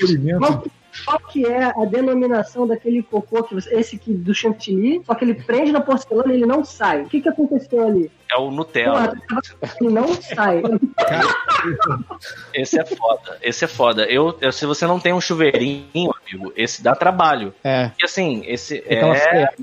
[0.06, 0.40] Experimento.
[0.40, 0.64] Qual,
[1.06, 5.26] qual que é a denominação daquele cocô, que você- esse que do chantilly, só que
[5.26, 7.02] ele prende na porcelana e ele não sai.
[7.04, 8.10] O que, que aconteceu ali?
[8.32, 9.14] É o Nutella.
[9.30, 9.42] Porra,
[9.82, 10.62] ele não sai.
[12.54, 13.38] Esse é foda.
[13.42, 14.06] Esse é foda.
[14.06, 17.54] Eu, eu- se você não tem um chuveirinho, amigo, esse dá trabalho.
[17.64, 17.92] É.
[18.02, 19.56] E assim, esse Aquela é freada,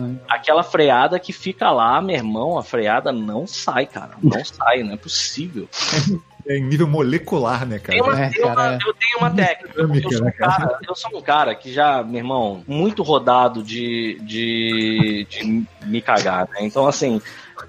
[0.00, 0.16] né?
[0.28, 4.12] aquela freada que fica lá, meu irmão, a freada não sai, cara.
[4.22, 5.68] Não sai, não é possível.
[6.48, 8.24] É em nível molecular, né, Tem uma- cara?
[8.26, 8.78] É, tem uma- cara, é.
[8.88, 9.86] Eu tenho uma técnica.
[9.86, 13.62] porque Eu sou, um cara, eu sou um cara que já, meu irmão, muito rodado
[13.62, 16.60] de, de, de me cagar, né?
[16.62, 17.20] Então, assim,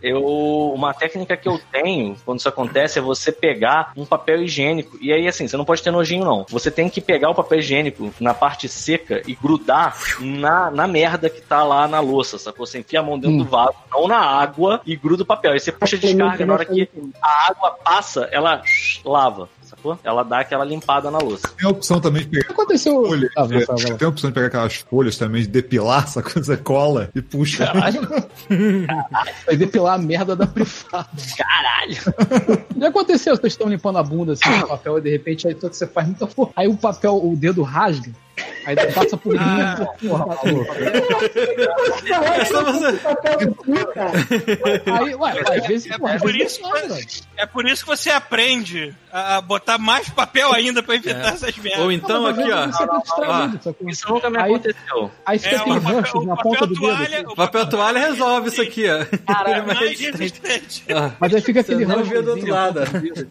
[0.02, 4.98] eu uma técnica que eu tenho quando isso acontece é você pegar um papel higiênico.
[5.02, 6.46] E aí, assim, você não pode ter nojinho, não.
[6.50, 11.30] Você tem que pegar o papel higiênico na parte seca e grudar na, na merda
[11.30, 12.66] que tá lá na louça, sacou?
[12.66, 13.44] Você enfia a mão dentro Hum.
[13.44, 15.52] do vaso, não na água, e gruda o papel.
[15.54, 16.90] Aí você puxa a descarga, na hora que
[17.22, 18.62] a água passa, ela
[19.06, 19.50] lava,
[19.80, 20.00] sacou?
[20.04, 21.48] Ela dá aquela limpada na louça.
[21.58, 23.06] Tem a opção também de O pegar que aconteceu?
[23.06, 23.32] folhas.
[23.36, 23.98] Ah, vai, é, vai.
[23.98, 27.72] Tem a opção de pegar aquelas folhas também, de depilar, essa coisa cola e puxa.
[29.46, 31.10] Vai depilar a merda da privada.
[31.38, 31.98] Caralho!
[32.78, 35.70] Já aconteceu, vocês estão limpando a bunda assim com papel e de repente aí tudo
[35.72, 36.54] que você faz muita força.
[36.56, 38.12] Aí o papel, o dedo rasga,
[38.66, 39.40] aí passa por mim.
[39.40, 39.86] Ah.
[40.02, 40.74] porra, maluco.
[42.40, 43.00] É só você.
[44.92, 46.60] Aí, ué, às vezes, É porra, por isso.
[47.38, 51.84] É por isso que você aprende a botar mais papel ainda pra evitar essas merdas.
[51.84, 52.68] Ou então Não, aqui, ó.
[52.68, 53.02] tá
[53.62, 53.90] sacou?
[53.90, 55.12] Isso nunca me Aí- aconteceu.
[55.26, 56.82] Aí fica É, aquele o papel, rancho na papel ponta do dedo.
[56.82, 57.26] toalha, assim.
[57.28, 59.06] o Papel toalha resolve isso aqui, ó.
[59.34, 60.84] Cara, é mais resistente.
[60.94, 62.22] Ah, Mas aí fica aquele rancho.
[62.22, 62.82] do outro lado.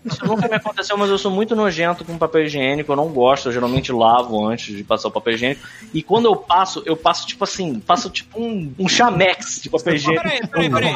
[0.05, 2.91] Isso nunca me aconteceu, mas eu sou muito nojento com papel higiênico.
[2.93, 3.49] Eu não gosto.
[3.49, 5.66] Eu geralmente lavo antes de passar o papel higiênico.
[5.95, 9.95] E quando eu passo, eu passo tipo assim, passo tipo um, um chamex de papel
[9.95, 10.23] higiênico.
[10.23, 10.95] Peraí, peraí, peraí.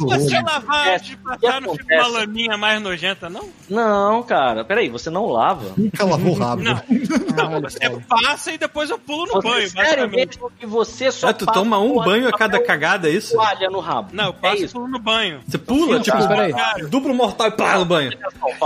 [0.00, 3.48] Você lavar de passar, não fica uma laminha mais nojenta, não?
[3.68, 5.72] Não, cara, peraí, você não lava.
[5.76, 6.62] Nunca lavou o rabo.
[6.62, 6.78] Não.
[7.28, 8.02] Não, Caralho, você cara.
[8.08, 11.46] passa e depois eu pulo no Você, banho, sério mesmo que você só Ah, tu
[11.46, 13.34] passa toma um banho a cada cagada, é isso?
[13.34, 14.08] toalha no rabo.
[14.12, 14.74] Não, eu é passo e isso.
[14.74, 15.40] pulo no banho.
[15.46, 16.52] Você pula, tipo, Mas peraí.
[16.88, 18.10] duplo mortal e pá no banho.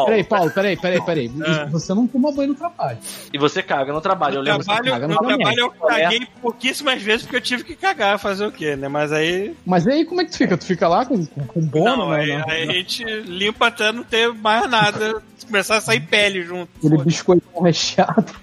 [0.07, 1.31] Peraí, Paulo, peraí, peraí, peraí.
[1.45, 1.67] É.
[1.67, 2.99] Você não toma banho no trabalho.
[3.33, 4.37] E você caga no trabalho.
[4.37, 8.47] Eu lembro trabalho, caga trabalho eu caguei pouquíssimas vezes porque eu tive que cagar, fazer
[8.47, 8.89] o quê, né?
[8.89, 9.55] Mas aí.
[9.65, 10.57] Mas aí como é que tu fica?
[10.57, 12.21] Tu fica lá com, com, com bono, não, né?
[12.21, 12.45] aí, né?
[12.49, 15.23] aí a gente limpa até não ter mais nada.
[15.47, 16.69] Começar a sair pele junto.
[16.79, 18.25] Aquele biscoitão recheado.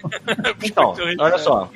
[0.61, 1.69] Então, Biscoito olha só.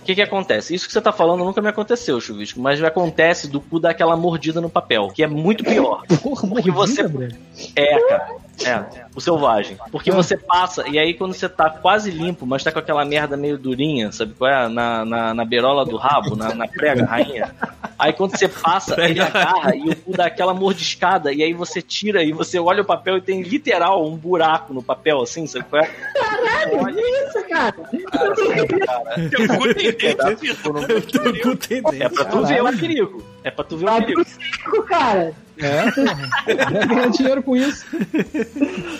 [0.00, 0.74] O que que acontece?
[0.74, 4.16] Isso que você tá falando nunca me aconteceu, Chuvisco, mas acontece do cu dar aquela
[4.16, 6.04] mordida no papel, que é muito pior.
[6.22, 7.44] Porra, Porque você- mordida, Breno.
[7.76, 8.28] É, cara.
[8.64, 8.84] É,
[9.14, 9.76] o selvagem.
[9.90, 13.36] Porque você passa, e aí quando você tá quase limpo, mas tá com aquela merda
[13.36, 14.68] meio durinha, sabe qual é?
[14.68, 17.54] Na, na, na beirola do rabo, na, na prega rainha.
[17.98, 21.82] Aí quando você passa, ele agarra e o cu dá aquela mordiscada, e aí você
[21.82, 25.64] tira e você olha o papel e tem literal um buraco no papel, assim, sabe
[25.68, 25.86] qual é?
[25.86, 27.74] Caralho, que isso, cara?
[29.30, 31.02] Teu cu tem dente, filho.
[31.12, 32.14] Teu cu tem É dentro.
[32.14, 33.35] pra tu ver o perigo.
[33.46, 34.24] É pra tu ver o Vai perigo.
[34.24, 35.32] pro circo, cara.
[35.58, 36.30] É, porra.
[36.70, 37.86] Vai ganhar dinheiro com isso.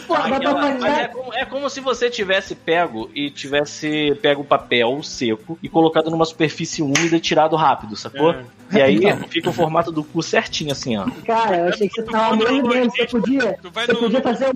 [0.07, 4.45] Pô, Aquela- mas é, como, é como se você tivesse pego e tivesse pego o
[4.45, 8.31] papel seco e colocado numa superfície úmida e tirado rápido, sacou?
[8.33, 8.45] É.
[8.73, 11.07] E aí fica o formato do cu certinho, assim, ó.
[11.27, 12.91] Cara, eu achei que você tava mordendo.
[12.91, 14.47] Você podia, Tu vai você no, podia fazer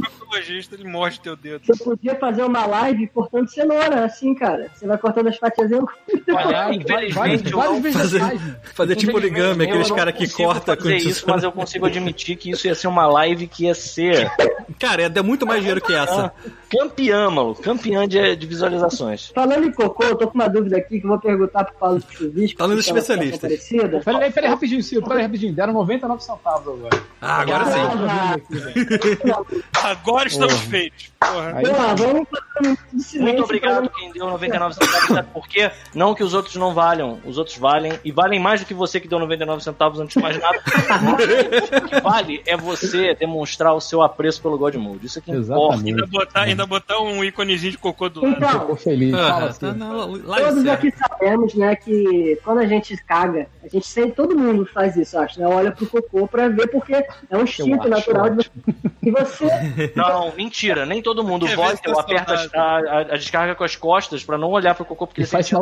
[0.72, 1.60] ele morde teu dedo.
[1.66, 4.68] Você podia fazer uma live cortando cenoura, assim, cara.
[4.74, 5.70] Você vai cortando as fatias.
[5.72, 5.84] Olha,
[6.26, 8.40] Vários, infelizmente, vários, não- vegetais.
[8.40, 8.56] né?
[8.74, 11.86] Fazer tipo origami, eu aqueles não caras que corta com fazer isso, mas eu consigo
[11.86, 14.31] admitir que isso ia ser uma live que ia ser
[14.78, 16.32] Cara, ia dar muito mais dinheiro que essa.
[16.70, 17.55] campeã, mano.
[17.55, 19.31] Campeã de, de visualizações.
[19.35, 22.02] Falando em cocô, eu tô com uma dúvida aqui que eu vou perguntar pro Paulo
[22.11, 22.57] Chuvisco.
[22.57, 24.01] Falando situação Parecida.
[24.05, 25.52] Peraí, peraí, rapidinho, Ciro, peraí, rapidinho.
[25.52, 27.02] Deram 99 centavos agora.
[27.20, 29.31] Ah, agora sim.
[29.32, 30.66] Ah, Agora estamos Porra.
[30.66, 31.11] feitos.
[31.20, 31.52] Porra.
[31.57, 32.27] Aí, Pô, vamos
[32.65, 33.20] um.
[33.20, 35.70] Muito obrigado pra- quem deu 99 centavos, sabe por quê?
[35.94, 39.01] Não que os outros não valham, os outros valem, e valem mais do que você
[39.01, 39.69] que deu 99 centavos
[40.01, 40.59] antes de mais nada.
[41.84, 45.06] o que vale é você demonstrar o seu apreço pelo God Mode.
[45.06, 45.82] Isso é que importa.
[45.84, 48.36] Ainda botar, ainda botar um íconezinho de cocô do lado.
[48.36, 49.10] Então, Ficou feliz.
[49.12, 49.60] Fala Ah, assim.
[49.60, 54.36] tá na Todos aqui sabemos, né, que quando a gente caga, a gente sempre, todo
[54.38, 55.47] mundo faz isso, acho, né?
[55.47, 58.51] Olha pro cocô pra ver, porque é um instinto natural de você.
[59.02, 59.47] E você,
[59.97, 61.47] Não, mentira, nem todo mundo
[61.98, 62.60] aperto as saudável?
[62.60, 65.30] a, a- a descarga com as costas pra não olhar pro cocô, porque E ele
[65.30, 65.59] faz né?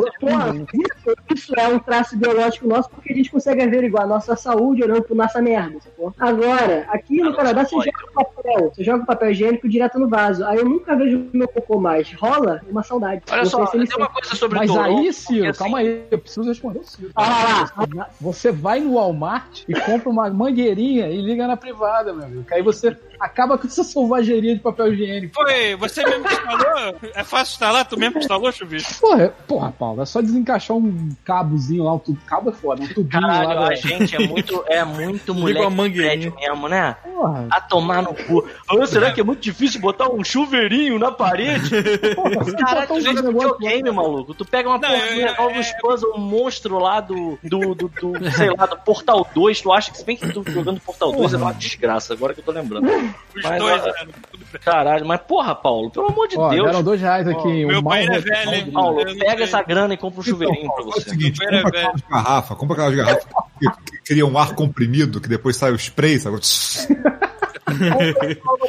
[0.74, 4.82] isso, isso é um traço biológico nosso porque a gente consegue averiguar a nossa saúde
[4.82, 6.14] olhando pro nossa merda, sacou?
[6.18, 10.44] Agora, aqui no Canadá você joga papel, você joga papel higiênico direto no vaso.
[10.44, 12.12] Aí eu nunca vejo meu cocô mais.
[12.12, 13.22] Rola uma saudade.
[13.30, 16.18] Olha só, tem uma coisa sobre Mas Toronto, aí, Ciro, porque, calma assim, aí, eu
[16.18, 17.10] preciso responder o Ciro.
[17.14, 18.08] Ah, lá, lá.
[18.20, 22.44] Você vai no Walmart e compra uma mangueirinha e liga na privada, meu amigo.
[22.44, 25.34] Que aí você acaba com essa selvageria de papel higiênico.
[25.34, 26.94] Foi, você mesmo que instalou?
[27.14, 27.84] É fácil instalar?
[27.86, 29.00] Tu mesmo que instalou, Chuvisco?
[29.00, 32.82] Porra, é- porra, Paulo, é só desencaixar um cabozinho lá, um tubo, cabo é foda,
[32.82, 33.66] um tubinho Caralho, lá.
[33.66, 36.96] a da- gente é muito, é muito Liga moleque prédio mesmo, né?
[37.02, 38.46] Porra, A tomar no cu.
[38.70, 41.70] Ô, será que é muito difícil botar um chuveirinho na parede?
[42.14, 44.34] porra, você Caralho, tu joga videogame, maluco.
[44.34, 48.30] Tu pega uma porra eu- do Novos Puzzle, um monstro lá do, do, do, do,
[48.32, 49.60] sei lá, do Portal 2.
[49.60, 52.40] Tu acha que se bem que tu jogando Portal 2 é uma desgraça, agora que
[52.40, 52.88] eu tô lembrando.
[53.36, 53.82] Os Mas, dois?
[53.82, 54.60] Tudo bem.
[54.62, 56.66] Caralho, mas porra, Paulo, pelo amor de Ó, Deus.
[56.66, 57.64] deram dois reais aqui.
[57.66, 58.70] Meu o banheiro é velho, hein?
[58.72, 61.10] Paulo, pega essa grana e compra um chuveirinho pra Faz o você.
[61.10, 61.88] seguinte, Velho, compra velho.
[61.94, 63.24] aquelas garrafas, compra aquelas garrafas
[63.60, 66.38] que, que cria um ar comprimido, que depois sai o spray, sabe?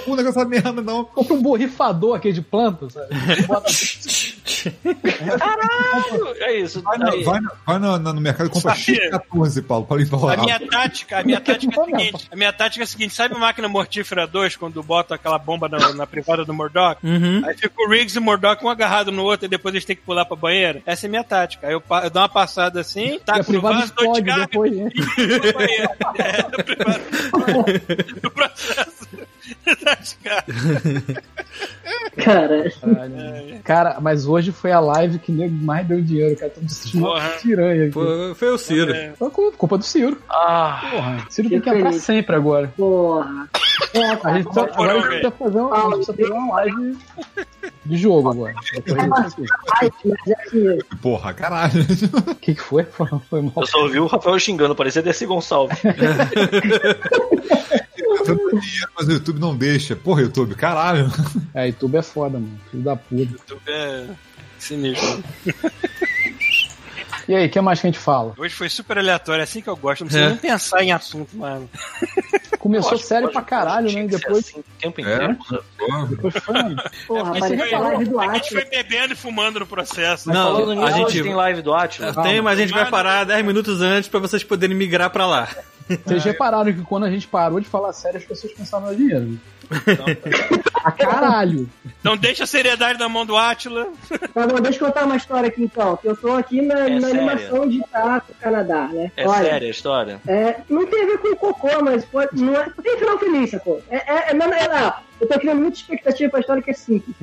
[0.05, 1.03] Compra com essa merda, não.
[1.05, 3.07] Compra um borrifador aqui de planta, sabe?
[3.47, 3.69] Bota-
[6.41, 6.81] É isso.
[6.81, 7.11] Vai, na-
[7.65, 9.09] vai, na- no mercado e compra Sabia?
[9.11, 12.27] X14, Paulo, pra limpar o A minha tática, a minha tática é a seguinte.
[12.31, 15.69] A minha tática é a seguinte, sabe a máquina mortífera 2, quando bota aquela bomba
[15.69, 16.99] na, na privada do Murdoch?
[17.05, 17.41] Uhum.
[17.45, 19.95] Aí fica o Riggs e o Murdoch um agarrado no outro e depois eles têm
[19.95, 20.81] que pular pra banheiro.
[20.85, 21.67] Essa é a minha tática.
[21.67, 24.45] Aí eu, eu dou uma passada assim, E taco no privada vaso, dou de garra
[24.45, 24.89] depois, né?
[24.95, 26.21] e.
[26.21, 27.01] É, a privada.
[28.25, 28.88] O processo.
[32.17, 33.59] Cara, Caralho.
[33.63, 36.51] Cara, mas hoje foi a live que nego mais deu dinheiro, cara.
[36.51, 37.91] Tô me sentindo uma piranha aqui.
[37.93, 38.91] Foi, foi o Ciro.
[38.93, 39.13] É.
[39.17, 40.17] Foi culpa, do Ciro.
[40.29, 42.71] Ah, Porra, Ciro tem que entrar sempre agora.
[42.75, 43.47] porra.
[43.93, 46.53] É, A gente precisa, agora a gente precisa fazer uma, a gente precisa fazer uma
[46.55, 46.97] live
[47.85, 48.53] de jogo agora.
[51.01, 51.81] Porra, caralho.
[52.27, 52.83] O que, que foi?
[52.83, 53.53] Foi foi mal.
[53.57, 55.79] eu só ouvi o Rafael xingando, parecia Desi Gonçalves.
[58.37, 59.95] Tanto dinheiro, mas o YouTube não deixa.
[59.95, 61.11] Porra, YouTube, caralho.
[61.53, 62.59] É, YouTube é foda, mano.
[62.71, 63.15] Filho da puta.
[63.21, 64.05] YouTube é
[64.57, 65.23] sinistro.
[67.27, 68.33] E aí, o que mais que a gente fala?
[68.37, 70.01] Hoje foi super aleatório, é assim que eu gosto.
[70.01, 70.29] Não precisa É.
[70.29, 71.69] nem pensar em assunto, mano.
[72.59, 74.03] Começou sério pra caralho, né?
[74.03, 75.37] E depois, assim o tempo É, inteiro.
[75.77, 76.05] porra.
[76.07, 76.53] depois foi.
[76.53, 76.83] mano.
[77.07, 80.27] Porra, Mas a live do É que a gente foi bebendo e fumando no processo.
[80.29, 82.15] Não, Falando nisso, a gente tem live do Atlas.
[82.17, 85.47] tem, mas a gente vai parar 10 minutos antes pra vocês poderem migrar pra lá.
[86.05, 88.95] Vocês repararam que quando a gente parou de falar sério, as pessoas começaram a dar
[88.95, 89.39] dinheiro.
[90.83, 91.69] A caralho.
[91.99, 93.87] Então deixa a seriedade na mão do Atila.
[94.33, 95.97] Tá bom, deixa eu contar uma história aqui então.
[95.97, 99.11] Que eu tô aqui na, É na animação de Taco Canadá, né?
[99.17, 100.21] É Olha, séria a história?
[100.25, 103.81] É, não tem a ver com cocô, mas pode, não é, tem final feliz, sacou?
[103.89, 107.15] É, é, é, é, eu tô criando muita expectativa pra história que é simples.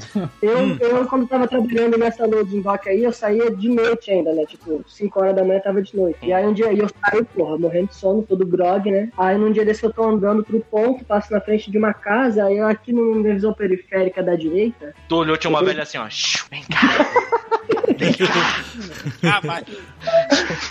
[0.42, 4.44] Eu, eu quando tava trabalhando nessa loading dock aí, eu saía de noite ainda, né?
[4.46, 6.18] Tipo, 5 horas da manhã tava de noite.
[6.22, 9.08] E aí um dia aí eu saio, porra, morrendo de sono, todo grog, né?
[9.16, 12.44] Aí num dia desse eu tô andando pro ponto, passo na frente de uma casa,
[12.44, 15.96] aí eu aqui no- na visão periférica da direita, Tu olhou, tinha uma velha assim,
[15.98, 16.06] ó.
[16.10, 16.80] "Shoo, Vem cá.
[19.22, 19.62] Ah, vai.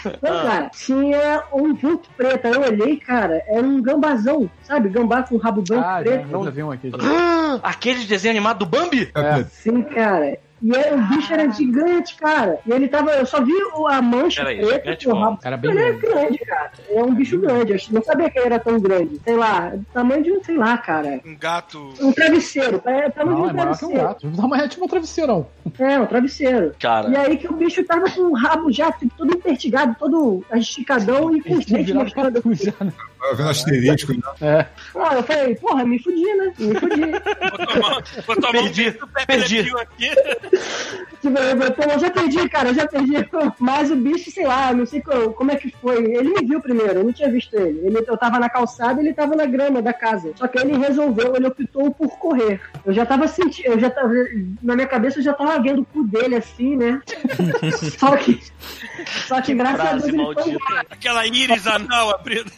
[0.05, 2.45] Então, cara, tinha um vulto preto.
[2.45, 4.89] Aí eu olhei, cara, era um gambazão, sabe?
[4.89, 6.31] Gambá com rabo branco Ah, já, preto.
[6.31, 6.89] eu já vi um aqui.
[6.89, 6.97] Já.
[7.01, 9.11] Ah, Aquele desenho animado do Bambi?
[9.15, 9.43] É.
[9.45, 10.37] Sim, cara.
[10.61, 12.59] E era, o bicho era gigante, cara.
[12.65, 13.11] E ele tava.
[13.11, 13.51] Eu só vi
[13.89, 15.39] a mancha Peraí, preta com o rabo.
[15.43, 16.37] Era bem Ele é grande.
[16.39, 16.71] cara.
[16.89, 17.73] É um bicho grande.
[17.73, 19.19] Eu não sabia que ele era tão grande.
[19.23, 21.19] Sei lá, tamanho de um, sei lá, cara.
[21.25, 21.93] Um gato.
[21.99, 22.81] Um travesseiro.
[22.85, 24.07] É tamanho Não, de é um maior que um travesseiro.
[24.07, 24.31] gato.
[24.41, 25.47] Tamanho é tipo um travesseirão.
[25.77, 26.75] É, um travesseiro.
[26.79, 30.43] Cara, E aí que o bicho tava com o rabo já tipo, todo impertigado, todo
[30.53, 32.41] esticadão e com os dentes mostrando.
[32.45, 32.93] né?
[33.35, 34.19] Vendo asterisco, né?
[34.41, 34.65] É.
[34.95, 36.53] Ah, eu falei, porra, me fudi, né?
[36.59, 37.01] Me fudi.
[37.01, 39.59] Vou tomar, vou tomar Perdi, um perdi.
[39.75, 40.09] Aqui.
[41.21, 43.13] Tipo, eu, eu, eu já perdi, cara, eu já perdi.
[43.59, 45.97] Mas o bicho, sei lá, não sei co- como é que foi.
[46.03, 47.79] Ele me viu primeiro, eu não tinha visto ele.
[47.83, 50.31] ele eu tava na calçada e ele tava na grama da casa.
[50.35, 52.61] Só que ele resolveu, ele optou por correr.
[52.85, 54.13] Eu já tava sentindo, eu já tava.
[54.61, 57.01] Na minha cabeça eu já tava vendo o cu dele assim, né?
[57.97, 58.39] Só que.
[59.27, 60.57] Só que, graças a Deus ele foi.
[60.91, 62.51] Aquela íris anal abrida.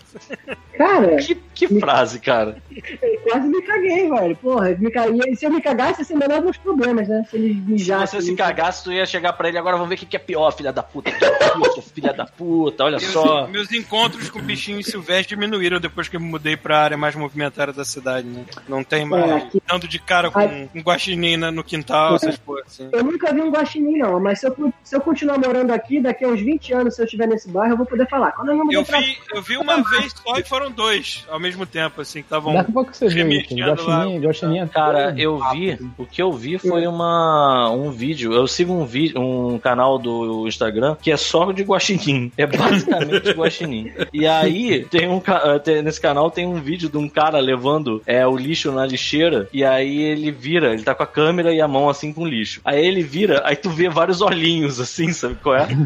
[0.78, 2.58] Cara, Que, que frase, cara.
[3.02, 4.36] eu quase me caguei, velho.
[4.38, 5.32] Porra, me caguei.
[5.32, 7.24] E se eu me cagasse, ia ser o menor dos problemas, né?
[7.30, 8.16] Se ele Se mijasse.
[8.16, 10.20] você se cagasse, tu ia chegar pra ele agora, vamos ver o que que é
[10.20, 11.10] pior, filha da puta.
[11.10, 13.48] É puta, filha da puta, olha só.
[13.48, 17.16] Meus, meus encontros com bichinhos silvestres diminuíram depois que eu me mudei pra área mais
[17.16, 18.46] movimentada da cidade, né?
[18.68, 20.70] Não tem mais É, aqui- dando de cara com Ai.
[20.76, 22.90] um guaxinim no quintal, essas coisas assim.
[22.92, 26.24] Eu nunca vi um guaxinim, não, mas se eu, se eu continuar morando aqui, daqui
[26.24, 28.32] a uns 20 anos, se eu estiver nesse bairro, eu vou poder falar.
[28.34, 30.72] Quando eu me mudei Eu pra vi, eu vi uma vez só e foram eram
[30.76, 32.54] dois ao mesmo tempo, assim, que estavam.
[32.54, 33.56] Daqui a pouco você vê isso.
[33.56, 34.68] Guaxinim, Guaxinim.
[34.68, 39.20] Cara, eu vi, o que eu vi foi uma um vídeo, eu sigo um vídeo,
[39.20, 43.92] um canal do Instagram que é só de guaxinim, é basicamente guaxinim.
[44.14, 48.02] E aí tem um ca- tem- nesse canal tem um vídeo de um cara levando
[48.06, 51.62] é o lixo na lixeira e aí ele vira, ele tá com a câmera e
[51.62, 52.62] a mão assim com o lixo.
[52.66, 55.68] Aí ele vira, aí tu vê vários olhinhos assim, sabe qual é?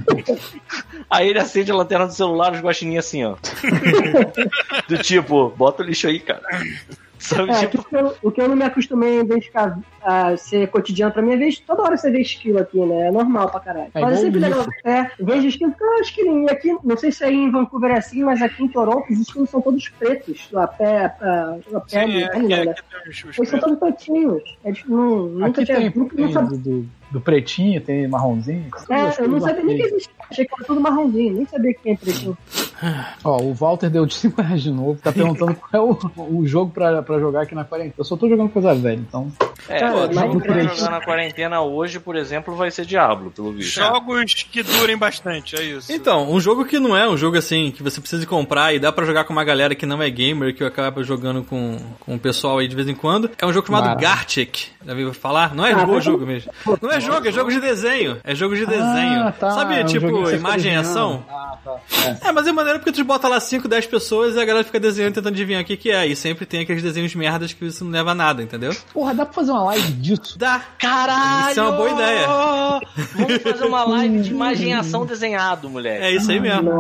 [1.09, 3.35] Aí ele acende a lanterna do celular, os guaxininhos assim, ó.
[4.87, 6.41] Do tipo, bota o lixo aí, cara.
[7.17, 10.35] Sabe, É, tipo, o que eu- o que eu não me acostumei a identificar a
[10.35, 13.09] ser cotidiano pra mim é ver toda hora você vê esquilo aqui, né?
[13.09, 13.91] É normal pra caralho.
[13.93, 14.65] É mas é igual sempre legal.
[14.83, 16.47] É, vejo esquilo, fica ah, esquilinho.
[16.47, 19.19] E aqui, não sei se aí em Vancouver é assim, mas aqui em Toronto os
[19.19, 20.49] esquilos são todos pretos.
[20.55, 22.75] A pé, a, a pele, Sim, é, é, né?
[23.05, 24.41] Eles são todos pretinhos.
[24.63, 25.77] É, tipo, não, nunca Aqui tinha.
[25.77, 28.65] tem, nunca, tem sabia, do, do, do pretinho, tem marronzinho.
[28.89, 30.13] é, eu não sabia nem que existia.
[30.29, 32.37] Achei que era tudo marronzinho, nem sabia que tinha pretinho.
[33.23, 35.97] Ó, o Walter deu de 5 reais de novo, tá perguntando qual é o,
[36.39, 37.93] o jogo pra, pra jogar aqui na quarentena.
[37.97, 39.31] Eu só tô jogando coisa velha, então.
[39.69, 43.29] É, Cara, o jogo pra mas- jogar na quarentena hoje, por exemplo, vai ser Diablo,
[43.29, 43.75] pelo visto.
[43.75, 45.91] Jogos que durem bastante, é isso.
[45.91, 48.91] Então, um jogo que não é um jogo assim, que você precisa comprar e dá
[48.91, 52.19] pra jogar com uma galera que não é gamer, que acaba jogando com, com o
[52.19, 54.09] pessoal aí de vez em quando, é um jogo chamado Maravilha.
[54.09, 54.57] Gartic.
[54.83, 55.53] Já ouviu falar?
[55.53, 56.51] Não é Ah, jogo, mas- jogo mesmo.
[56.81, 58.17] Não é jogo, é jogo de desenho.
[58.23, 59.21] É jogo de desenho.
[59.27, 61.23] Ah, tá, Sabe, é um tipo, imagem e ação?
[61.29, 61.75] Ah, tá.
[62.27, 64.79] É, mas é maneiro porque tu bota lá 5, 10 pessoas e a galera fica
[64.79, 66.05] desenhando tentando adivinhar o que, que é.
[66.07, 68.75] E sempre tem aqueles desenhos merdas que isso não leva a nada, entendeu?
[68.93, 70.37] Porra, dá pra fazer uma live disso?
[70.37, 70.61] Dá.
[70.77, 71.51] Caralho!
[71.51, 72.27] Isso é uma boa ideia.
[73.15, 76.03] Vamos fazer uma live de imagem e ação desenhado, moleque.
[76.03, 76.71] É isso aí mesmo.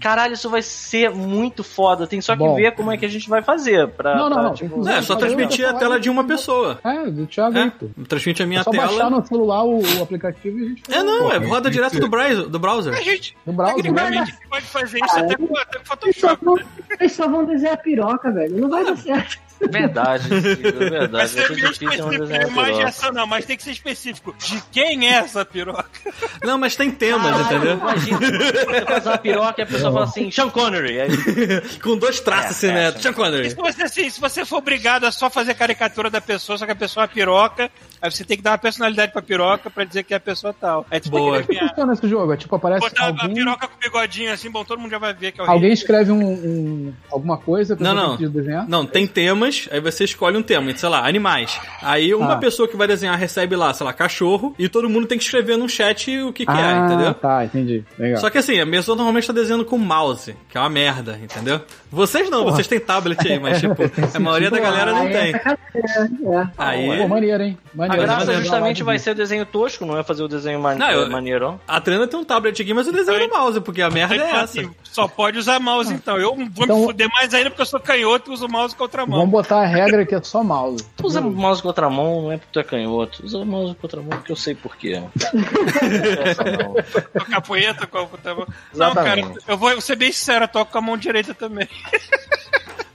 [0.00, 2.06] Caralho, isso vai ser muito foda.
[2.06, 2.54] Tem só que Bom.
[2.54, 4.16] ver como é que a gente vai fazer pra.
[4.16, 4.54] Não, não, pra, não.
[4.54, 6.78] tipo, É, só transmitir a tela de uma pessoa.
[6.84, 7.58] É, do Thiago.
[7.58, 7.72] É,
[8.08, 9.10] transmite a minha É só baixar tela.
[9.10, 12.08] no celular o, o aplicativo e a gente É, não, é roda direto do ser.
[12.08, 12.48] browser.
[12.48, 12.94] Do browser.
[12.94, 13.76] A gente, no browser.
[13.76, 13.82] né?
[13.82, 16.44] tecnicamente, pode fazer isso até com, até com Eles só, Photoshop.
[16.44, 16.56] vão,
[16.98, 18.56] eles só vão desenhar piroca, velho.
[18.60, 19.38] Não vai dar certo.
[19.68, 21.28] Verdade, é verdade.
[21.30, 22.88] Ser ser meio não específico, piroca.
[22.88, 24.34] ação não, mas tem que ser específico.
[24.38, 25.88] De quem é essa piroca?
[26.42, 27.76] Não, mas tem temas, entendeu?
[27.76, 31.00] Imagina, você faz uma piroca e a pessoa fala assim, Sean Connery.
[31.02, 31.10] Aí,
[31.82, 32.90] Com dois traços assim, né?
[32.92, 33.50] Sean E Connery.
[33.50, 36.72] se você, assim, se você for obrigado a só fazer caricatura da pessoa, só que
[36.72, 37.70] a pessoa é uma piroca,
[38.00, 40.54] aí você tem que dar uma personalidade pra piroca pra dizer que é a pessoa
[40.58, 40.86] tal.
[40.90, 41.38] Aí tu Boa.
[41.42, 42.32] tem que Como funciona esse jogo?
[42.32, 45.32] É tipo, aparece botar alguém, piroca com bigodinho assim, bom, todo mundo já vai ver
[45.32, 48.16] que é o alguém escreve um, um- alguma coisa que Não, não.
[48.16, 48.66] desenhar?
[48.68, 51.58] Não, tem temas, aí você escolhe um tema, sei lá, animais.
[51.82, 52.36] Aí uma Ah.
[52.36, 55.56] pessoa que vai desenhar recebe lá, sei lá, cachorro, e todo mundo tem que escrever
[55.56, 57.14] no chat o que, que é, ah, entendeu?
[57.14, 57.84] tá, entendi.
[57.98, 58.20] Legal.
[58.20, 61.60] Só que assim, a pessoa normalmente tá desenhando com mouse, que é uma merda, entendeu?
[61.90, 63.74] Vocês não, vocês têm tablet aí, mas tipo,
[64.14, 65.32] a maioria da galera não é tem.
[65.32, 66.48] sacanagem, é.
[66.56, 67.58] Aí, Pô, maneiro, hein?
[67.72, 68.02] a Maneiro.
[68.02, 68.40] graça maneiro.
[68.42, 71.60] justamente vai ser o desenho tosco, não é fazer o desenho man Não, eu- maneirão.
[71.66, 74.18] a Trena tem um tablet aqui, mas eu desenho no mouse, porque a merda é
[74.30, 74.40] essa.
[74.42, 76.16] assim, só pode usar mouse então.
[76.16, 78.82] Eu vou Então- me fuder mais ainda porque eu sou canhoto e uso mouse com
[78.82, 79.20] outra mão.
[79.20, 80.84] Vamos botar a regra que é só mouse.
[80.96, 83.24] Tu usa mouse com outra mão, não é porque tu é canhoto.
[83.24, 85.00] Usa mouse com outra mão porque eu sei porquê.
[85.00, 85.10] Não.
[87.12, 88.46] Tocar punheta com a outra mão.
[88.74, 91.68] Não, cara, eu vou ser bem sincero, eu toco com a mão direita também.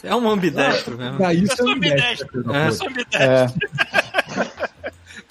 [0.04, 1.26] É um ambidestro mesmo.
[1.26, 2.54] Ah, Eu isso sou é ambidestro.
[2.54, 2.68] É.
[2.68, 3.22] Eu sou ambidestro.
[3.22, 3.46] É,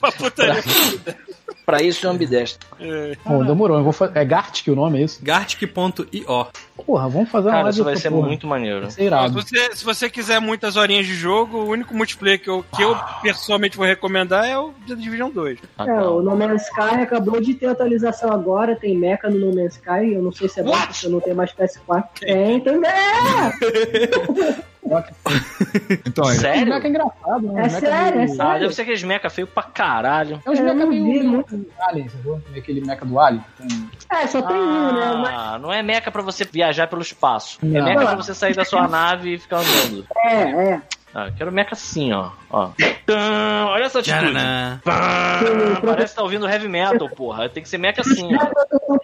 [0.00, 0.62] Pra putaria.
[1.66, 2.66] Pra isso é ambidestro.
[2.78, 3.16] É.
[3.24, 3.78] bom, demorou.
[3.78, 5.18] Eu vou fa- É Gartic o nome, é isso?
[5.24, 6.46] Gartic.io.
[6.84, 8.26] Porra, vamos fazer uma Cara, live isso vai ser porra.
[8.26, 8.82] muito maneiro.
[8.82, 9.40] Vai ser Ó, irado.
[9.42, 12.82] se, você, se você quiser muitas horinhas de jogo, o único multiplayer que eu, que
[12.82, 15.58] eu pessoalmente vou recomendar é o The Division 2.
[15.78, 16.20] Ah, É, o.
[16.20, 20.22] No Man's Sky acabou de ter atualização agora, tem mecha no No Man's Sky, eu
[20.22, 22.04] não sei se é bom porque eu não tenho mais PS4.
[22.20, 24.64] Tem, tem mecha!
[26.06, 26.66] Então, O Sério?
[26.74, 27.62] mecha é engraçado, né?
[27.64, 27.88] É sério,
[28.20, 28.60] é meio- Ah, sério.
[28.60, 30.40] deve ser aqueles mecha feio pra caralho.
[30.44, 31.66] É uns É, mecha eu meio, muito.
[31.88, 32.40] Alien, sacou?
[32.56, 33.44] Aquele mecha do Alien.
[33.58, 35.14] Tem- É, só tem um, né?
[35.16, 37.58] Mas- Ah, não é mecha pra você viajar pelo espaço.
[37.62, 37.84] É Não.
[37.84, 40.06] mecha pra você sair da sua nave e ficar andando.
[40.16, 40.42] É,
[40.72, 40.82] é.
[41.14, 42.30] Ah, eu quero mecha assim, ó.
[42.50, 42.70] ó.
[43.06, 44.32] Tã, olha essa atitude.
[45.84, 47.48] Parece que tá ouvindo heavy metal, porra.
[47.48, 48.46] Tem que ser mecha assim, ó.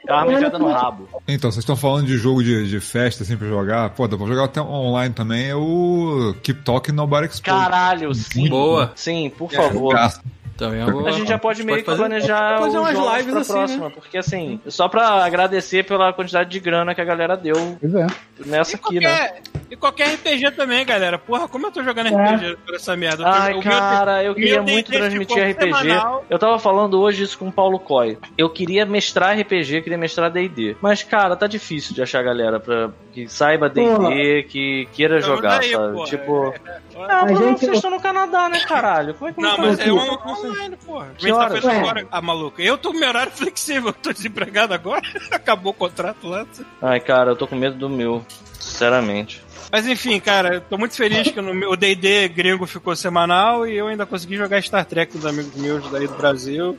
[0.07, 1.09] Com a arma enfiada no rabo.
[1.29, 3.91] então, vocês estão falando de jogo de, de festa, assim, pra jogar.
[3.91, 5.51] Pô, dá pra jogar até online também.
[5.51, 7.61] É o Keep Talking Nobody Explode.
[7.61, 8.49] Caralho, sim.
[8.49, 8.91] Boa.
[8.97, 9.91] Sim, por É, favor.
[9.91, 10.21] graça.
[10.61, 13.33] Também eu vou- A gente já pode meio que fazer- planejar fazer umas jogos lives
[13.33, 13.93] pra assim, próxima, né?
[13.95, 18.07] porque assim, só pra agradecer pela quantidade de grana que a galera deu Pois é.
[18.45, 19.09] nessa E aqui, né?
[19.17, 21.19] qualquer, e qualquer RPG também, galera.
[21.19, 22.11] Porra, como eu tô jogando É.
[22.35, 23.27] RPG por essa merda?
[23.27, 25.83] Ai, O meu- cara, eu o queria meu muito desde transmitir RPG.
[25.89, 26.25] semanal.
[26.29, 28.19] Eu tava falando hoje isso com o Paulo Coy.
[28.37, 30.77] Eu queria mestrar RPG, queria mestrar D&D.
[30.81, 35.59] Mas, cara, tá difícil de achar galera pra, que saiba D&D, que queira Então, jogar,
[35.61, 35.95] daí, sabe?
[35.95, 36.07] porra.
[36.07, 36.55] Tipo...
[36.67, 36.81] É.
[37.09, 39.15] Ah, A mas gente- vocês estão no Canadá, né, caralho?
[39.15, 41.13] Como é que eu Não, vou mas é um online, porra.
[41.17, 41.65] Que tá horas?
[41.65, 42.07] agora.
[42.11, 42.61] Ah, maluco.
[42.61, 43.89] Eu tô com meu horário flexível.
[43.89, 45.03] Eu tô desempregado agora.
[45.31, 46.47] Acabou o contrato lá.
[46.83, 48.25] Ai, cara, eu tô com medo do meu.
[48.59, 49.43] Sinceramente.
[49.73, 53.65] Mas enfim, cara, eu tô muito feliz que no meu- o D&D gringo ficou semanal
[53.67, 56.77] e eu ainda consegui jogar Star Trek com os amigos meus daí do Brasil.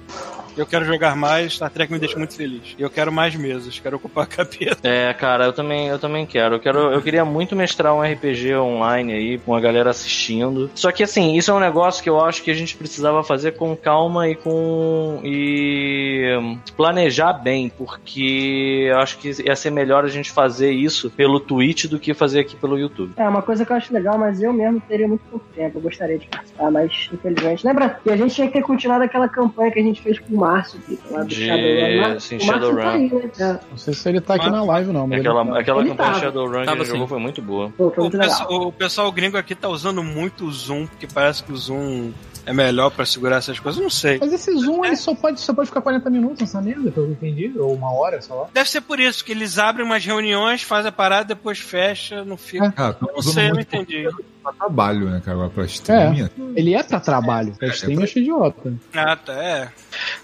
[0.58, 2.76] Eu quero jogar mais, Star Trek me deixa muito feliz.
[2.78, 4.80] E eu quero mais mesas, quero ocupar a cabeça.
[4.84, 6.56] É, cara, eu também, eu também quero.
[6.56, 6.80] Eu quero.
[6.92, 10.70] Eu queria muito mestrar um RPG online aí, com a galera assistindo.
[10.76, 13.54] Só que assim, isso é um negócio que eu acho que a gente precisava fazer
[13.54, 15.22] com calma e com.
[15.24, 21.40] e planejar bem, porque eu acho que ia ser melhor a gente fazer isso pelo
[21.40, 23.14] Twitch do que fazer aqui pelo YouTube.
[23.18, 25.78] É uma coisa que eu acho legal, mas eu mesmo teria muito pouco tempo.
[25.78, 27.66] Eu gostaria de participar, mas infelizmente.
[27.66, 30.36] Lembra que a gente tinha que ter continuado aquela campanha que a gente fez com
[30.36, 32.20] o Márcio, Vitor, lá do De- Shadowrun.
[32.20, 32.82] sim, o Márcio Shadowrun.
[32.82, 33.32] tá aí, né?
[33.40, 33.60] É.
[33.72, 35.08] Não sei se ele tá aqui na live, não.
[35.08, 35.60] Mas Aquela, tá.
[35.60, 36.20] aquela Ele campanha tava.
[36.22, 37.70] Shadowrun que ele jogou foi muito boa.
[37.78, 38.68] Pô, foi O, muito pessoal- legal.
[38.68, 42.12] o pessoal gringo aqui tá usando muito o Zoom, porque parece que o Zoom
[42.46, 43.82] é melhor pra segurar essas coisas.
[43.82, 44.18] Não sei.
[44.20, 47.26] Mas esse Zoom, ele só pode, só pode ficar 40 minutos nessa merda, pelo que
[47.26, 47.52] eu entendi.
[47.60, 48.48] Ou uma hora, sei lá.
[48.54, 52.38] Deve ser por isso, que eles abrem umas reuniões, fazem a parada, depois fecha, não
[52.38, 52.72] fica.
[52.94, 54.08] Tô Eu não sei, eu não entendi.
[54.42, 55.50] pra trabalho, né, cara?
[55.50, 56.30] Pra streaming.
[56.56, 57.54] Ele é pra trabalho.
[57.60, 58.74] Pra stream eu acho idiota.
[58.96, 59.70] Ah, tá, é.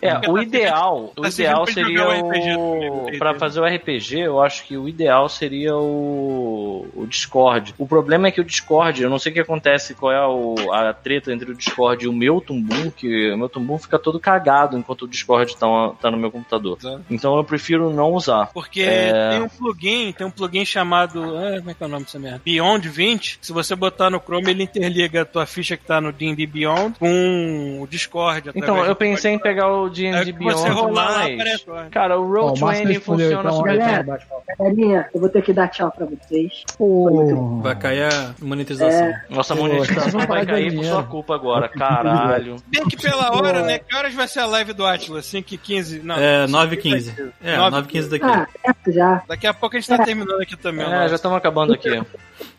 [0.02, 4.78] É, o ideal, o ideal seria o também, para fazer o RPG, eu acho que
[4.78, 7.74] o ideal seria o, o Discord.
[7.78, 10.72] O problema é que o Discord, eu não sei o que acontece, qual é o-
[10.74, 14.19] a treta entre o Discord e o meu Tumbum, que o meu Tumbum fica todo
[14.19, 15.68] cagado enquanto o Discord tá,
[16.02, 16.78] tá no meu computador.
[16.80, 17.02] Exato.
[17.10, 18.48] Então eu prefiro não usar.
[18.53, 19.30] Porque É.
[19.32, 21.22] tem um plugin, tem um plugin chamado.
[21.38, 22.41] ah, como é que é o nome dessa merda?
[22.44, 23.40] Beyond 20.
[23.40, 26.45] Que se você botar no Chrome, ele interliga a tua ficha que tá no D&D
[26.45, 28.52] Beyond com o Discord.
[28.56, 31.34] Então, eu pensei em pegar o É D&D que você Beyond, rolar mas...
[31.34, 31.88] aparece lá.
[31.89, 33.80] Cara, o Ó, o Márcio Roll20 respondeu, funciona então, super bem.
[33.80, 34.03] Galera.
[34.03, 34.43] bate-papo.
[34.59, 36.64] Galerinha, eu vou ter que dar tchau pra vocês.
[36.77, 37.59] Pô.
[37.61, 39.14] Vai cair a monetização.
[39.30, 42.57] Nossa Pô, monetização vão vai de cair por sua culpa agora, caralho.
[42.68, 43.80] Bem que pela hora, né?
[43.80, 45.26] Que horas vai ser a live do Atlas?
[45.26, 45.99] 5 e 15?
[45.99, 46.15] Não.
[46.15, 48.26] É, 9 h 15 É, 9 9 h 15 daqui.
[48.26, 49.23] Ah, certo já.
[49.27, 50.85] Daqui a pouco a gente tá terminando aqui também.
[50.85, 51.89] É, já estamos acabando aqui.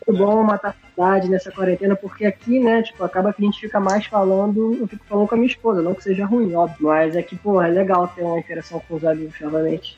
[0.07, 3.59] Muito bom matar a saudade nessa quarentena, porque aqui, né, tipo, acaba que a gente
[3.59, 6.87] fica mais falando, eu fico falando com a minha esposa, não que seja ruim, óbvio,
[6.87, 9.97] mas é que, pô, é legal ter uma interação com os amigos novamente.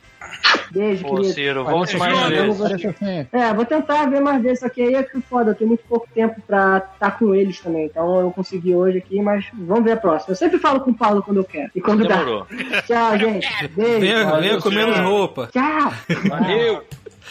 [0.72, 1.34] Beijo, Pô, querido.
[1.34, 2.62] Ciro, volte mais vezes.
[3.32, 5.84] É, vou tentar ver mais vezes, só que aí é que foda, eu tenho muito
[5.88, 9.84] pouco tempo pra estar com eles também, então eu não consegui hoje aqui, mas vamos
[9.84, 10.32] ver a próxima.
[10.32, 12.46] Eu sempre falo com o Paulo quando eu quero, e quando Demorou.
[12.50, 12.82] dá.
[12.84, 13.68] Tchau, gente.
[13.70, 14.00] Beijo.
[14.00, 15.50] Venha, venha com menos roupa.
[15.52, 15.92] Tchau.
[16.30, 16.84] Valeu!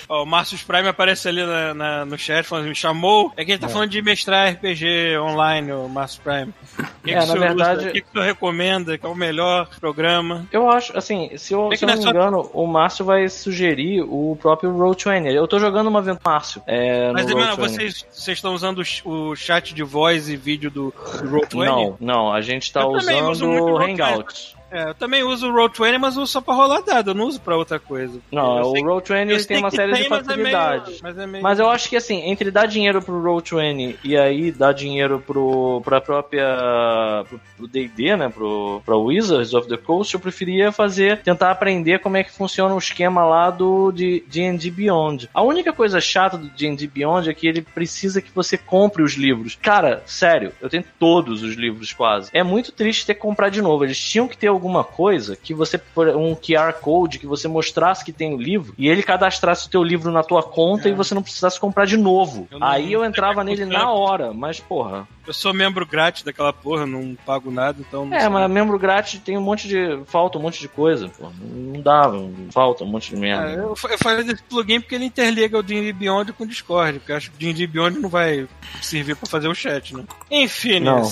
[0.08, 3.32] Ó, o Márcio Prime aparece ali na- na- no chat falando, me chamou.
[3.36, 6.52] É que ele tá falando de mestrar RPG online, o Márcio Prime.
[6.78, 7.88] O que, É, que na o senhor verdade-?
[7.88, 8.98] O que, que senhor recomenda?
[8.98, 10.46] Que é o melhor programa?
[10.52, 13.04] Eu acho, assim, se eu, É se eu não me é só- engano, o Márcio
[13.04, 15.32] vai sugerir o próprio Roll20.
[15.32, 16.62] Eu tô jogando uma aventura Márcio.
[16.66, 17.56] É, Mas, Roll20.
[17.56, 21.64] vocês, vocês estão usando o ch- o chat de voz e vídeo do, do Roll20?
[21.66, 24.54] Não, não, a gente tá Eu usando o Roll20.
[24.70, 27.40] É, eu também uso o Roll20, mas uso só pra rolar dado, eu não uso
[27.40, 28.18] pra outra coisa.
[28.30, 31.00] Não, o Roll20 eu ele sei tem uma série de tem, mas é facilidades.
[31.02, 34.52] mas é meio- Mas eu acho que assim, entre dar dinheiro pro Roll20 e aí
[34.52, 37.24] dar dinheiro pro, pra própria.
[37.28, 38.28] pro- DD, né?
[38.30, 42.74] Pro, pra Wizards of the Coast, eu preferia fazer, tentar aprender como é que funciona
[42.74, 45.28] o esquema lá do D&D Beyond.
[45.34, 49.12] A única coisa chata do D&D Beyond é que ele precisa que você compre os
[49.14, 49.58] livros.
[49.60, 52.30] Cara, sério, eu tenho todos os livros quase.
[52.32, 53.84] É muito triste ter que comprar de novo.
[53.84, 55.80] Eles tinham que ter alguma coisa que você,
[56.16, 59.82] um QR Code, que você mostrasse que tem o livro e ele cadastrasse o teu
[59.82, 62.46] livro na tua conta e você não precisasse comprar de novo.
[62.50, 63.84] Eu Aí eu entrava nele funciona.
[63.84, 65.08] na hora, mas porra.
[65.26, 68.08] Eu sou membro grátis daquela porra, não pago nada, então.
[68.12, 68.28] É, sei.
[68.28, 70.00] mas membro grátis tem um monte de.
[70.06, 71.30] falta um monte de coisa, pô.
[71.40, 72.10] Não dá,
[72.52, 73.52] falta um monte de É, merda.
[73.62, 76.98] eu, fa- eu falei desse plugin porque ele interliga o D&D Beyond com o Discord,
[76.98, 78.48] porque eu acho que o D&D Beyond não vai
[78.82, 80.04] servir pra fazer o chat, né?
[80.30, 80.96] Enfim, Não.
[81.02, 81.08] né?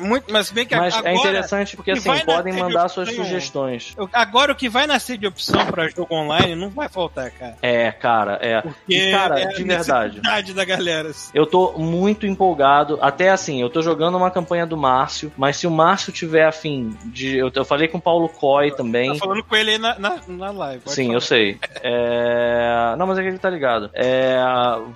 [0.00, 3.94] Muito, mas bem que Mas agora, é interessante porque assim, podem mandar suas sugestões.
[3.96, 7.56] eu- agora o que vai nascer de opção pra jogo online não vai faltar, cara.
[7.62, 8.60] É, cara, é.
[8.62, 10.52] Porque E, cara, é a de verdade.
[10.54, 11.08] da galera.
[11.10, 11.30] assim.
[11.34, 12.98] Eu tô muito empolgado.
[13.00, 16.96] Até assim, eu tô jogando uma campanha do Márcio, mas se o Márcio tiver afim
[17.04, 17.36] de.
[17.36, 19.12] Eu, eu falei com o Paulo Coy também.
[19.12, 20.82] Tá falando com ele aí na, na, na live.
[20.86, 21.14] Sim, falar.
[21.16, 21.58] eu sei.
[21.82, 22.94] É...
[22.96, 23.90] Não, mas é que ele tá ligado.
[23.94, 24.36] É...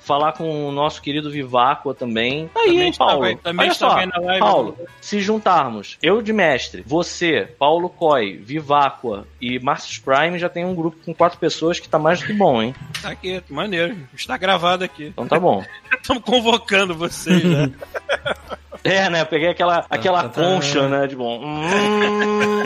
[0.01, 2.51] Falar com o nosso querido Viváqua também.
[2.55, 3.23] Aí, Também hein, Paulo?
[3.23, 4.41] bem- também Olha está só, na live.
[4.41, 10.65] Paulo, se juntarmos eu de mestre, você, Paulo Coy, Viváqua e Marcius Prime, já tem
[10.65, 12.75] um grupo com quatro pessoas que tá mais do que bom, hein?
[13.03, 13.97] Tá aqui, maneiro.
[14.15, 15.07] Está gravado aqui.
[15.07, 15.65] Então tá bom.
[16.01, 17.73] Estamos convocando vocês, né?
[18.85, 19.23] É, né?
[19.23, 20.41] Eu peguei aquela, aquela tá, tá.
[20.41, 21.07] concha, né?
[21.07, 21.43] De bom.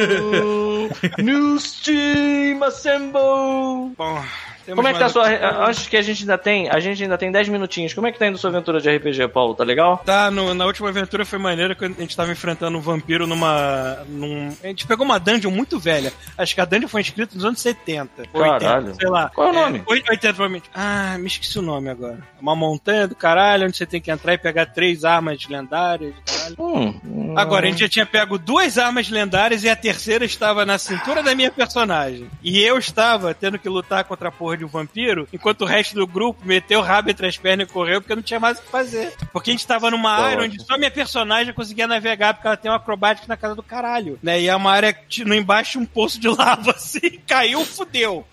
[0.02, 0.89] Hum,
[1.19, 3.94] New Steam Assemble!
[3.97, 4.23] Bom,
[4.64, 5.24] Temos Como é que tá a sua.
[5.66, 6.68] Acho que a gente ainda tem.
[6.70, 7.93] A gente ainda tem 10 minutinhos.
[7.94, 9.55] Como é que tá indo sua aventura de RPG, Paulo?
[9.55, 9.98] Tá legal?
[10.05, 13.98] Tá, no- na última aventura foi maneiro que a gente tava enfrentando um vampiro numa.
[14.09, 16.12] Num, a gente pegou uma dungeon muito velha.
[16.39, 18.22] Acho que a dungeon foi escrita nos anos 70.
[18.32, 18.86] ou Caralho.
[18.89, 19.28] 80, sei lá.
[19.34, 19.82] Qual é o nome?
[19.86, 20.70] 80, provavelmente.
[20.74, 22.18] Ah, me esqueci o nome agora.
[22.40, 26.14] Uma montanha do caralho, onde você tem que entrar e pegar três armas lendárias.
[26.26, 26.56] Caralho.
[26.59, 27.34] Hum, hum.
[27.36, 31.22] Agora, a gente já tinha pego duas armas lendárias e a terceira estava na cintura
[31.22, 32.28] da minha personagem.
[32.43, 35.94] E eu estava tendo que lutar contra a porra de um vampiro, enquanto o resto
[35.94, 38.62] do grupo meteu o rabo entre as pernas e correu porque não tinha mais o
[38.62, 39.12] que fazer.
[39.32, 42.56] Porque a gente estava numa Tá área onde só minha personagem conseguia navegar porque ela
[42.56, 44.18] tem uma acrobática na casa do caralho.
[44.22, 44.42] Né?
[44.42, 48.26] E é uma área que no embaixo um poço de lava assim, caiu, fudeu.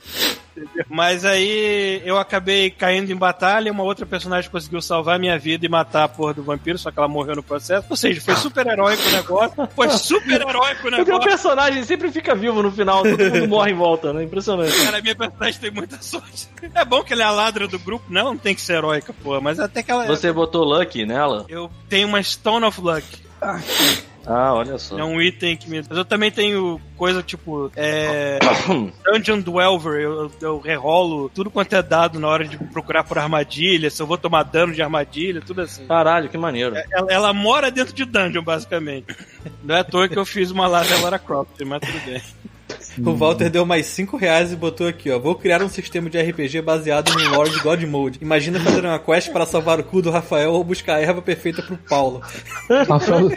[0.63, 0.85] Entendeu?
[0.89, 5.69] Mas aí eu acabei caindo em batalha, uma outra personagem conseguiu salvar minha vida e
[5.69, 7.87] matar a porra do vampiro, só que ela morreu no processo.
[7.89, 9.69] Ou seja, foi super heróico o negócio.
[9.75, 11.29] Foi super heróico o Porque o negócio.
[11.29, 14.23] personagem sempre fica vivo no final, todo mundo morre em volta, né?
[14.23, 14.83] Impressionante.
[14.83, 16.47] Cara, minha personagem tem muita sorte.
[16.73, 19.13] É bom que ela é a ladra do grupo, não, não tem que ser heróica,
[19.13, 21.45] porra, mas até que ela Você botou Lucky nela?
[21.49, 23.28] Eu tenho uma Stone of Luck.
[24.31, 24.99] Ah, olha só.
[24.99, 25.81] É um item que me.
[25.87, 27.71] Mas eu também tenho coisa tipo.
[27.75, 28.37] É.
[29.03, 29.99] Dungeon Dwelver.
[29.99, 33.89] Eu, eu rerolo tudo quanto é dado na hora de procurar por armadilha.
[33.89, 35.85] Se eu vou tomar dano de armadilha, tudo assim.
[35.87, 36.75] Caralho, que maneiro.
[36.91, 39.15] Ela, ela mora dentro de dungeon, basicamente.
[39.63, 42.21] Não é à toa que eu fiz uma lá da Lara Croft, mas tudo bem.
[43.05, 45.17] O Walter deu mais 5 reais e botou aqui, ó.
[45.17, 48.19] Vou criar um sistema de RPG baseado no lore de God Mode.
[48.21, 51.61] Imagina fazer uma quest para salvar o cu do Rafael ou buscar a erva perfeita
[51.61, 52.21] pro Paulo.
[52.89, 53.29] Rafael,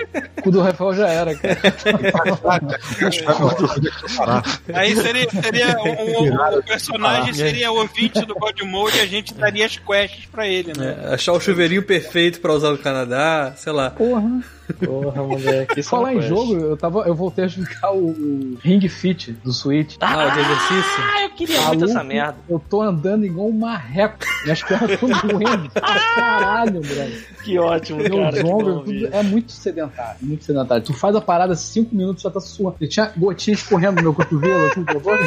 [0.44, 1.59] o do Rafael já era, cara.
[4.74, 9.06] Aí seria, seria um, um- o personagem seria o ouvinte do God Mode e a
[9.06, 10.96] gente daria as quests pra ele, né?
[11.10, 13.90] É, achar o chuveirinho perfeito pra usar no Canadá, sei lá.
[13.90, 14.40] Porra.
[14.84, 15.80] Porra, moleque.
[15.80, 19.32] Isso Falar é em jogo, eu, tava, eu voltei a jogar o, o Ring Fit
[19.44, 19.97] do Switch.
[20.01, 21.02] Ah, o de exercício.
[21.02, 22.36] Ah, eu queria muito essa merda.
[22.48, 24.18] Eu tô andando igual um marreco.
[24.44, 25.70] Minhas pernas estão doendo.
[25.70, 27.26] pra Caralho, brother.
[27.43, 28.47] Que ótimo, Meus cara.
[28.47, 30.84] ombros, bom tudo é muito sedentário, muito sedentário.
[30.84, 32.76] Tu faz a parada 5 minutos já tá suando.
[32.80, 35.18] Eu tinha gotinha escorrendo no meu cotovelo, assim, por favor.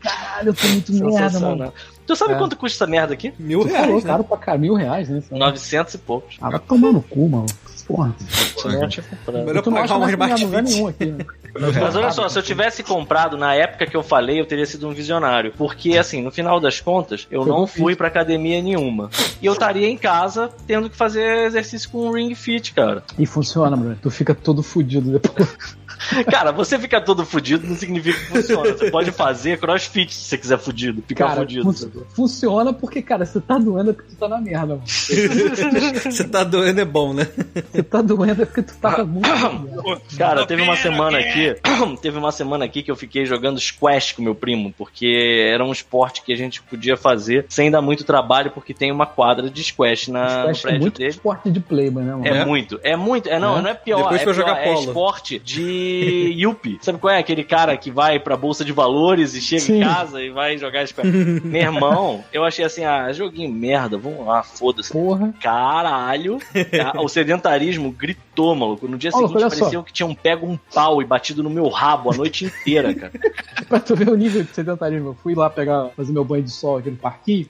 [0.00, 1.72] Caralho, eu tô muito merda, mano.
[2.06, 2.38] Tu sabe É.
[2.38, 3.32] quanto custa essa merda aqui?
[3.38, 4.06] Mil Tu reais, falou, né?
[4.06, 5.22] caro pra cá, mil reais, né?
[5.30, 6.36] 900 e poucos.
[6.40, 7.46] Ah, vai tomar no cu, mano.
[7.86, 8.14] Porra.
[8.64, 9.44] Eu tinha comprado.
[9.44, 10.74] Melhor não pagar um Smart lugar Fit.
[10.74, 11.24] nenhum aqui, né?
[11.80, 14.88] Mas olha só, se eu tivesse comprado na época que eu falei, eu teria sido
[14.88, 15.52] um visionário.
[15.56, 19.08] Porque, assim, no final das contas, eu Foi não fui pra academia nenhuma.
[19.40, 23.04] E eu estaria em casa tendo que fazer exercício com um ring fit, cara.
[23.18, 23.96] E funciona, mano.
[24.02, 25.76] Tu fica todo fudido depois.
[26.30, 28.72] Cara, você ficar todo fudido não significa que funciona.
[28.72, 31.72] Você pode fazer crossfit se você quiser fudido, ficar Cara, fudido.
[31.72, 34.82] fun- funciona porque, cara, você tá doendo é porque tu tá na merda, mano.
[34.86, 37.26] Você tá doendo é bom, né?
[37.72, 40.00] Você tá doendo é porque tu tá muito na merda.
[40.16, 41.54] Cara, teve uma semana aqui.
[42.00, 45.72] teve uma semana aqui que eu fiquei jogando squash com meu primo, porque era um
[45.72, 49.62] esporte que a gente podia fazer sem dar muito trabalho, porque tem uma quadra de
[49.62, 51.10] squash na, no Squash é prédio muito dele.
[51.10, 52.26] esporte de playboy, né, mano?
[52.26, 52.44] É, É?
[52.44, 53.62] muito, é muito, é não, É?
[53.62, 54.80] não é pior, Depois é, pior, jogar é polo.
[54.86, 55.85] esporte de
[56.36, 56.78] yuppie.
[56.80, 57.18] Sabe qual é?
[57.18, 59.78] Aquele cara que vai pra bolsa de valores e chega Sim.
[59.78, 61.06] em casa e vai jogar squash.
[61.44, 64.92] Meu irmão, eu achei assim, ah, joguinho merda, vamos lá, foda-se.
[64.92, 65.34] Porra.
[65.40, 66.38] Caralho!
[66.78, 68.22] Ah, o sedentarismo gritou,
[68.54, 68.88] maluco.
[68.88, 69.48] No dia seguinte só.
[69.48, 73.12] parecia que tinham pego um pau e batido no meu rabo a noite inteira, cara.
[73.68, 76.50] Pra tu ver o nível de sedentarismo, eu fui lá pegar, fazer meu banho de
[76.50, 77.46] sol aqui no parquinho.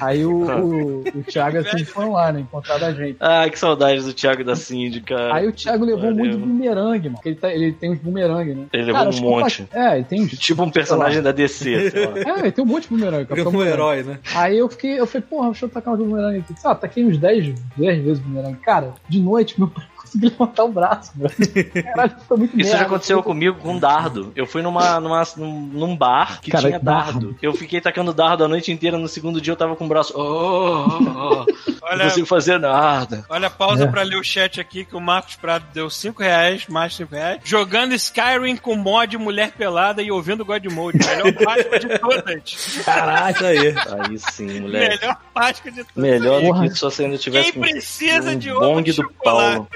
[0.00, 2.40] Aí o, o, o Thiago e assim foram lá, né?
[2.40, 3.16] Encontrar a gente.
[3.20, 5.34] Ah, que saudades do Thiago da Cindy, cara.
[5.34, 6.16] Aí o Thiago levou Valeu.
[6.16, 7.20] muito bumerangue, mano.
[7.24, 8.66] Ele, tá- ele tem uns bumerangue, né?
[8.72, 9.68] Ele levou um eu monte.
[9.72, 10.30] É, ele tem uns.
[10.38, 12.10] Tipo um personagem da DC, sei lá.
[12.30, 13.26] É, ele tem um monte de bumerangue.
[13.26, 13.74] Porque capitão um bumerangue.
[13.74, 14.18] herói, né?
[14.34, 16.54] Aí eu fiquei, eu falei, porra, deixa eu tacar um bumerangue aqui.
[16.64, 18.58] Ah, taquei uns 10, 10 vezes bumerangue.
[18.58, 21.72] Cara, de noite, meu pai conseguiu levantar o braço, velho.
[21.84, 22.78] Caralho, foi muito Isso merda.
[22.78, 24.32] já aconteceu comigo com dardo.
[24.34, 27.12] Eu fui numa, numa, num, num bar que Cara, tinha dardo.
[27.12, 27.36] dardo.
[27.40, 28.98] Eu fiquei tacando dardo a noite inteira.
[28.98, 30.12] No segundo dia eu tava com o braço.
[30.16, 33.24] Oh, oh, oh, não Olha, consigo fazer nada.
[33.28, 33.86] olha pausa É.
[33.86, 37.40] pra ler o chat aqui que o Marcos Prado deu 5 reais, mais 5 reais.
[37.44, 40.98] Jogando Skyrim com mod mulher pelada e ouvindo God Mode.
[40.98, 42.82] Melhor Páscoa de todas.
[42.84, 43.58] Caralho, isso aí.
[43.68, 44.98] Aí sim, moleque.
[45.00, 45.96] Melhor Páscoa de todas.
[45.96, 49.10] Melhor do que se você ainda tivesse Quem precisa um de bong de do?
[49.24, 49.68] Paulo.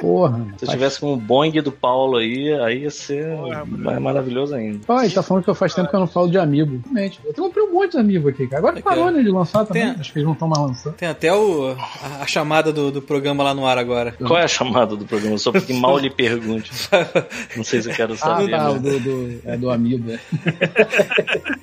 [0.00, 0.46] Porra.
[0.56, 4.54] Se eu tivesse com o bong do Paulo aí, aí ia ser Porra, mais maravilhoso
[4.54, 4.80] ainda.
[4.86, 6.80] Pai, tá falando que eu faz tempo que eu não falo de amigo.
[6.84, 7.20] Realmente.
[7.24, 8.58] Eu comprei um monte de amigo aqui, cara.
[8.58, 9.82] Agora É parou, que- né, de lançar também.
[9.92, 10.94] Tem- Acho que eles não estão mais lançando.
[10.94, 14.12] Tem até o, a, a chamada do, do programa lá no ar agora.
[14.12, 15.36] Qual é a chamada do programa?
[15.36, 16.70] Só porque mal lhe pergunte.
[17.56, 18.50] Não sei se eu quero Ah, saber.
[18.50, 18.78] tá, né?
[18.78, 20.18] do, do, é do amigo, é.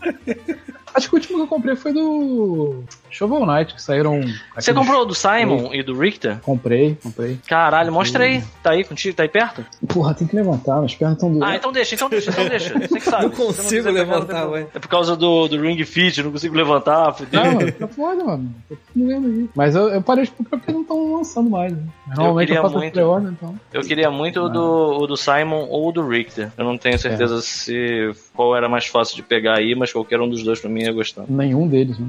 [0.93, 4.21] Acho que o último que eu comprei foi do Shovel Knight, que saíram.
[4.55, 6.39] Você comprou o do Simon e do Richter?
[6.41, 7.39] Comprei, comprei.
[7.47, 8.43] Caralho, mostra aí.
[8.61, 9.15] Tá aí contigo?
[9.15, 9.65] Tá aí perto?
[9.88, 11.45] Porra, tem que levantar, as pernas estão doendo.
[11.45, 12.73] Ah, então deixa, então deixa, então deixa.
[12.79, 13.23] Você que sabe.
[13.23, 14.67] Não consigo levantar, não tem vai.
[14.73, 17.13] É por causa do, do Ring Fit, não consigo levantar.
[17.13, 17.43] fudeu.
[17.43, 18.55] Não, mano, tá foda, mano.
[18.95, 19.49] Vendo aí.
[19.55, 21.71] Mas eu, eu parei de comprar porque não estão lançando mais.
[21.71, 21.79] Né?
[22.15, 22.93] Normalmente eu, queria faço muito.
[22.93, 23.59] pré-order, então.
[23.73, 26.51] Eu queria muito o do, o do Simon ou o do Richter.
[26.57, 30.29] Eu não tenho certeza se qual era mais fácil de pegar aí, mas qualquer um
[30.29, 31.25] dos dois pra mim ia gostar.
[31.27, 32.07] Nenhum deles, né?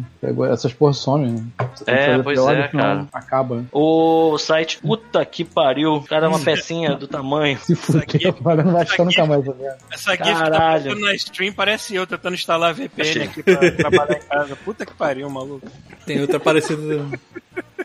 [0.51, 1.45] Essas porra somem, né?
[1.75, 3.07] Você É, pois pré-order, é, cara.
[3.13, 3.65] Acaba?
[3.73, 6.03] O site, puta que pariu.
[6.09, 7.59] Cada uma pecinha do tamanho.
[7.59, 9.53] Se fuder, aqui- agora não vai achar aqui- nunca mais, tá?
[9.93, 14.23] Essa GIF que tá na stream parece eu tentando instalar VPN aqui pra trabalhar em
[14.23, 14.57] casa.
[14.57, 15.67] Puta que pariu, maluco.
[16.07, 17.05] Tem outra parecida.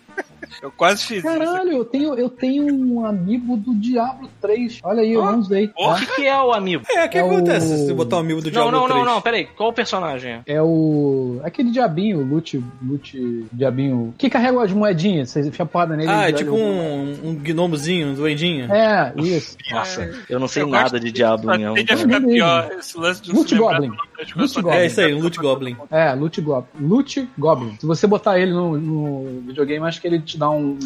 [0.62, 1.28] Eu quase fiz isso.
[1.28, 4.80] Caralho, eu tenho, eu tenho um amigo do Diablo 3.
[4.84, 5.72] Olha aí, eu não usei.
[5.78, 6.00] O tá?
[6.00, 6.84] que, que é o amigo?
[6.90, 8.84] É, o que É acontece o- se você botar um amigo do Não, Diablo não,
[8.88, 8.98] 3?
[9.06, 9.46] não, não, peraí.
[9.56, 10.32] Qual o personagem?
[10.34, 10.42] é?
[10.56, 11.40] É o.
[11.44, 12.64] aquele diabinho, o Lute.
[12.82, 13.46] Lute.
[13.52, 14.14] Diabinho.
[14.18, 15.30] Que carrega as moedinhas.
[15.30, 16.10] Você enfia a porrada nele.
[16.10, 18.72] Ah, é tipo um, um gnomozinho, um duendinho.
[18.72, 19.58] É, isso.
[19.72, 21.74] Nossa, eu não sei Eu nada de Diablo nenhum.
[21.74, 23.98] tende a ficar Não, pior esse lance de não Loot se lembrar Goblin.
[24.36, 24.62] Loot.
[24.62, 24.76] Goblin.
[24.78, 25.78] É isso aí, um Loot Goblin.
[25.92, 26.88] É, Loot Goblin.
[26.88, 27.78] Loot Goblin.
[27.80, 30.78] Se você botar ele no, no videogame, acho que ele te dá um,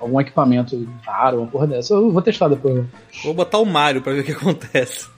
[0.00, 1.94] algum equipamento raro, uma porra dessa.
[1.94, 2.84] Eu vou testar depois.
[3.24, 5.08] Vou botar o Mario pra ver o que acontece.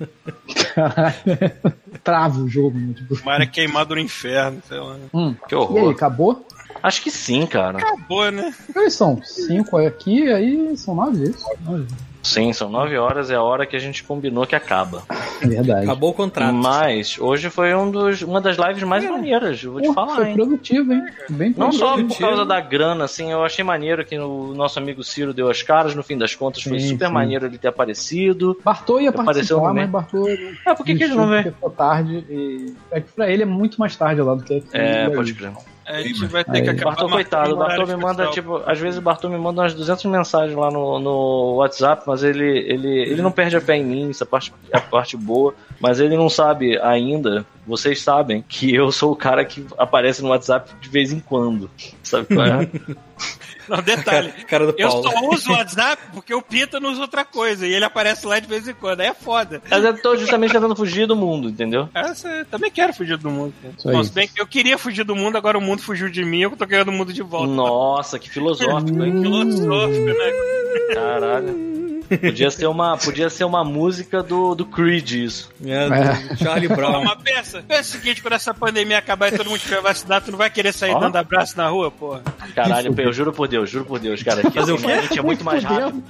[0.74, 1.14] Caralho.
[2.02, 2.94] Trava o jogo, né?
[2.94, 4.96] Tipo, Mara queimado no inferno, sei lá.
[5.12, 5.34] hum.
[5.48, 5.90] Que E aí, horror.
[5.92, 6.46] acabou?
[6.82, 7.78] Acho que sim, cara.
[7.78, 8.52] Acabou, né?
[8.74, 11.46] Eles são cinco aqui, aí são nove, isso?
[11.64, 11.86] Nove.
[12.24, 15.02] Sim, são nove horas, é a hora que a gente combinou que acaba.
[15.42, 15.84] É verdade.
[15.84, 16.54] Acabou o contrato.
[16.54, 20.28] Mas hoje foi um dos, uma das lives mais maneiras, eu vou te falar, foi
[20.28, 20.34] hein?
[20.34, 21.02] produtivo, hein?
[21.28, 21.86] Bem Não produtivo.
[21.86, 25.50] só por causa da grana, assim, eu achei maneiro que o nosso amigo Ciro deu
[25.50, 27.12] as caras, no fim das contas foi Sim, super sim.
[27.12, 28.58] maneiro ele ter aparecido.
[28.64, 29.90] Bartô ia Apareceu participar, mas.
[29.90, 30.26] Bartô.
[30.64, 31.44] Ah, por que, que ele não veio?
[31.44, 32.74] Ficou tarde e.
[32.90, 34.64] É que pra ele é muito mais tarde lá do que.
[34.72, 35.52] É, pode crer.
[35.86, 36.62] A gente vai ter Aí.
[36.62, 36.96] que acabar.
[36.96, 38.32] Bartô, coitado, o Bartô me manda, especial.
[38.32, 42.22] tipo, às vezes o Bartô me manda umas 200 mensagens lá no, no WhatsApp, mas
[42.22, 45.54] ele, ele, ele não perde a fé em mim, essa parte é a parte boa,
[45.80, 50.28] mas ele não sabe ainda, vocês sabem, que eu sou o cara que aparece no
[50.28, 51.70] WhatsApp de vez em quando,
[52.02, 52.68] sabe qual é?
[53.68, 54.32] Não, detalhe.
[54.32, 55.10] Cara, cara do Eu Paulo.
[55.10, 57.66] só uso o WhatsApp porque o Pita não usa outra coisa.
[57.66, 59.00] E ele aparece lá de vez em quando.
[59.00, 59.62] Aí é foda.
[59.70, 61.88] Mas eu tô justamente tentando fugir do mundo, entendeu?
[61.94, 63.54] Essa, eu também quero fugir do mundo.
[63.84, 66.40] Bom, se bem que eu queria fugir do mundo, agora o mundo fugiu de mim,
[66.40, 67.46] eu tô querendo o mundo de volta.
[67.52, 69.20] Nossa, que filosófico, hein?
[69.22, 70.94] Filosófico, né?
[70.94, 71.73] Caralho.
[72.08, 75.50] Podia ser uma, podia ser uma música do, do Creed isso.
[75.64, 77.00] É, do Charlie Pô, Brown.
[77.00, 77.62] Uma peça.
[77.66, 80.50] Pensa o seguinte, quando essa pandemia acabar e todo mundo tiver vacinado, tu não vai
[80.50, 80.98] querer sair Ó.
[80.98, 82.22] dando abraço na rua, porra.
[82.54, 84.42] Caralho, eu juro por Deus, juro por Deus, cara.
[84.50, 86.02] Que assim, minha mente é muito mais rápida.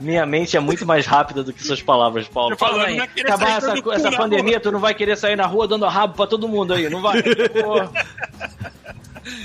[0.00, 2.52] Minha mente é muito mais rápida do que suas palavras, Paulo.
[2.52, 4.94] Eu falo, Fala não aí, vai querer acabar sair essa, essa pandemia, tu não vai
[4.94, 7.22] querer sair na rua dando rabo pra todo mundo aí, não vai?
[7.62, 7.90] Porra.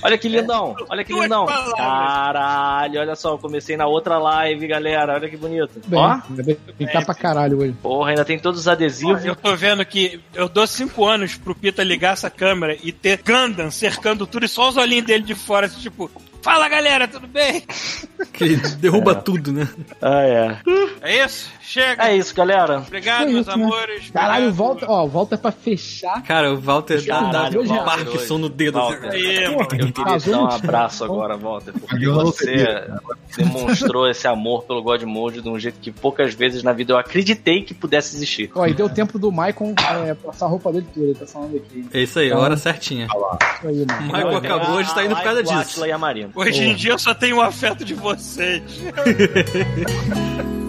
[0.04, 1.46] Olha que lindão, olha que Duas lindão.
[1.46, 5.14] Caralho, olha só, eu comecei na outra live, galera.
[5.16, 5.72] Olha que bonito.
[5.88, 7.74] Bem, Ó, ainda bem que tá pra caralho hoje.
[7.82, 9.24] porra, ainda tem todos os adesivos.
[9.26, 13.22] Eu tô vendo que eu dou cinco anos pro Pita ligar essa câmera e ter
[13.24, 16.10] Gundam cercando tudo e só os olhinhos dele de fora, assim, tipo,
[16.41, 17.64] fala galera, tudo bem?
[18.34, 19.68] Que ele derruba tudo, né?
[20.02, 20.57] Ah, é.
[21.02, 21.49] É isso?
[21.61, 22.07] Chega.
[22.10, 22.80] É isso, galera.
[22.80, 23.64] Obrigado, É meus isso, né?
[23.64, 24.10] amores.
[24.10, 26.24] Caralho, volta, ó, volta pra fechar.
[26.24, 28.80] Cara, o Walter dá, dá Caralho, um Walter Parkinson no dedo.
[28.80, 28.90] assim.
[28.99, 29.49] Walter.
[29.52, 29.61] Mano.
[29.61, 32.88] Eu queria te dar um abraço agora, Walter, porque você
[33.38, 36.98] demonstrou esse amor pelo God Mode de um jeito que poucas vezes na vida eu
[36.98, 38.49] acreditei que pudesse existir.
[38.56, 39.74] Ó, e deu tempo do Maicon
[40.07, 41.86] é, passar a roupa dele toda, ele tá falando aqui.
[41.94, 43.06] É isso aí, a hora certinha.
[43.06, 44.02] Isso aí, mano.
[44.03, 45.86] Michael acabou, hoje tá indo por causa o disso.
[45.86, 46.29] E a Marina.
[46.36, 48.64] Hoje em dia eu só tenho o afeto de vocês.